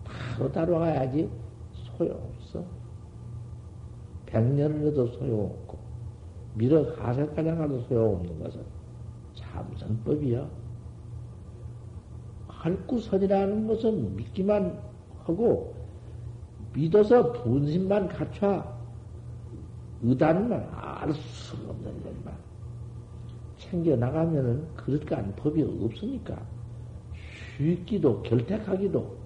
바로 0.04 0.50
다뤄가야지 0.50 1.28
소용없어. 1.72 2.64
백년을 4.26 4.88
해도 4.88 5.06
소용없고 5.06 5.78
밀어 6.54 6.94
가세가장 6.96 7.58
가도 7.58 7.80
소용없는 7.82 8.42
것은 8.42 8.73
참선법이야. 9.54 10.48
할구선이라는 12.48 13.66
것은 13.66 14.16
믿기만 14.16 14.80
하고 15.24 15.74
믿어서 16.72 17.32
분심만 17.32 18.08
갖춰. 18.08 18.64
의단만 20.02 20.68
알 20.72 21.12
수 21.12 21.56
없는 21.68 22.02
것만. 22.02 22.34
챙겨 23.58 23.96
나가면은 23.96 24.66
그릇간 24.74 25.34
법이 25.36 25.62
없으니까 25.62 26.36
쉽기도 27.56 28.22
결택하기도 28.22 29.16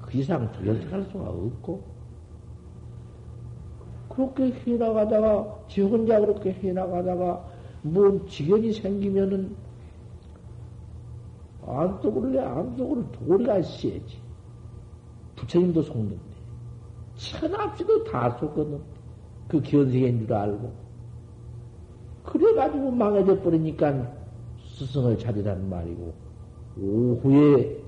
그 0.00 0.18
이상 0.18 0.50
더 0.52 0.62
결택할 0.62 1.04
수가 1.04 1.28
없고. 1.28 1.92
그렇게 4.08 4.52
해나가다가 4.52 5.64
지 5.68 5.80
혼자 5.80 6.20
그렇게 6.20 6.52
해나가다가 6.52 7.46
뭔 7.82 8.26
지견이 8.28 8.72
생기면은 8.72 9.56
안쪽으로 11.66 12.30
내 12.30 12.40
안쪽으로 12.40 13.04
도리가 13.12 13.58
있어야지. 13.58 14.18
부처님도 15.36 15.82
속는데. 15.82 16.16
천합시도 17.16 18.04
다 18.04 18.30
속거든 18.38 18.80
그 19.48 19.60
견생인 19.62 20.26
줄 20.26 20.32
알고. 20.32 20.72
그래가지고 22.24 22.90
망해져 22.90 23.40
버리니까 23.40 24.12
스승을 24.76 25.18
찾으라는 25.18 25.68
말이고. 25.68 26.14
오후에 26.80 27.82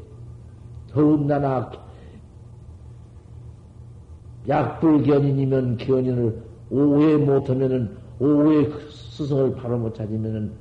더군다나 0.88 1.70
약불견인이면 4.46 5.78
견인을 5.78 6.42
오후에 6.70 7.16
못하면은 7.16 7.96
오후에 8.20 8.70
스승을 8.90 9.54
바로 9.56 9.78
못 9.78 9.94
찾으면은 9.94 10.52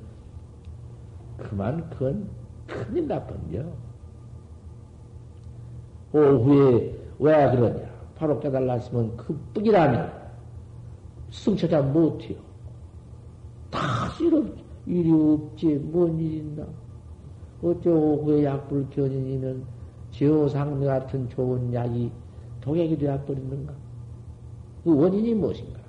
그만 1.38 1.90
그건 1.90 2.30
큰일 2.74 3.08
나쁜겨. 3.08 3.64
오후에 6.14 6.96
왜 7.20 7.52
그러냐? 7.52 7.88
바로 8.16 8.40
깨달았으면 8.40 9.16
그 9.18 9.38
뻑이라면 9.54 10.12
스승 11.32 11.56
찾아 11.56 11.82
못해요. 11.82 12.38
다 13.70 14.10
싫어. 14.18 14.44
일이 14.86 15.12
없지. 15.12 15.76
뭔 15.76 16.20
일이 16.20 16.38
있나? 16.38 16.66
어째 17.62 17.90
오후에 17.90 18.44
약불 18.44 18.90
견인이면 18.90 19.66
제호상대 20.12 20.86
같은 20.86 21.30
좋은 21.30 21.74
약이 21.74 22.12
독약이 22.62 22.98
되어버리는가? 22.98 23.74
그 24.84 24.96
원인이 24.96 25.34
무엇인가? 25.34 25.80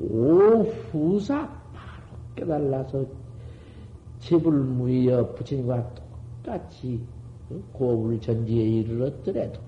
오후사 0.00 1.48
바로 1.72 2.18
깨달아서 2.34 3.04
제불무이여 4.24 5.34
부처님과 5.34 5.94
똑같이 6.42 7.00
고불 7.72 8.20
전지에 8.20 8.62
이르렀더라도 8.62 9.60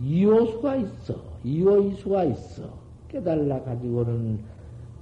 이호수가 0.00 0.76
있어. 0.76 1.14
이호이수가 1.42 2.24
있어. 2.24 2.78
깨달라 3.08 3.62
가지고는 3.62 4.38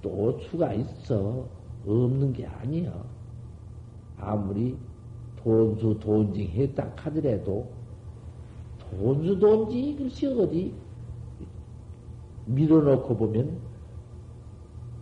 또 0.00 0.38
수가 0.40 0.72
있어. 0.74 1.44
없는 1.84 2.32
게 2.32 2.46
아니야. 2.46 2.92
아무리 4.18 4.76
돈수 5.42 5.98
돈징 6.00 6.48
했다 6.48 6.90
하더라도 6.96 7.68
돈수 8.78 9.38
돈징이 9.38 9.96
글쎄 9.96 10.28
어디 10.28 10.72
밀어놓고 12.46 13.16
보면 13.16 13.58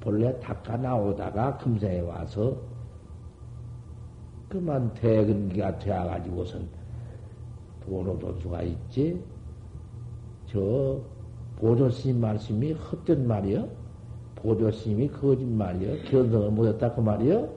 본래 0.05 0.39
닦아 0.39 0.77
나오다가 0.77 1.57
금세에 1.57 2.01
와서 2.01 2.57
그만 4.51 4.93
대근기가 4.95 5.79
되어가지고선 5.79 6.69
돈수가 7.87 8.63
있지. 8.63 9.23
저 10.47 11.01
보조스님 11.57 12.21
말씀이 12.21 12.73
헛된 12.73 13.27
말이요? 13.27 13.69
보조스님이 14.37 15.09
거짓말이요? 15.09 16.03
견성을 16.11 16.51
못했다 16.51 16.95
그 16.95 17.01
말이요? 17.01 17.49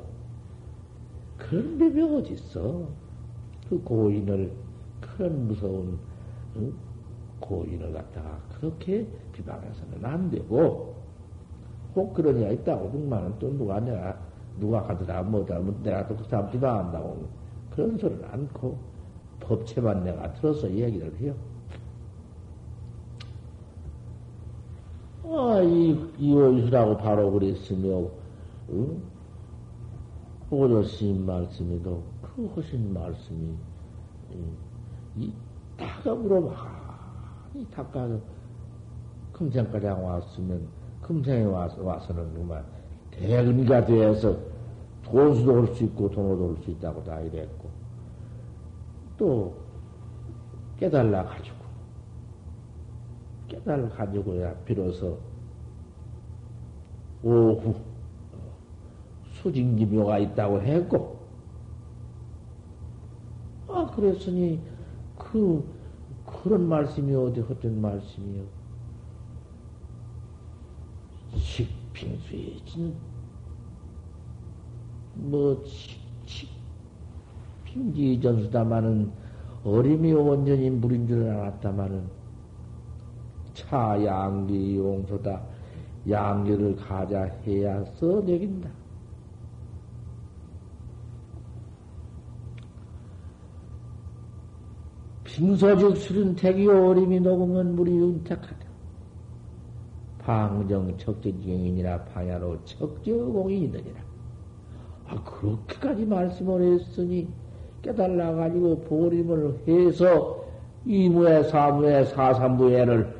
그런 1.38 1.78
법이 1.78 2.02
어딨어? 2.02 2.88
그 3.70 3.82
고인을, 3.84 4.52
그런 5.02 5.48
무서운 5.48 6.00
응? 6.56 6.74
고인을 7.40 7.94
갖다가 7.94 8.40
그렇게 8.60 9.06
비방해서는 9.34 10.04
안 10.04 10.30
되고, 10.32 10.97
꼭 11.98 12.14
그런 12.14 12.40
이가 12.40 12.50
있다고 12.52 12.92
등만은 12.92 13.40
또 13.40 13.52
누가 13.58 13.80
내가, 13.80 14.16
누가 14.60 14.84
가더라, 14.84 15.24
뭐다, 15.24 15.58
뭐 15.58 15.76
내가 15.82 16.08
또그 16.08 16.26
사람 16.26 16.48
비방한다고 16.52 17.28
그런 17.72 17.98
소리는 17.98 18.24
않고, 18.24 18.78
법체만 19.40 20.04
내가 20.04 20.32
들어서 20.34 20.68
이야기를 20.68 21.20
해요. 21.20 21.34
아, 25.24 25.60
이, 25.64 26.14
이원수라고 26.20 26.98
바로 26.98 27.32
그랬으며, 27.32 28.08
응? 28.70 29.02
오저스님 30.52 31.26
말씀에도 31.26 32.04
그 32.22 32.48
하신 32.56 32.94
말씀이, 32.94 33.56
이, 35.16 35.34
다가 35.76 36.14
물어봐. 36.14 36.54
이 37.56 37.66
다가 37.72 38.08
금생까지 39.34 39.88
왔으면, 39.88 40.77
금생에 41.08 41.46
와서, 41.46 41.82
와서는 41.82 42.34
그만 42.34 42.66
대근이가 43.12 43.86
되어서 43.86 44.38
돈수도 45.04 45.54
올 45.54 45.68
수 45.74 45.86
있고 45.86 46.10
돈도 46.10 46.48
올 46.50 46.58
수 46.62 46.70
있다고 46.72 47.04
다 47.04 47.20
이랬고, 47.22 47.70
또 49.18 49.56
깨달라 50.78 51.24
가지고, 51.24 51.56
깨달아 53.48 53.88
가지고야 53.90 54.54
비로소 54.66 55.18
오후 57.24 57.74
수징기묘가 59.32 60.18
있다고 60.20 60.62
했고, 60.62 61.18
아, 63.70 63.90
그랬으니, 63.96 64.60
그, 65.18 65.64
그런 66.26 66.68
말씀이 66.68 67.16
어디 67.16 67.40
헛된 67.40 67.80
말씀이요. 67.80 68.44
식핑수의 71.38 72.60
진, 72.66 72.94
뭐, 75.14 75.64
식, 75.66 76.00
식, 76.26 76.50
핑지 77.66 78.20
전수다마는 78.22 79.12
어림이 79.64 80.14
온전히 80.14 80.70
물인 80.70 81.08
줄 81.08 81.30
알았다마는 81.30 82.08
차 83.54 84.04
양기 84.06 84.78
용소다. 84.78 85.42
양기를 86.10 86.76
가자 86.76 87.24
해야 87.46 87.84
써내긴다. 87.96 88.70
빙소즉 95.24 95.98
술은 95.98 96.36
택이 96.36 96.68
어림이 96.68 97.20
녹으면 97.20 97.76
물이 97.76 97.92
윤택하다. 97.92 98.66
방정 100.28 100.98
척제지경이니라 100.98 102.04
방야로 102.04 102.58
척제공이니더니라. 102.66 104.02
아, 105.08 105.24
그렇게까지 105.24 106.06
말씀을 106.06 106.74
했으니 106.74 107.30
깨달아 107.82 108.34
가지고 108.34 108.82
보림을 108.82 109.62
해서 109.66 110.44
이무에 110.84 111.44
사무에 111.44 112.04
사삼무에를 112.04 113.16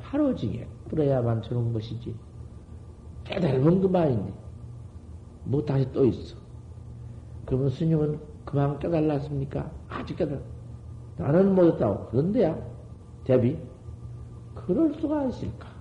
바로 0.00 0.32
징에 0.36 0.64
뿌려야만 0.88 1.42
저런 1.42 1.72
것이지. 1.72 2.14
깨달으면 3.24 3.80
그만인데. 3.80 4.32
뭐 5.42 5.64
다시 5.64 5.90
또 5.92 6.06
있어. 6.06 6.36
그러면 7.44 7.70
스님은 7.70 8.20
그만 8.44 8.78
깨달았습니까? 8.78 9.68
아직 9.88 10.16
깨달 10.16 10.40
나는 11.16 11.56
못했다고. 11.56 12.06
그런데야, 12.10 12.56
대비. 13.24 13.58
그럴 14.54 14.94
수가 14.94 15.24
있을까? 15.24 15.71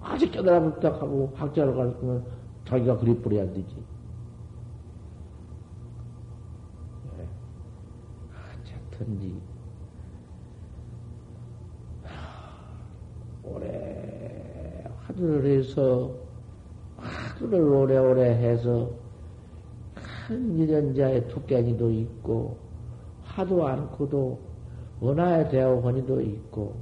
아직 0.00 0.32
깨달아볼다 0.32 0.92
하고 0.92 1.32
학자로 1.34 1.74
갈 1.74 1.94
거면 1.98 2.24
자기가 2.64 2.98
그리 2.98 3.14
뿌려야 3.20 3.44
되지. 3.46 3.76
네. 7.16 7.26
하여튼지. 9.00 9.40
오래 13.42 14.84
화두를 15.06 15.58
해서 15.58 16.14
화두를 16.96 17.60
오래오래 17.60 18.22
해서 18.22 18.90
큰 20.26 20.56
일연자의 20.56 21.28
토끼니도 21.28 21.90
있고 21.90 22.56
하도 23.24 23.66
않고도 23.66 24.38
원하에 25.00 25.48
대어 25.48 25.80
허니도 25.80 26.20
있고 26.20 26.76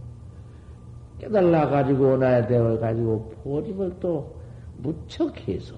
깨달라 1.19 1.69
가지고 1.69 2.11
원하에 2.11 2.47
대어 2.47 2.79
가지고 2.79 3.31
보림을 3.43 3.99
또 4.01 4.37
무척 4.79 5.37
해서 5.49 5.75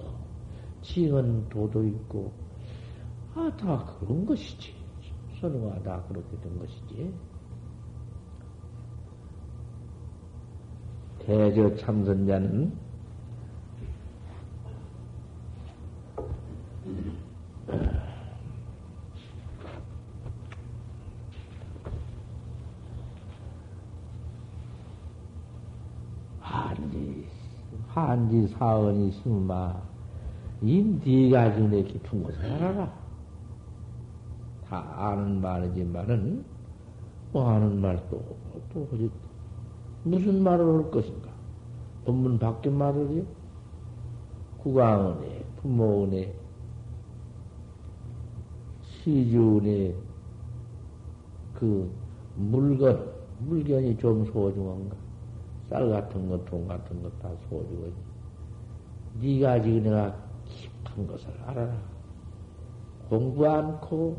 지은 0.81 1.49
도도 1.49 1.83
있고 1.87 2.31
아 3.35 3.49
다 3.57 3.85
그런 3.99 4.25
것이지. 4.25 4.73
선우가 5.39 5.81
다 5.83 6.03
그렇게 6.07 6.39
된 6.41 6.59
것이지. 6.59 7.13
대저 11.19 11.75
참선자는 11.75 12.73
한지, 26.39 27.27
한지 27.93 28.47
사언이 28.47 29.11
심마, 29.11 29.81
인디가 30.61 31.53
지 31.55 31.61
내 31.67 31.83
깊은 31.83 32.23
것을 32.23 32.45
알아라. 32.45 32.93
다 34.61 34.77
아는 35.09 35.41
말이지만은, 35.41 36.45
뭐 37.33 37.49
하는 37.49 37.81
말도, 37.81 38.37
또, 38.73 38.89
어디, 38.93 39.11
무슨 40.03 40.41
말을 40.43 40.65
할 40.65 40.91
것인가? 40.91 41.29
법문 42.05 42.39
밖에 42.39 42.69
말을요? 42.69 43.25
구강은혜, 44.57 45.45
부모은혜, 45.57 46.33
시주은혜, 48.81 49.95
그 51.53 51.91
물건, 52.35 53.11
물건이 53.39 53.97
좀 53.97 54.25
소중한가? 54.25 54.95
쌀 55.71 55.89
같은 55.89 56.27
것, 56.27 56.43
돈 56.43 56.67
같은 56.67 57.01
것다 57.01 57.29
소중하지. 57.47 57.93
네가 59.21 59.61
지금 59.61 59.83
내가 59.83 60.13
깊은 60.45 61.07
것을 61.07 61.29
알아라. 61.45 61.73
공부 63.07 63.49
않고 63.49 64.17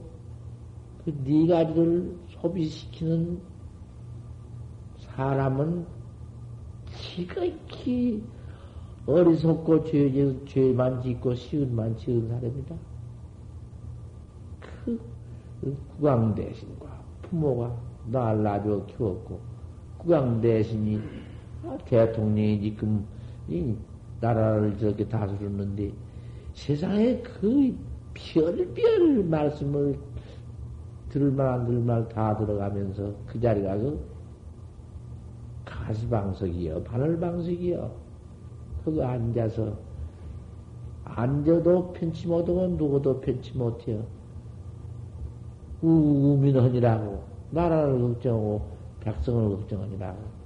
그 1.04 1.10
네가 1.22 1.66
지를 1.74 2.18
소비시키는 2.28 3.38
사람은 4.96 5.86
지극히 6.86 8.24
어리석고 9.04 9.84
죄, 9.84 10.46
죄만 10.46 11.02
짓고 11.02 11.34
시은만 11.34 11.98
지은 11.98 12.28
사람이다. 12.28 12.74
그 14.84 14.98
구강 15.96 16.34
대신과 16.34 16.86
부모가 17.22 17.76
날 18.06 18.42
낳아 18.42 18.62
키웠고 18.86 19.38
구강 19.98 20.40
대신이 20.40 21.00
대통령이 21.84 22.60
지금 22.60 23.04
이 23.48 23.74
나라를 24.20 24.78
저렇게 24.78 25.08
다스렸는데 25.08 25.92
세상에 26.54 27.18
그 27.18 27.76
별별 28.14 29.24
말씀을 29.24 29.98
들을 31.08 31.30
말안 31.30 31.66
들을 31.66 31.80
말다 31.80 32.36
들어가면서 32.36 33.12
그 33.26 33.40
자리가 33.40 33.76
그 33.76 34.12
가시방석이요, 35.64 36.84
바늘방석이요. 36.84 37.90
그거 38.84 39.04
앉아서, 39.04 39.76
앉아도 41.04 41.92
편치 41.92 42.26
못하고 42.28 42.68
누구도 42.68 43.20
편치 43.20 43.56
못해요. 43.56 44.04
우민헌이라고, 45.82 47.22
나라를 47.50 48.00
걱정하고, 48.00 48.62
백성을 49.00 49.56
걱정하니라고. 49.56 50.41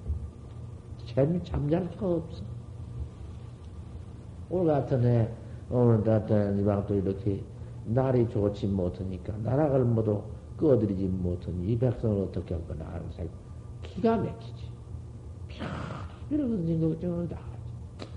재미 1.17 1.43
잠잘 1.43 1.89
수가 1.93 2.07
없어. 2.07 2.45
오늘 4.51 4.75
같은 4.75 5.03
해, 5.03 5.31
오늘 5.71 6.05
같은 6.05 6.61
이방도 6.61 6.95
이렇게 6.95 7.43
날이 7.87 8.29
좋지 8.29 8.67
못하니까, 8.67 9.33
나라를 9.39 9.87
모두 9.87 10.23
꺼드리지 10.59 11.07
못하니, 11.07 11.69
이 11.69 11.79
백성을 11.79 12.23
어떻게 12.23 12.53
할 12.53 12.69
거나 12.69 12.85
하는 12.85 13.11
생각, 13.13 13.33
기가 13.83 14.19
막히지. 14.19 14.71
이런 16.29 16.81
걱정을 16.81 17.29
다 17.31 17.39
하지. 17.39 18.11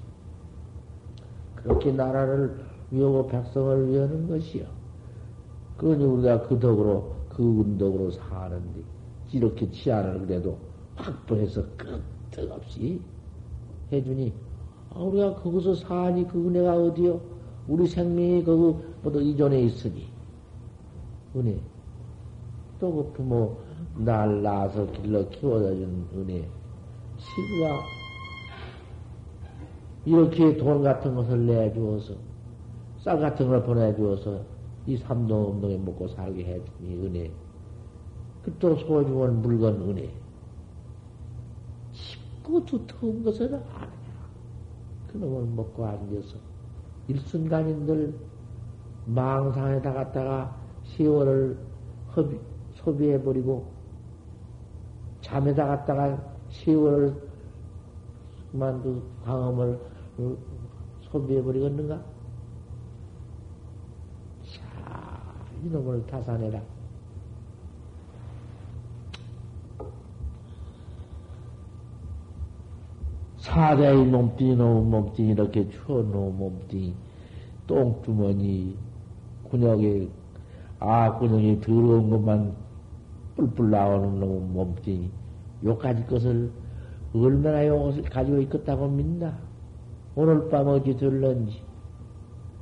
그렇게 1.55 1.93
나라를 1.93 2.65
위하고 2.91 3.27
백성을 3.27 3.87
위하는 3.87 4.27
것이요. 4.27 4.65
그러니 5.77 6.03
우리가 6.03 6.41
그 6.49 6.59
덕으로, 6.59 7.15
그 7.29 7.43
운덕으로 7.43 8.11
사는데, 8.11 8.81
이렇게 9.31 9.71
치안을 9.71 10.27
그래도 10.27 10.57
확보해서 10.97 11.63
끄떡없이 12.31 13.01
해주니, 13.91 14.33
아, 14.91 14.99
우리가 14.99 15.35
거기서 15.35 15.75
사니 15.75 16.27
그 16.27 16.47
은혜가 16.47 16.75
어디요? 16.77 17.21
우리 17.67 17.87
생명이 17.87 18.43
거기보다 18.43 19.19
이전에 19.19 19.61
있으니, 19.63 20.07
은혜. 21.35 21.61
또 22.79 22.91
그 22.93 23.11
부모, 23.13 23.57
날 23.95 24.41
낳아서 24.41 24.89
길러 24.91 25.27
키워다 25.29 25.69
준 25.75 26.07
은혜. 26.15 26.49
시부가 27.17 27.91
이렇게 30.05 30.55
돈 30.57 30.81
같은 30.83 31.13
것을 31.15 31.45
내주어서 31.45 32.15
쌀 32.99 33.19
같은 33.19 33.47
걸 33.49 33.63
보내주어서 33.63 34.45
이 34.87 34.97
삼동 34.97 35.51
음동에 35.51 35.77
먹고 35.77 36.07
살게 36.07 36.43
해주니 36.45 37.05
은혜. 37.05 37.31
그 38.41 38.57
또 38.59 38.75
소중한 38.77 39.41
물건 39.41 39.81
은혜. 39.89 40.09
쉽고 42.49 42.65
두터운 42.65 43.23
것은. 43.23 43.61
그놈을 45.07 45.45
먹고 45.55 45.85
앉아서 45.85 46.37
일순간인들 47.07 48.13
망상에다 49.05 49.93
갖다가 49.93 50.55
세월을 50.83 51.57
허비, 52.15 52.39
소비해버리고 52.73 53.65
잠에다 55.21 55.65
갖다가 55.65 56.21
세월을 56.49 57.15
만두 58.51 59.01
광음을 59.23 59.79
어, 60.19 60.37
소비해버리겠는가? 61.01 61.95
자, 64.43 65.33
이놈을 65.63 66.05
타산해라. 66.05 66.61
사대의 73.39 74.05
몸뚱이 74.05 74.55
놓은 74.55 74.89
몸뚱이 74.89 75.29
이렇게 75.29 75.69
추워놓은 75.69 76.37
몸뚱이 76.37 76.93
똥주머니 77.67 78.77
군역에 79.43 80.09
아 80.79 81.17
군역이 81.17 81.61
더러운 81.61 82.09
것만 82.09 82.53
뿔뿔 83.37 83.71
나오는 83.71 84.19
놈 84.19 84.53
몸뚱이 84.53 85.09
요까지 85.63 86.05
것을 86.05 86.51
얼마나 87.13 87.65
요것을 87.65 88.03
가지고 88.03 88.39
있겠다고 88.41 88.87
믿나? 88.87 89.37
오늘 90.15 90.49
밤 90.49 90.67
어찌 90.67 90.95
들런지, 90.97 91.61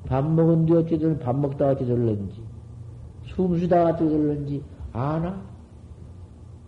밥 0.06 0.30
먹은 0.30 0.68
뒤 0.68 0.74
어찌 0.74 0.98
들, 0.98 1.18
밥 1.18 1.36
먹다 1.38 1.70
어찌 1.70 1.86
들런지, 1.86 2.42
숨 3.26 3.58
쉬다 3.58 3.90
어찌 3.90 4.08
들런지 4.08 4.64
아나? 4.94 5.42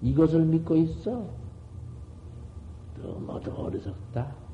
이것을 0.02 0.46
믿고 0.46 0.76
있어. 0.76 1.39
너무도 3.02 3.52
어리석다. 3.52 4.50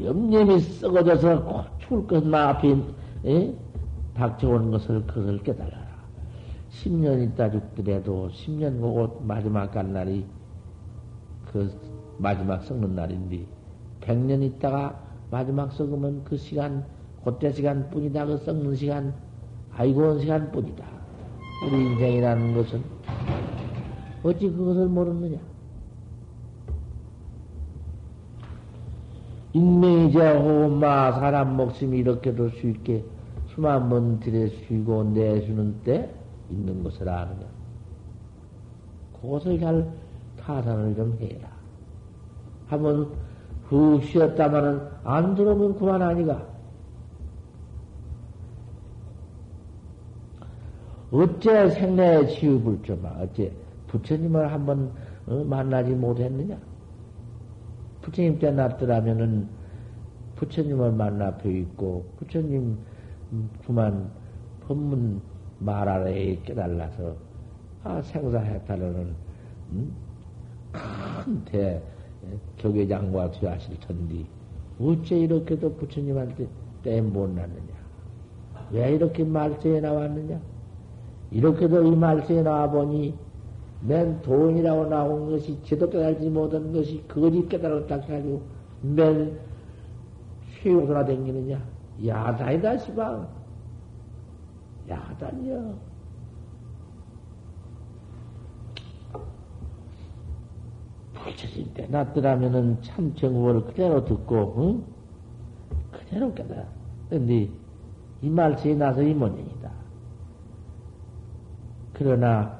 염념이 0.00 0.60
썩어져서 0.60 1.66
죽을 1.78 2.06
것만 2.06 2.48
앞에 2.48 2.76
에? 3.26 3.54
닥쳐오는 4.14 4.70
것을 4.70 5.06
그것을 5.06 5.42
깨달아라. 5.42 5.84
10년 6.70 7.22
있다 7.22 7.50
죽더라도 7.50 8.28
10년 8.28 8.80
보고 8.80 9.20
마지막 9.24 9.70
갈 9.70 9.92
날이 9.92 10.26
그 11.50 11.72
마지막 12.18 12.62
썩는 12.62 12.94
날인데 12.94 13.46
100년 14.00 14.42
있다가 14.42 15.00
마지막 15.34 15.72
썩으면 15.72 16.22
그 16.22 16.36
시간 16.36 16.84
그때 17.24 17.50
시간 17.50 17.90
뿐이다. 17.90 18.24
그 18.24 18.36
썩는 18.36 18.76
시간 18.76 19.12
아이고 19.72 20.00
온 20.00 20.20
시간 20.20 20.52
뿐이다. 20.52 20.84
우리 21.66 21.86
인생이라는 21.86 22.54
것은 22.54 22.84
어찌 24.22 24.48
그것을 24.48 24.86
모르느냐? 24.86 25.36
인명이자 29.54 30.38
호마 30.38 31.10
사람 31.18 31.56
목숨이 31.56 31.98
이렇게도 31.98 32.50
쉽게 32.50 33.04
수만 33.48 33.88
번 33.88 34.20
들여 34.20 34.46
쉬고 34.46 35.02
내쉬는 35.02 35.80
때 35.82 36.14
있는 36.48 36.84
것을 36.84 37.08
아느냐. 37.08 37.44
그것을 39.20 39.58
잘 39.58 39.92
타산을 40.38 40.94
좀 40.94 41.18
해라. 41.20 41.48
한번 42.68 43.08
후 43.68 44.00
쉬었다마는 44.02 44.80
안 45.04 45.34
들어오면 45.34 45.78
그만 45.78 46.02
아니가. 46.02 46.46
어째 51.10 51.70
생내에 51.70 52.26
치유불조마. 52.26 53.08
어째 53.20 53.52
부처님을 53.88 54.52
한번 54.52 54.92
어, 55.26 55.44
만나지 55.44 55.92
못했느냐? 55.92 56.58
부처님 58.02 58.38
때 58.38 58.50
났더라면은 58.50 59.48
부처님을 60.36 60.92
만나 60.92 61.34
뵈있고 61.38 62.04
부처님 62.18 62.76
그만 63.64 64.10
법문 64.66 65.22
말 65.60 65.88
아래 65.88 66.36
깨달아서 66.42 67.16
아 67.84 68.02
생사해탈로는 68.02 69.14
음? 69.72 69.96
큰 71.24 71.44
대 71.46 71.80
교계장과 72.58 73.32
되하실 73.32 73.78
텐디 73.80 74.26
어째 74.80 75.18
이렇게도 75.18 75.74
부처님한테 75.74 76.46
땜못 76.82 77.30
났느냐? 77.30 77.74
왜 78.70 78.94
이렇게 78.94 79.24
말세에 79.24 79.80
나왔느냐? 79.80 80.40
이렇게도 81.30 81.84
이 81.84 81.96
말세에 81.96 82.42
나와보니 82.42 83.14
맨 83.82 84.20
돈이라고 84.22 84.86
나온 84.86 85.30
것이 85.30 85.58
제도 85.62 85.88
깨달지 85.88 86.28
못한 86.28 86.72
것이 86.72 87.06
거짓 87.06 87.48
깨달았다 87.48 87.96
해가지고 87.96 88.42
맨 88.82 89.38
쉬고 90.62 90.86
돌아다니느냐? 90.86 91.60
야단이다, 92.04 92.78
시방. 92.78 93.28
야단이야. 94.88 95.93
부처진 101.24 101.72
때 101.74 101.86
놨더라면은 101.86 102.82
참 102.82 103.14
정보를 103.14 103.64
그대로 103.64 104.04
듣고, 104.04 104.54
응? 104.58 104.84
그대로 105.90 106.32
깨달아. 106.34 106.66
근데 107.08 107.48
이 108.22 108.28
말씀이 108.28 108.74
나서 108.76 109.02
이 109.02 109.14
모양이다. 109.14 109.70
그러나 111.94 112.58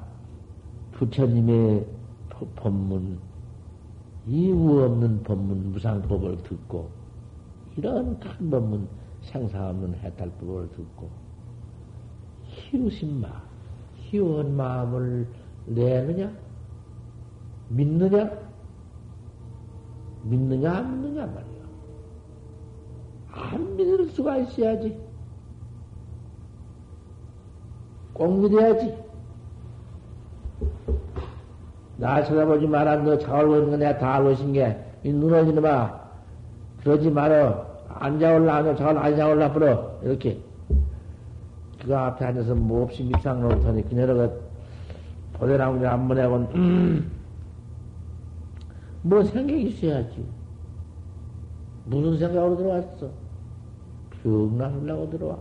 부처님의 0.93 1.85
법문, 2.55 3.19
이유 4.27 4.83
없는 4.83 5.23
법문, 5.23 5.71
무상법을 5.71 6.43
듣고, 6.43 6.89
이런 7.77 8.19
큰 8.19 8.49
법문, 8.49 8.87
생사 9.21 9.69
없는 9.69 9.95
해탈법을 9.95 10.69
듣고, 10.71 11.09
희우신 12.43 13.21
마, 13.21 13.41
희우한 13.95 14.55
마음을 14.55 15.27
내느냐? 15.67 16.31
믿느냐? 17.69 18.44
믿느냐, 20.25 20.71
안 20.71 21.01
믿느냐 21.01 21.25
말이야. 21.25 21.65
안 23.31 23.75
믿을 23.75 24.09
수가 24.09 24.37
있어야지. 24.37 24.97
꼭 28.13 28.39
믿어야지. 28.39 28.95
나 31.97 32.23
쳐다보지 32.23 32.67
마라. 32.67 32.97
너 32.97 33.17
자올고 33.17 33.55
있는 33.55 33.71
거 33.71 33.77
내가 33.77 33.97
다 33.97 34.15
알고 34.15 34.31
있은 34.31 34.53
게. 34.53 34.77
이 35.03 35.11
눈을 35.11 35.47
이놈아. 35.47 36.05
그러지 36.81 37.09
말어. 37.09 37.65
안 37.89 38.19
자올라, 38.19 38.55
안 38.55 38.75
자올라, 38.75 39.01
안 39.01 39.15
자올라, 39.15 39.53
불어. 39.53 39.99
이렇게. 40.03 40.39
그 41.85 41.95
앞에 41.95 42.25
앉아서 42.25 42.55
뭐 42.55 42.83
없이 42.83 43.03
밑상 43.03 43.41
놓더니 43.41 43.87
그녀가 43.87 44.29
보대나무를 45.33 46.23
해본, 46.23 46.47
음, 46.55 47.11
뭐 49.05 49.23
생각이 49.23 49.67
있어야지. 49.67 50.25
무슨 51.85 52.17
생각으로 52.17 52.57
들어왔어? 52.57 53.11
병 54.09 54.57
나누려고 54.57 55.07
들어와. 55.11 55.37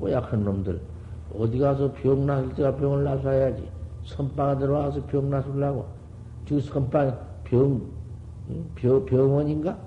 꼬약한 0.00 0.42
놈들. 0.42 0.80
어디 1.38 1.60
가서 1.60 1.92
병 1.92 2.26
나을 2.26 2.52
때가 2.54 2.74
병을 2.74 3.04
나서야지. 3.04 3.68
선방에 4.04 4.58
들어와서 4.58 5.06
병 5.06 5.30
나서려고. 5.30 5.86
지 6.44 6.60
선방, 6.60 7.16
병, 7.44 7.80
병, 8.74 9.06
병원인가? 9.06 9.78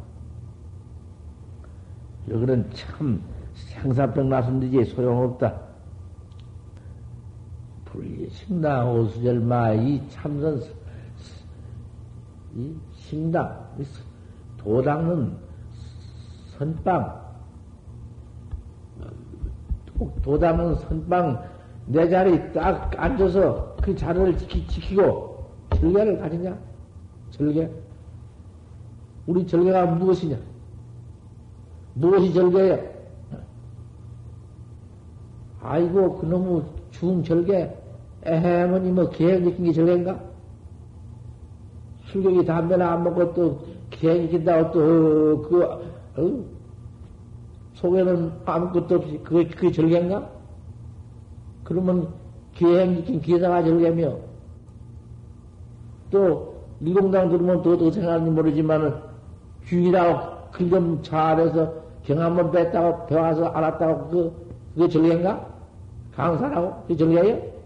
여기는 2.29 2.69
참 2.71 3.21
생사병 3.53 4.29
나선디지 4.29 4.85
소용없다. 4.85 5.66
불리 7.97 8.29
식당 8.29 8.93
오수절 8.93 9.39
마 9.39 9.73
이 9.73 9.99
참선 10.09 10.61
이 12.55 12.75
식당 12.93 13.67
도당은 14.57 15.35
선빵 16.57 17.27
도담은 20.21 20.75
선방 20.75 21.43
내 21.87 22.07
자리 22.07 22.53
딱 22.53 22.91
앉아서 22.95 23.75
그 23.81 23.95
자리를 23.95 24.37
지키, 24.37 24.67
지키고 24.67 25.49
절개를 25.75 26.19
가지냐? 26.19 26.55
절개? 27.31 27.67
우리 29.25 29.47
절개가 29.47 29.85
무엇이냐? 29.87 30.37
무엇이 31.95 32.31
절개야? 32.33 32.77
아이고, 35.61 36.17
그놈의 36.17 36.63
죽은 36.91 37.23
절개, 37.23 37.73
에헤머니 38.27 38.91
뭐 38.91 39.09
계획 39.09 39.43
지킨 39.45 39.65
게 39.65 39.73
절개인가? 39.73 40.19
술경이 42.07 42.45
담배나 42.45 42.91
안 42.91 43.03
먹고 43.03 43.33
또 43.33 43.59
계획 43.89 44.29
지킨다고 44.29 44.71
또, 44.71 44.79
어, 44.79 45.41
그, 45.47 45.63
어? 45.63 46.57
속에는 47.75 48.31
아무것도 48.45 48.95
없이 48.95 49.19
그게, 49.23 49.47
그게 49.47 49.71
절개인가? 49.71 50.29
그러면 51.63 52.09
기행지킨 52.55 53.21
기사가 53.21 53.63
절개며 53.63 54.17
또 56.11 56.55
일공당 56.81 57.29
들으면 57.29 57.61
더 57.61 57.71
어떻게 57.71 57.91
생각하는지 57.91 58.31
모르지만은 58.31 58.93
주이라고 59.65 60.51
글좀 60.51 61.03
잘해서 61.03 61.73
경 62.03 62.19
한번 62.19 62.51
뺐다고 62.51 63.05
배워서 63.07 63.45
알았다고 63.47 64.09
그, 64.09 64.47
그게 64.73 64.89
절개인가? 64.89 65.45
강사라고? 66.13 66.81
그게 66.83 66.95
절개예요? 66.97 67.56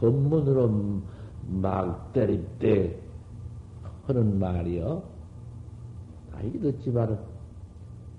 법문으로 0.00 1.00
막 1.48 2.12
때릴 2.12 2.46
때 2.58 2.96
하는 4.06 4.38
말이요. 4.38 5.02
아이 6.34 6.50
듣지 6.52 6.90
말아. 6.90 7.16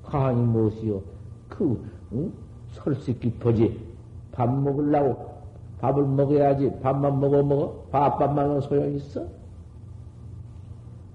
가항이 0.04 0.42
무엇이요? 0.42 1.02
그, 1.50 1.90
응? 2.14 2.32
설식 2.72 3.20
깊어지. 3.20 3.92
밥 4.32 4.54
먹으려고 4.54 5.32
밥을 5.80 6.06
먹어야지. 6.06 6.80
밥만 6.82 7.20
먹어 7.20 7.42
먹어? 7.44 7.88
밥, 7.92 8.18
밥만은 8.20 8.62
소용있어? 8.62 9.26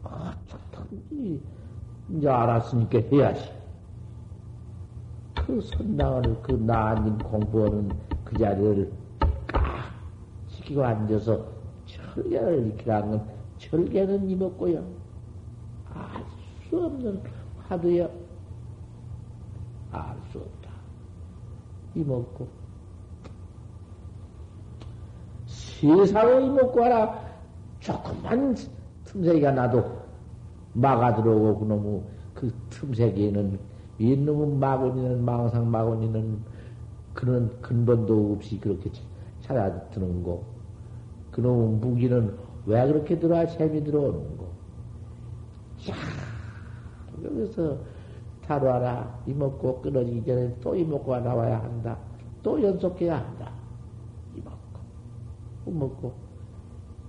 아, 0.03 0.35
좋든지. 0.47 1.41
이제 2.11 2.29
알았으니까 2.29 2.99
해야지. 2.99 3.53
그 5.35 5.61
선당을, 5.61 6.43
그 6.43 6.53
나앉은 6.53 7.19
공부하는 7.19 7.91
그 8.25 8.37
자리를 8.37 8.93
깍 10.67 10.77
시키고 10.77 10.85
앉아서 10.85 11.47
철개를 11.87 12.67
익히라는 12.69 13.11
건 13.11 13.29
철개는 13.59 14.29
이먹고요. 14.29 14.85
알 15.95 16.25
수 16.69 16.85
없는 16.85 17.23
화두여. 17.69 18.11
알수 19.93 20.39
없다. 20.39 20.71
이먹고. 21.95 22.49
세상에 25.47 26.47
이먹고 26.47 26.85
하라. 26.85 27.27
조금만 27.79 28.57
틈새가 29.05 29.53
나도 29.53 29.85
막아 30.73 31.15
들어오고 31.15 31.61
그놈의 31.61 32.03
그 32.35 32.53
틈새기에는 32.71 33.59
이놈의 33.99 34.57
마구니는 34.59 35.25
망상 35.25 35.71
마구니는 35.71 36.39
그런 37.15 37.61
근본도 37.63 38.33
없이 38.35 38.59
그렇게 38.59 38.91
찾아드는 39.43 40.23
거. 40.25 40.56
그놈의 41.37 41.69
무기는 41.81 42.35
왜 42.65 42.87
그렇게 42.87 43.19
들어와 43.19 43.47
재미 43.47 43.85
들어오는 43.85 44.39
거. 44.39 44.47
자, 45.85 45.95
여기서 47.23 47.77
다루하라. 48.47 49.23
이먹고 49.27 49.83
끊어지기 49.83 50.25
전에 50.25 50.57
또 50.63 50.75
이먹고가 50.75 51.21
나와야 51.21 51.63
한다. 51.63 51.99
또 52.43 52.61
연속해야 52.63 53.19
한다. 53.19 53.53
이먹고, 54.35 54.81
이먹고. 55.67 56.13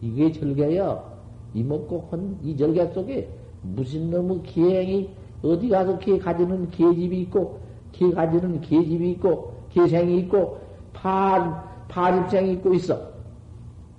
이게 0.01 0.31
절개요. 0.31 1.17
이먹고 1.53 2.09
헌이 2.11 2.57
절개 2.57 2.85
속에 2.87 3.29
무슨 3.61 4.09
놈의 4.09 4.43
기행이 4.43 5.09
어디 5.41 5.69
가서 5.69 5.97
개 5.99 6.19
가지는 6.19 6.69
개집이 6.69 7.21
있고, 7.21 7.61
개 7.93 8.11
가지는 8.11 8.59
개집이 8.59 9.11
있고, 9.11 9.53
개생이 9.69 10.19
있고, 10.19 10.59
파, 10.91 11.63
파집생이 11.87 12.53
있고 12.53 12.73
있어. 12.73 13.16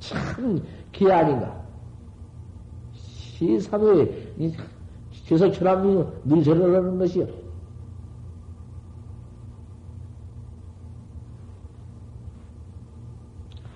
참, 0.00 0.62
개 0.92 1.10
아닌가. 1.10 1.58
세상에, 3.38 4.06
천암이 5.52 6.04
늘 6.24 6.42
저러는 6.42 6.98
것이요. 6.98 7.26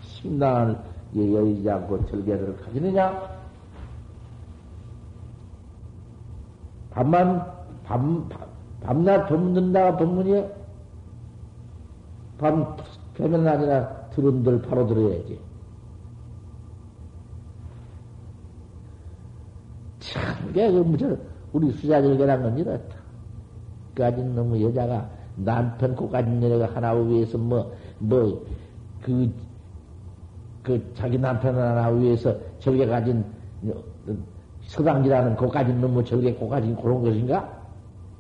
심당을 0.03 0.79
여의지 1.17 1.69
않고 1.69 2.07
절개를 2.07 2.57
가지느냐? 2.59 3.31
밤만, 6.91 7.53
밤, 7.85 8.29
밤, 8.29 8.49
밤낮 8.83 9.27
법문다가 9.27 9.97
법문이요? 9.97 10.51
밤, 12.39 12.77
펴면 13.15 13.47
아니라 13.47 13.89
들은들 14.11 14.63
바로 14.63 14.87
들어야지. 14.87 15.52
참, 20.13 20.53
게, 20.53 20.71
그, 20.71 20.79
무슨, 20.79 21.19
우리 21.53 21.73
건 22.43 22.59
이렇다. 22.59 22.97
까진 23.95 24.35
너무 24.35 24.61
여자가 24.63 25.09
남편 25.37 25.97
고까진 25.97 26.43
여자가 26.43 26.77
하나 26.77 26.93
위해서 26.93 27.39
뭐, 27.39 27.73
뭐, 27.99 28.45
그, 29.01 29.33
그 30.63 30.93
자기 30.95 31.19
남편 31.19 31.57
하나 31.57 31.89
위해서 31.89 32.37
절개 32.59 32.87
가진 32.87 33.25
서당지라는 34.63 35.37
고까진 35.37 35.81
너무 35.81 36.05
절개 36.05 36.35
고까진 36.35 36.77
그런 36.77 37.03
것인가? 37.03 37.63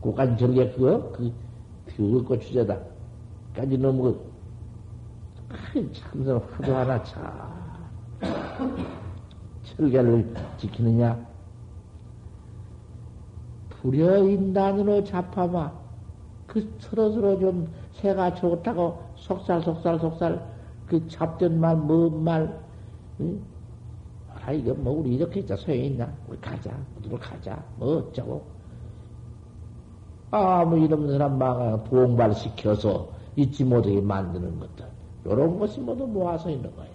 고까진 0.00 0.36
절개 0.36 0.70
그거? 0.72 1.12
그, 1.12 1.32
그거 1.94 2.24
고추자다. 2.24 2.78
까진 3.54 3.82
너무 3.82 4.02
그, 4.02 5.92
참선 5.92 6.38
화도 6.38 6.74
하나 6.74 7.02
참. 7.04 7.22
철개를 9.64 10.34
지키느냐? 10.58 11.32
불여 13.82 14.18
인단으로 14.28 15.02
잡아마. 15.02 15.72
그 16.46 16.76
서로서로 16.78 17.38
좀 17.40 17.72
새가 17.94 18.34
좋다고 18.34 19.02
속살, 19.16 19.62
속살, 19.62 19.98
속살, 19.98 20.52
그 20.86 21.08
잡던 21.08 21.58
말, 21.58 21.76
뭔 21.76 22.22
말, 22.22 22.60
응? 23.20 23.44
아, 24.28 24.52
이거 24.52 24.72
뭐, 24.74 24.92
우리 25.00 25.14
이렇게 25.16 25.40
있자 25.40 25.56
소용있나? 25.56 26.12
우리 26.28 26.40
가자. 26.40 26.70
어디로 26.98 27.18
가자. 27.18 27.64
뭐 27.76 27.98
어쩌고. 27.98 28.44
아무 30.30 30.78
이런 30.78 31.10
사람 31.10 31.38
막 31.38 31.84
동발시켜서 31.84 33.12
잊지 33.36 33.64
못하게 33.64 34.00
만드는 34.00 34.60
것들. 34.60 34.86
요런 35.26 35.58
것이 35.58 35.80
모두 35.80 36.06
모아서 36.06 36.50
있는 36.50 36.74
거야. 36.76 36.88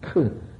큰, 0.00 0.51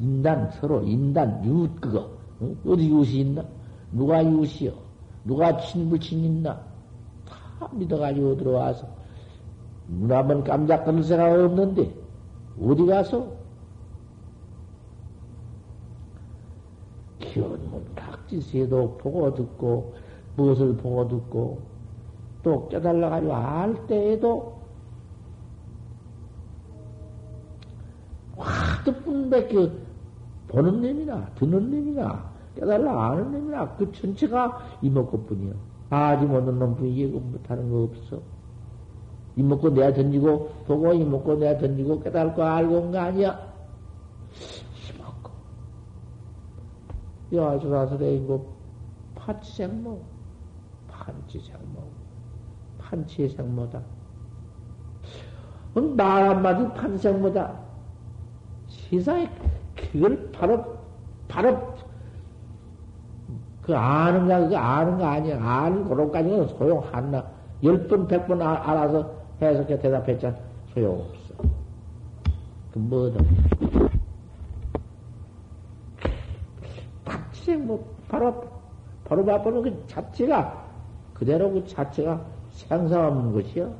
인단 0.00 0.50
서로 0.52 0.82
인단 0.82 1.44
유웃 1.44 1.80
그거 1.80 2.10
어? 2.40 2.54
어디 2.66 2.88
유웃이 2.88 3.20
있나? 3.20 3.44
누가 3.92 4.24
유웃이요? 4.24 4.72
누가 5.24 5.56
친불친 5.58 6.24
있나? 6.24 6.60
다 7.26 7.68
믿어가지고 7.72 8.36
들어와서 8.36 8.86
눈 9.88 10.12
한번 10.12 10.44
깜짝거릴 10.44 11.02
생각 11.02 11.32
없는데 11.32 11.92
어디 12.62 12.86
가서 12.86 13.26
기원문 17.18 17.94
각지세도 17.94 18.98
보고 18.98 19.34
듣고 19.34 19.94
무엇을 20.36 20.76
보고 20.76 21.08
듣고 21.08 21.60
또 22.42 22.68
깨달아가지고 22.68 23.34
알 23.34 23.86
때에도 23.86 24.58
화두뿐밖에 28.36 29.87
보는 30.48 30.80
놈이나 30.80 31.26
듣는 31.36 31.70
놈이나 31.70 32.30
깨달라 32.54 33.10
아는 33.10 33.30
놈이나 33.32 33.76
그 33.76 33.90
전체가 33.92 34.58
이먹고뿐이요. 34.82 35.54
아직 35.90 36.26
못는 36.26 36.58
놈뿐이지 36.58 37.06
못하는 37.06 37.70
거 37.70 37.82
없어. 37.84 38.20
이먹고 39.36 39.70
내가 39.70 39.92
던지고 39.92 40.48
보고 40.66 40.92
이먹고 40.92 41.36
내가 41.36 41.58
던지고 41.60 42.00
깨달고 42.00 42.42
알고 42.42 42.74
온 42.74 42.90
거 42.90 42.98
아니야. 42.98 43.38
이먹고 44.94 45.30
여아수라설에 47.32 48.16
이거 48.16 48.44
파치생모 49.14 50.02
판치생모 50.88 51.82
판치생모다. 52.78 53.80
말 55.96 56.28
한마디 56.28 56.66
판생모다. 56.74 57.54
세상에 58.66 59.30
그걸 59.92 60.30
바로, 60.32 60.76
바로, 61.28 61.74
그 63.62 63.76
아는가, 63.76 64.40
그거 64.40 64.56
아는 64.56 64.98
거 64.98 65.04
아니야. 65.06 65.42
아는 65.42 65.88
거로까지는 65.88 66.48
소용하나. 66.48 67.24
열 67.62 67.86
번, 67.88 68.06
백 68.06 68.26
번 68.26 68.40
알아서 68.40 69.10
해석해 69.42 69.78
대답했잖아. 69.78 70.36
소용없어. 70.72 71.34
그 72.72 72.78
뭐든. 72.78 73.26
자체, 77.04 77.56
뭐, 77.56 77.84
바로, 78.08 78.42
바로 79.04 79.24
바꾸는 79.24 79.62
그 79.62 79.86
자체가, 79.86 80.66
그대로 81.14 81.50
그 81.50 81.66
자체가 81.66 82.20
생사없는 82.52 83.32
것이요. 83.32 83.74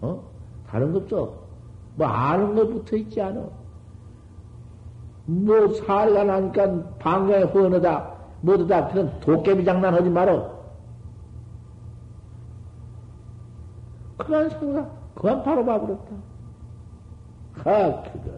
어? 0.00 0.22
다른 0.66 0.92
것도, 0.92 1.34
뭐, 1.96 2.06
아는 2.06 2.54
거 2.54 2.66
붙어 2.66 2.96
있지 2.96 3.20
않아. 3.20 3.40
뭐 5.26 5.68
사리가 5.74 6.24
나니까 6.24 6.82
방광에 6.98 7.42
후원하다 7.44 8.16
뭐다 8.40 8.88
그런 8.88 9.20
도깨비 9.20 9.64
장난 9.64 9.92
하지 9.94 10.08
말어. 10.08 10.56
그만 14.16 14.48
생각, 14.50 15.14
그만 15.14 15.42
바로 15.42 15.64
봐버렸다. 15.64 16.04
아, 17.64 18.02
그거. 18.02 18.30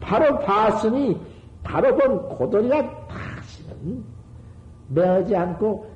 바로 0.00 0.38
봤으니, 0.40 1.18
바로 1.62 1.96
본 1.96 2.28
고돌이가 2.28 3.06
다시는 3.08 4.04
매하지 4.88 5.34
않고 5.34 5.86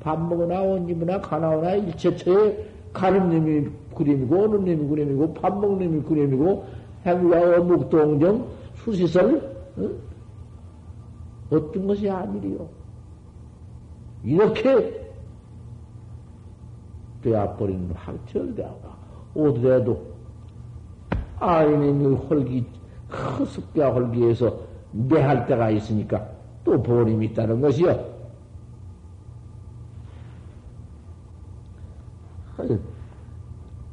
밥 0.00 0.20
먹으나 0.20 0.62
옷 0.62 0.88
입으나 0.88 1.20
가나오나 1.20 1.74
일체처에 1.74 2.66
가는 2.92 3.30
놈이 3.30 3.68
그림이고, 3.94 4.36
오는 4.36 4.64
놈이 4.64 4.88
그림이고, 4.88 5.34
밥 5.34 5.58
먹는 5.58 5.90
놈이 5.90 6.02
그림이고, 6.02 6.66
행위와 7.06 7.58
어묵동정, 7.58 8.57
수시설 8.92 9.36
어? 9.76 9.90
어떤 11.50 11.86
것이 11.86 12.08
아니리요. 12.08 12.68
이렇게 14.24 15.12
되어버리는 17.22 17.90
확철대화가 17.92 18.96
오더라도 19.34 20.06
아이는 21.38 22.14
홀기 22.14 22.66
큰 23.08 23.44
습기와 23.46 23.90
홀기에서 23.90 24.58
매할 24.92 25.46
때가 25.46 25.70
있으니까 25.70 26.26
또 26.64 26.82
보림이 26.82 27.26
있다는 27.26 27.60
것이요. 27.60 28.18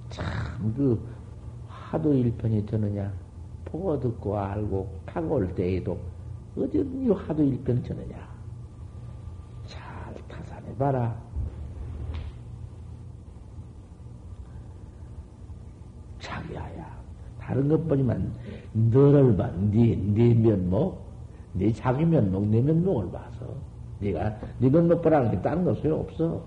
참 0.09 0.73
그 0.75 0.99
하도 1.67 2.13
일편이 2.13 2.65
되느냐? 2.65 3.11
보고 3.75 3.99
듣고 3.99 4.37
알고 4.37 4.89
가고 5.05 5.35
올 5.35 5.53
때에도 5.53 5.97
어디든지 6.57 7.11
하도 7.11 7.43
일편 7.43 7.83
되느냐? 7.83 8.15
잘 9.67 10.13
타산해봐라. 10.29 11.15
자기야야. 16.19 16.95
다른 17.39 17.67
것뿐이만 17.67 18.33
너를 18.73 19.35
봐. 19.35 19.51
네, 19.71 19.95
네 19.95 20.33
면목, 20.33 21.01
네 21.53 21.71
자기 21.73 22.05
면목, 22.05 22.47
네 22.47 22.61
면목을 22.61 23.11
봐서 23.11 23.45
네가 23.99 24.37
네 24.59 24.69
면목 24.69 25.01
보라는 25.01 25.31
게 25.31 25.41
다른 25.41 25.65
거 25.65 25.73
소용 25.75 25.99
없어. 25.99 26.41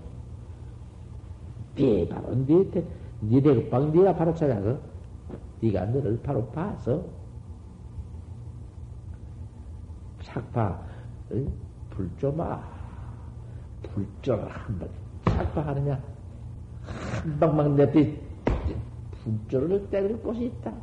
네 1.75 2.07
바로 2.09 2.33
네, 2.45 2.65
네 3.21 3.41
대급방 3.41 3.91
네가 3.91 4.15
바로 4.15 4.33
찾아서 4.33 4.79
네가 5.61 5.85
너를 5.85 6.19
바로 6.23 6.45
봐서 6.47 7.18
착파 10.29 10.79
불조마 11.89 12.61
불조를 13.83 14.47
한번 14.49 14.89
착파하느냐 15.25 16.01
한 16.83 17.39
방만 17.39 17.75
내띠 17.75 18.19
불조를 19.23 19.89
때릴 19.89 20.17
곳이 20.21 20.45
있다. 20.45 20.73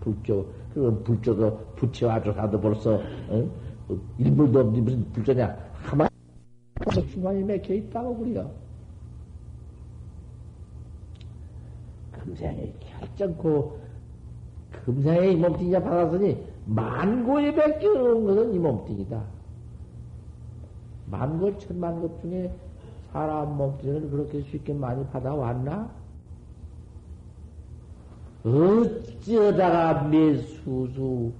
불조 0.00 0.46
그건 0.74 1.02
불조도 1.04 1.58
붙여가지고 1.76 2.34
가도 2.34 2.60
벌써 2.60 2.94
어? 3.28 3.50
일물도 4.18 4.60
없니 4.60 4.80
무슨 4.80 5.12
불조냐 5.12 5.56
하마 5.82 6.08
중간에 7.10 7.42
맥혀 7.42 7.74
있다고 7.74 8.16
그래요. 8.18 8.50
금생에 12.12 12.72
결정코 12.80 13.78
금생에 14.84 15.32
이 15.32 15.36
몸뚱이가 15.36 15.80
받았으니 15.82 16.55
만고에 16.66 17.54
밖에 17.54 17.86
없는 17.86 18.24
것은 18.26 18.54
이 18.54 18.58
몸뚱이다. 18.58 19.22
만고 21.10 21.56
천만 21.58 22.00
것 22.00 22.20
중에 22.20 22.52
사람 23.12 23.56
몸뚱이를 23.56 24.10
그렇게 24.10 24.42
쉽게 24.42 24.74
많이 24.74 25.06
받아왔나? 25.06 25.88
어찌하다가 28.44 30.04
매 30.08 30.36
수수 30.36 31.32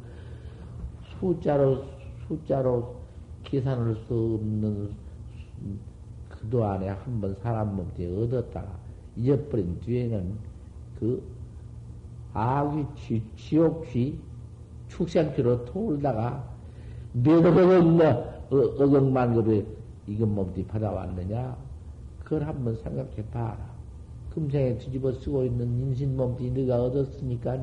숫자로 1.20 1.84
숫자로 2.26 2.96
계산할 3.44 3.94
수 4.06 4.38
없는 4.40 4.90
그도 6.28 6.64
안에 6.64 6.88
한 6.88 7.20
번 7.20 7.34
사람 7.42 7.76
몸뚱이 7.76 8.24
얻었다가 8.24 8.68
잊어버린 9.16 9.78
뒤에는 9.80 10.34
그 10.98 11.22
악이 12.34 12.84
쥐, 12.96 13.22
지옥 13.36 13.86
쥐 13.90 14.18
축생피로 14.96 15.64
돌다가 15.66 16.44
몇억억 17.12 17.84
뭐 17.84 18.50
억억만급에 18.50 19.66
이건 20.06 20.34
몸띠 20.34 20.66
받아왔느냐? 20.66 21.56
그걸 22.24 22.44
한번 22.46 22.76
생각해 22.76 23.24
봐라. 23.30 23.58
금생에 24.30 24.78
뒤집어 24.78 25.12
쓰고 25.12 25.44
있는 25.44 25.66
인신 25.80 26.16
몸띠 26.16 26.50
네가 26.50 26.82
얻었으니까 26.84 27.58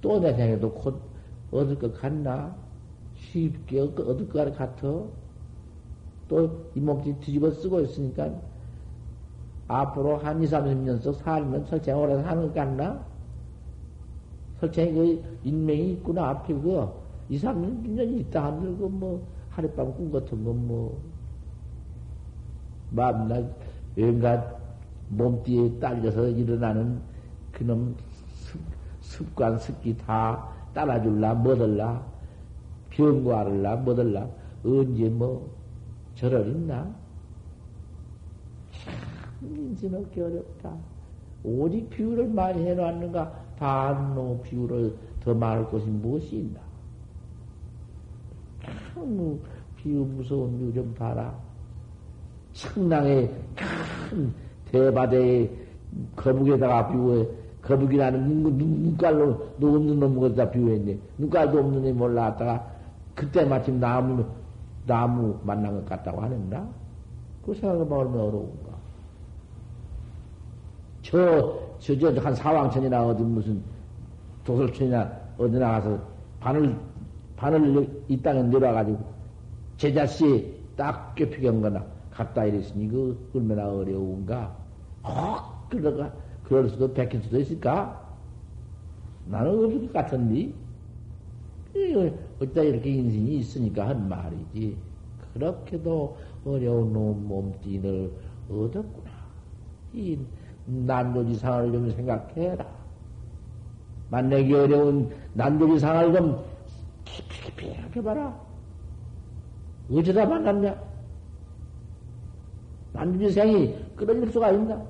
또 0.00 0.20
내 0.20 0.34
생에도 0.34 0.72
곧 0.72 1.00
얻을 1.50 1.78
것 1.78 1.94
같나? 2.00 2.56
쉽게 3.14 3.80
얻을 3.80 4.28
것 4.28 4.56
같아? 4.56 4.82
또 6.28 6.70
이 6.74 6.80
몸띠 6.80 7.14
뒤집어 7.20 7.50
쓰고 7.50 7.80
있으니까 7.80 8.30
앞으로 9.68 10.16
한 10.18 10.42
2, 10.42 10.46
30년 10.46 11.00
씩 11.02 11.14
살면 11.22 11.66
설창 11.66 12.00
오래 12.00 12.22
사는 12.22 12.42
것 12.42 12.54
같나? 12.54 13.04
설창이 14.60 14.92
그 14.92 15.38
인명이 15.44 15.92
있구나. 15.92 16.30
앞에 16.30 16.54
그 16.54 16.88
2, 17.28 17.38
3년 17.38 18.20
있다 18.20 18.46
하늘 18.46 18.76
그뭐 18.76 19.26
하룻밤 19.50 19.94
꿈 19.96 20.12
같은 20.12 20.44
거 20.44 20.52
뭐. 20.52 21.00
마음날 22.90 23.52
온갖 23.98 24.56
몸띠에 25.08 25.78
딸려서 25.78 26.28
일어나는 26.28 27.00
그놈 27.52 27.96
습, 29.00 29.34
관 29.34 29.58
습기 29.58 29.96
다 29.96 30.48
따라줄라, 30.74 31.34
뭐들라, 31.34 32.04
병과를라, 32.90 33.76
뭐들라, 33.76 34.28
언제 34.64 35.08
뭐, 35.08 35.50
절을 36.16 36.48
있나? 36.48 36.94
인신 39.42 39.94
얻기 39.94 40.20
어렵다. 40.20 40.76
오직 41.44 41.88
비유를 41.88 42.28
많이 42.28 42.66
해놨는가? 42.66 43.45
반노 43.58 44.40
비유를 44.42 44.94
더 45.20 45.34
말할 45.34 45.70
것이 45.70 45.86
무엇이 45.86 46.36
있나? 46.36 46.60
참, 48.94 49.40
비유 49.76 50.04
무서운 50.04 50.58
비유 50.58 50.74
좀 50.74 50.94
봐라. 50.94 51.34
청랑의 52.52 53.30
큰 54.10 54.32
대바대의 54.70 55.50
거북에다가 56.16 56.88
비유해, 56.88 57.26
거북이라는 57.62 58.28
눈, 58.28 58.58
눈깔로, 58.58 59.52
눈 59.58 59.76
없는 59.76 60.00
놈에다 60.00 60.50
비유했네. 60.50 60.98
눈깔도 61.18 61.58
없는 61.58 61.86
애 61.86 61.92
몰라왔다가, 61.92 62.66
그때 63.14 63.44
마침 63.44 63.80
나무, 63.80 64.24
나무 64.86 65.38
만난 65.42 65.74
것 65.74 65.86
같다고 65.86 66.20
하는다? 66.20 66.66
그 67.44 67.54
생각해보면 67.54 67.98
얼마나 67.98 68.24
어려운가. 68.24 68.76
저, 71.02 71.65
저, 71.78 71.98
저, 71.98 72.20
한 72.20 72.34
사왕천이나 72.34 73.06
어디 73.06 73.22
무슨 73.22 73.62
도설천이나 74.44 75.10
어디 75.38 75.58
나가서 75.58 75.98
바늘, 76.40 76.76
바늘 77.36 78.02
이 78.08 78.20
땅에 78.20 78.42
내려와가지고 78.42 78.98
제자씨 79.76 80.54
딱 80.76 81.14
꿰피게 81.14 81.50
거나 81.50 81.84
갔다 82.10 82.44
이랬으니 82.44 82.88
그 82.88 83.30
얼마나 83.34 83.68
어려운가. 83.68 84.56
혹, 85.04 85.68
그러가, 85.68 86.12
그럴 86.44 86.68
수도 86.68 86.92
베낄 86.92 87.20
수도 87.22 87.38
있을까? 87.38 88.02
나는 89.26 89.64
없을 89.64 89.80
것 89.86 89.92
같은데. 89.92 90.52
어디다 92.40 92.62
이렇게 92.62 92.90
인생이 92.90 93.38
있으니까 93.38 93.88
한 93.88 94.08
말이지. 94.08 94.76
그렇게도 95.34 96.16
어려운 96.46 96.92
놈 96.92 97.28
몸뚱이를 97.28 98.10
얻었구나. 98.50 99.10
이 99.92 100.18
난도지상을 100.66 101.72
좀 101.72 101.90
생각해라. 101.90 102.66
만나기 104.10 104.52
어려운 104.52 105.10
난도지상을 105.34 106.12
좀 106.12 106.44
깊이 107.04 107.42
깊이 107.42 107.70
생각해봐라. 107.72 108.40
어쩌다 109.90 110.26
만났냐? 110.26 110.76
난도지상이 112.92 113.94
끊어질 113.96 114.32
수가 114.32 114.50
있나? 114.52 114.84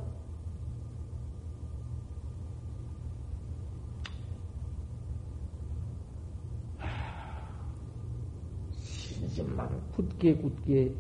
신심만 8.80 9.68
굳게 9.94 10.36
굳게 10.36 10.94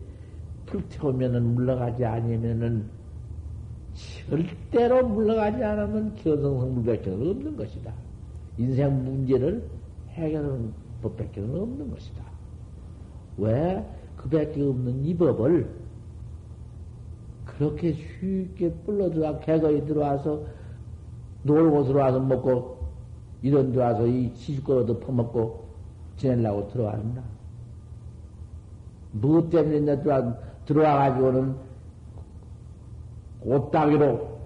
불태우면은 0.66 1.54
물러가지 1.54 2.04
않으면은 2.04 2.95
절대로 4.28 5.08
물러가지 5.08 5.62
않으면 5.62 6.16
견성성불백경은 6.16 7.30
없는 7.30 7.56
것이다. 7.56 7.92
인생 8.58 9.04
문제를 9.04 9.62
해결하는 10.10 10.72
법백경은 11.02 11.60
없는 11.60 11.90
것이다. 11.90 12.24
왜? 13.38 13.84
그 14.16 14.28
밖에 14.28 14.62
없는 14.62 15.04
이 15.04 15.14
법을 15.14 15.68
그렇게 17.44 17.92
쉽게 17.92 18.72
불러 18.84 19.10
들어와 19.10 19.38
개거에 19.40 19.84
들어와서 19.84 20.42
놀고 21.44 21.84
들어와서 21.84 22.20
먹고 22.20 22.76
이런 23.42 23.72
들어와서 23.72 24.06
이 24.06 24.32
시집거리도 24.34 25.00
퍼먹고 25.00 25.64
지내려고 26.16 26.68
들어왔나? 26.68 27.22
무엇 29.12 29.50
때문에 29.50 30.02
들어와, 30.02 30.34
들어와가지고는 30.64 31.54
옷따기로 33.46 34.36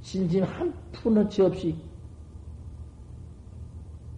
신심 0.00 0.44
한 0.44 0.72
푼어치 0.92 1.42
없이 1.42 1.76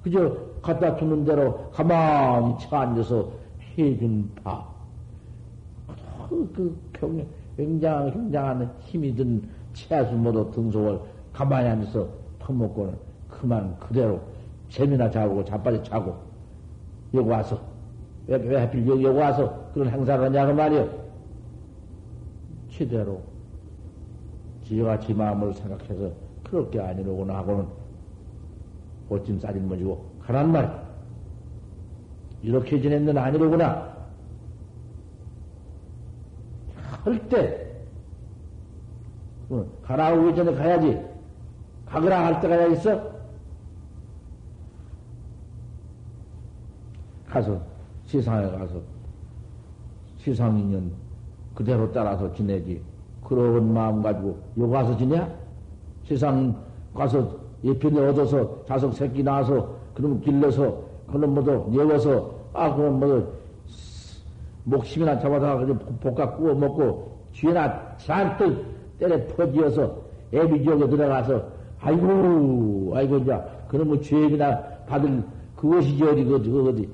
그저 0.03 0.37
갖다 0.62 0.97
두는 0.97 1.24
대로 1.24 1.70
가만히 1.70 2.57
차 2.59 2.81
앉아서 2.81 3.28
해준 3.77 4.31
바. 4.45 4.65
그, 6.28 6.53
그 6.55 6.81
평, 6.93 7.27
굉장한, 7.57 8.12
굉장한 8.12 8.74
힘이 8.81 9.15
든 9.15 9.49
채수 9.73 10.12
모두 10.15 10.51
등속을 10.53 11.01
가만히 11.33 11.69
앉아서 11.69 12.09
퍼먹고는 12.39 12.97
그만 13.28 13.78
그대로 13.78 14.20
재미나 14.69 15.11
자고 15.11 15.45
자빠져 15.45 15.83
자고 15.83 16.16
여기 17.15 17.28
와서 17.28 17.61
왜, 18.27 18.37
왜 18.37 18.61
하필 18.61 18.87
여기 18.87 19.05
와서 19.07 19.70
그런 19.73 19.89
행사를 19.89 20.24
하냐고 20.24 20.55
말이요. 20.55 20.89
제대로 22.70 23.23
지와 24.66 24.98
지 24.98 25.14
마음을 25.14 25.55
생각해서 25.55 26.10
그럴 26.44 26.70
게 26.70 26.80
아니로구나 26.80 27.36
하고는 27.38 27.66
꽃짐 29.09 29.38
싸진 29.38 29.68
뭐지고 29.68 30.05
가란 30.20 30.51
말 30.51 30.86
이렇게 32.43 32.80
지냈는 32.80 33.16
아니로구나. 33.16 33.97
할때 37.05 37.66
가라 39.82 40.12
오기 40.14 40.34
전에 40.34 40.52
가야지. 40.55 41.01
가거라 41.86 42.26
할 42.26 42.40
때가 42.40 42.66
있어. 42.66 43.16
가서 47.28 47.60
세상에 48.06 48.51
가서 48.51 48.80
세상 50.18 50.59
인연 50.59 50.93
그대로 51.55 51.90
따라서 51.93 52.32
지내지 52.32 52.82
그런 53.28 53.73
마음 53.73 54.03
가지고 54.03 54.39
요 54.59 54.70
가서 54.70 54.97
지냐? 54.97 55.28
세상 56.05 56.55
가서 56.94 57.28
예편에 57.65 58.09
얻어서 58.09 58.65
자석 58.65 58.94
새끼 58.94 59.23
낳아서 59.23 59.69
그럼 59.94 60.20
길러서 60.20 60.78
그놈 61.11 61.35
뭐도 61.35 61.70
예워서 61.73 62.31
아 62.53 62.74
그럼 62.74 63.01
뭐 63.01 63.32
목심이나 64.65 65.19
잡아다가 65.19 65.65
볶아 66.01 66.36
구워 66.36 66.55
먹고 66.55 67.16
쥐나 67.32 67.97
잔뜩 67.98 68.65
때려 68.98 69.19
퍼지어서 69.28 69.97
애비 70.32 70.62
지옥에 70.62 70.89
들어가서 70.89 71.43
아이고 71.81 72.93
아이고 72.94 73.19
이제 73.19 73.39
그놈의 73.69 74.03
죄액이나 74.03 74.59
받을 74.86 75.23
그것이지 75.57 76.03
어디 76.03 76.23
어디 76.32 76.51
어디 76.51 76.89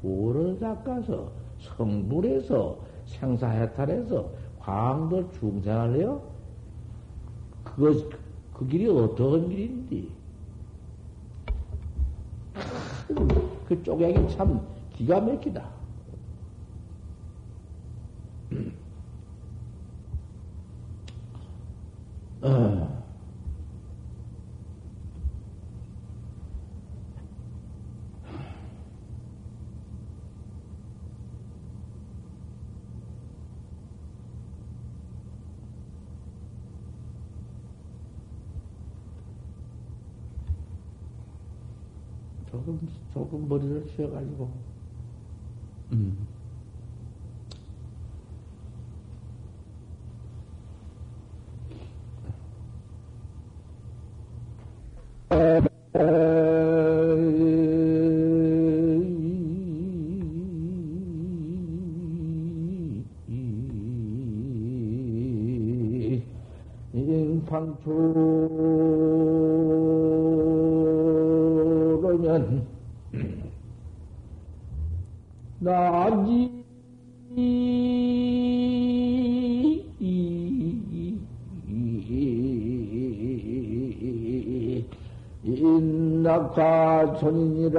도를 0.00 0.58
닦아서 0.58 1.28
성불해서 1.60 2.76
생사해탈해서 3.06 4.26
광도 4.68 5.32
중생을 5.32 5.94
해요? 5.94 6.20
그것, 7.64 8.06
그 8.52 8.66
길이 8.66 8.86
어떤 8.86 9.48
길인데? 9.48 10.10
그 13.64 13.82
쪼개기 13.82 14.36
참 14.36 14.60
기가 14.90 15.20
막히다. 15.20 15.70
어. 22.42 22.97
조금, 42.68 42.88
조금 43.14 43.48
머리를 43.48 43.86
쉬어가지고, 43.96 44.50
음. 45.92 46.37
뭐든면 87.22 87.72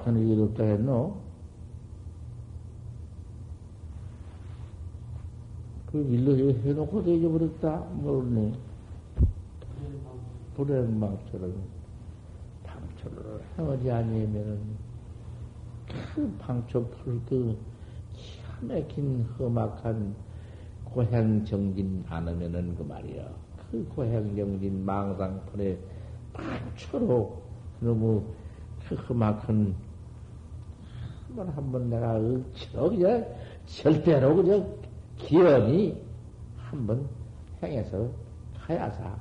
같은 0.00 0.16
일 0.26 0.40
없다 0.42 0.64
했노? 0.64 1.14
그 5.92 5.98
일로 5.98 6.36
해놓고도 6.36 7.12
잊어버렸다? 7.12 7.78
모르네. 7.94 8.52
불행망처럼 10.54 11.54
방초를 12.64 13.40
행하지 13.58 13.90
아니면은 13.90 14.60
그 16.14 16.34
방초 16.38 16.86
풀그 16.88 17.56
기가 18.14 18.58
막힌 18.62 19.26
험악한 19.38 20.14
고행정진 20.84 22.04
않으면은 22.08 22.74
그 22.76 22.82
말이야. 22.82 23.28
그 23.70 23.86
고행정진 23.94 24.84
망상풀에 24.84 25.78
방초로 26.32 27.42
너무 27.80 28.24
험악한 29.08 29.89
한 31.30 31.36
번 31.36 31.48
한 31.54 31.70
번 31.72 31.88
내가 31.90 32.16
억지로 32.16 32.90
그냥 32.90 33.24
절대로 33.66 34.34
그냥 34.36 34.66
기연이 35.16 35.96
한 36.56 36.86
번 36.86 37.08
행해서 37.62 38.10
가야사. 38.58 39.16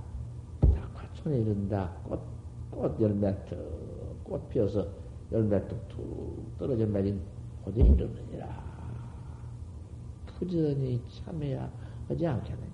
과천에 0.95 1.37
이른다. 1.39 1.91
꽃, 2.03 2.19
꽃 2.71 2.99
열매 3.01 3.35
툭꽃 3.45 4.49
피어서 4.49 4.87
열매 5.31 5.59
뚝툭 5.67 6.57
떨어져 6.57 6.85
내린 6.85 7.21
고대 7.63 7.81
이르느니라. 7.81 8.47
부지런히 10.39 11.01
참해야 11.09 11.69
하지 12.07 12.25
않겠느 12.25 12.68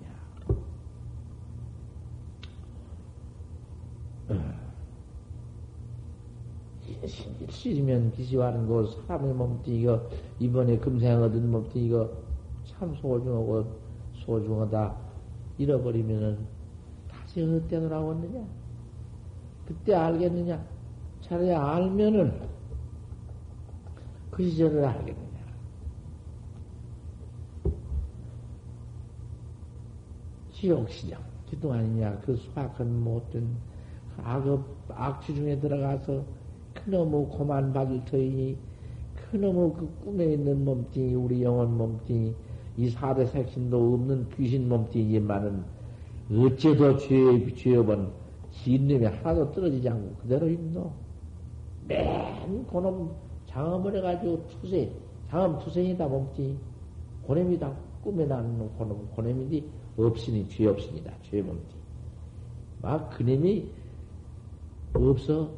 냐 7.06 7.46
시지면 7.48 8.10
기시하는 8.12 8.66
거 8.66 8.84
사람의 8.86 9.34
몸뚱이가 9.34 10.02
이번에 10.40 10.78
금생 10.78 11.22
얻은 11.22 11.50
몸뚱이가 11.50 12.08
참 12.64 12.94
소중하고 12.96 13.64
소중하다 14.14 14.96
잃어버리면은 15.58 16.38
다시 17.08 17.42
어때 17.42 17.80
돌아왔느냐? 17.80 18.44
그때 19.66 19.94
알겠느냐? 19.94 20.64
차라리 21.20 21.52
알면은 21.52 22.40
그 24.30 24.48
시절을 24.48 24.84
알겠느냐. 24.84 25.26
지옥시장, 30.52 31.22
기도 31.46 31.72
아니냐. 31.72 32.20
그 32.20 32.36
수학은 32.36 33.02
못된 33.02 33.48
악업, 34.22 34.64
악취 34.88 35.34
중에 35.34 35.58
들어가서 35.58 36.24
그놈의 36.84 37.26
고만 37.26 37.72
받을 37.72 38.04
터이니 38.04 38.56
그놈의 39.30 39.72
그 39.74 39.88
꿈에 40.04 40.34
있는 40.34 40.64
몸뚱이, 40.64 41.14
우리 41.14 41.42
영혼 41.42 41.76
몸뚱이, 41.76 42.34
이 42.76 42.90
사대 42.90 43.24
색신도 43.26 43.94
없는 43.94 44.28
귀신 44.36 44.68
몸뚱이만은 44.68 45.64
어째도 46.30 46.98
죄, 46.98 47.54
죄업은 47.54 48.08
진님이 48.50 49.06
하나도 49.06 49.52
떨어지지 49.52 49.88
않고 49.88 50.14
그대로 50.22 50.48
있노. 50.48 50.90
맨 51.88 52.66
그놈 52.66 53.10
장엄을 53.46 53.96
해가지고 53.96 54.46
투세, 54.48 54.90
장엄 55.30 55.58
투생이다 55.60 56.06
몸뚱이. 56.06 56.56
고냄이다. 57.26 57.72
꿈에 58.02 58.24
나는 58.24 58.68
고놈, 58.76 59.08
고냄이니 59.16 59.68
없으니 59.96 60.48
죄 60.48 60.66
없으니다. 60.66 61.12
죄 61.22 61.42
몸뚱이. 61.42 61.82
막 62.80 63.10
그놈이 63.10 63.68
없어. 64.94 65.50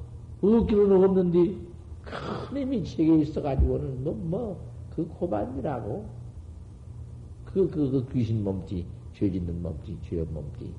없기로는 0.43 1.05
없는데, 1.05 1.57
큰 2.03 2.63
힘이 2.63 2.85
책에 2.85 3.19
있어가지고는, 3.19 4.05
너, 4.05 4.13
뭐, 4.13 4.61
그 4.95 5.07
고반이라고. 5.07 6.07
그, 7.45 7.69
그, 7.71 7.91
그 7.91 8.09
귀신 8.13 8.45
몸띠, 8.45 8.85
죄 9.15 9.31
짓는 9.31 9.63
몸띠, 9.63 9.99
죄업 10.03 10.31
몸띠. 10.33 10.73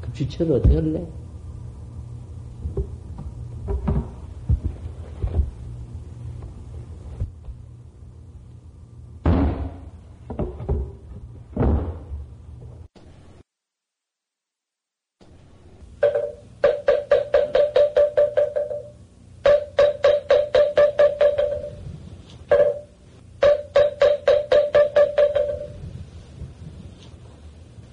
그 0.00 0.12
주체를 0.12 0.56
어떻게 0.56 0.74
할래? 0.74 1.06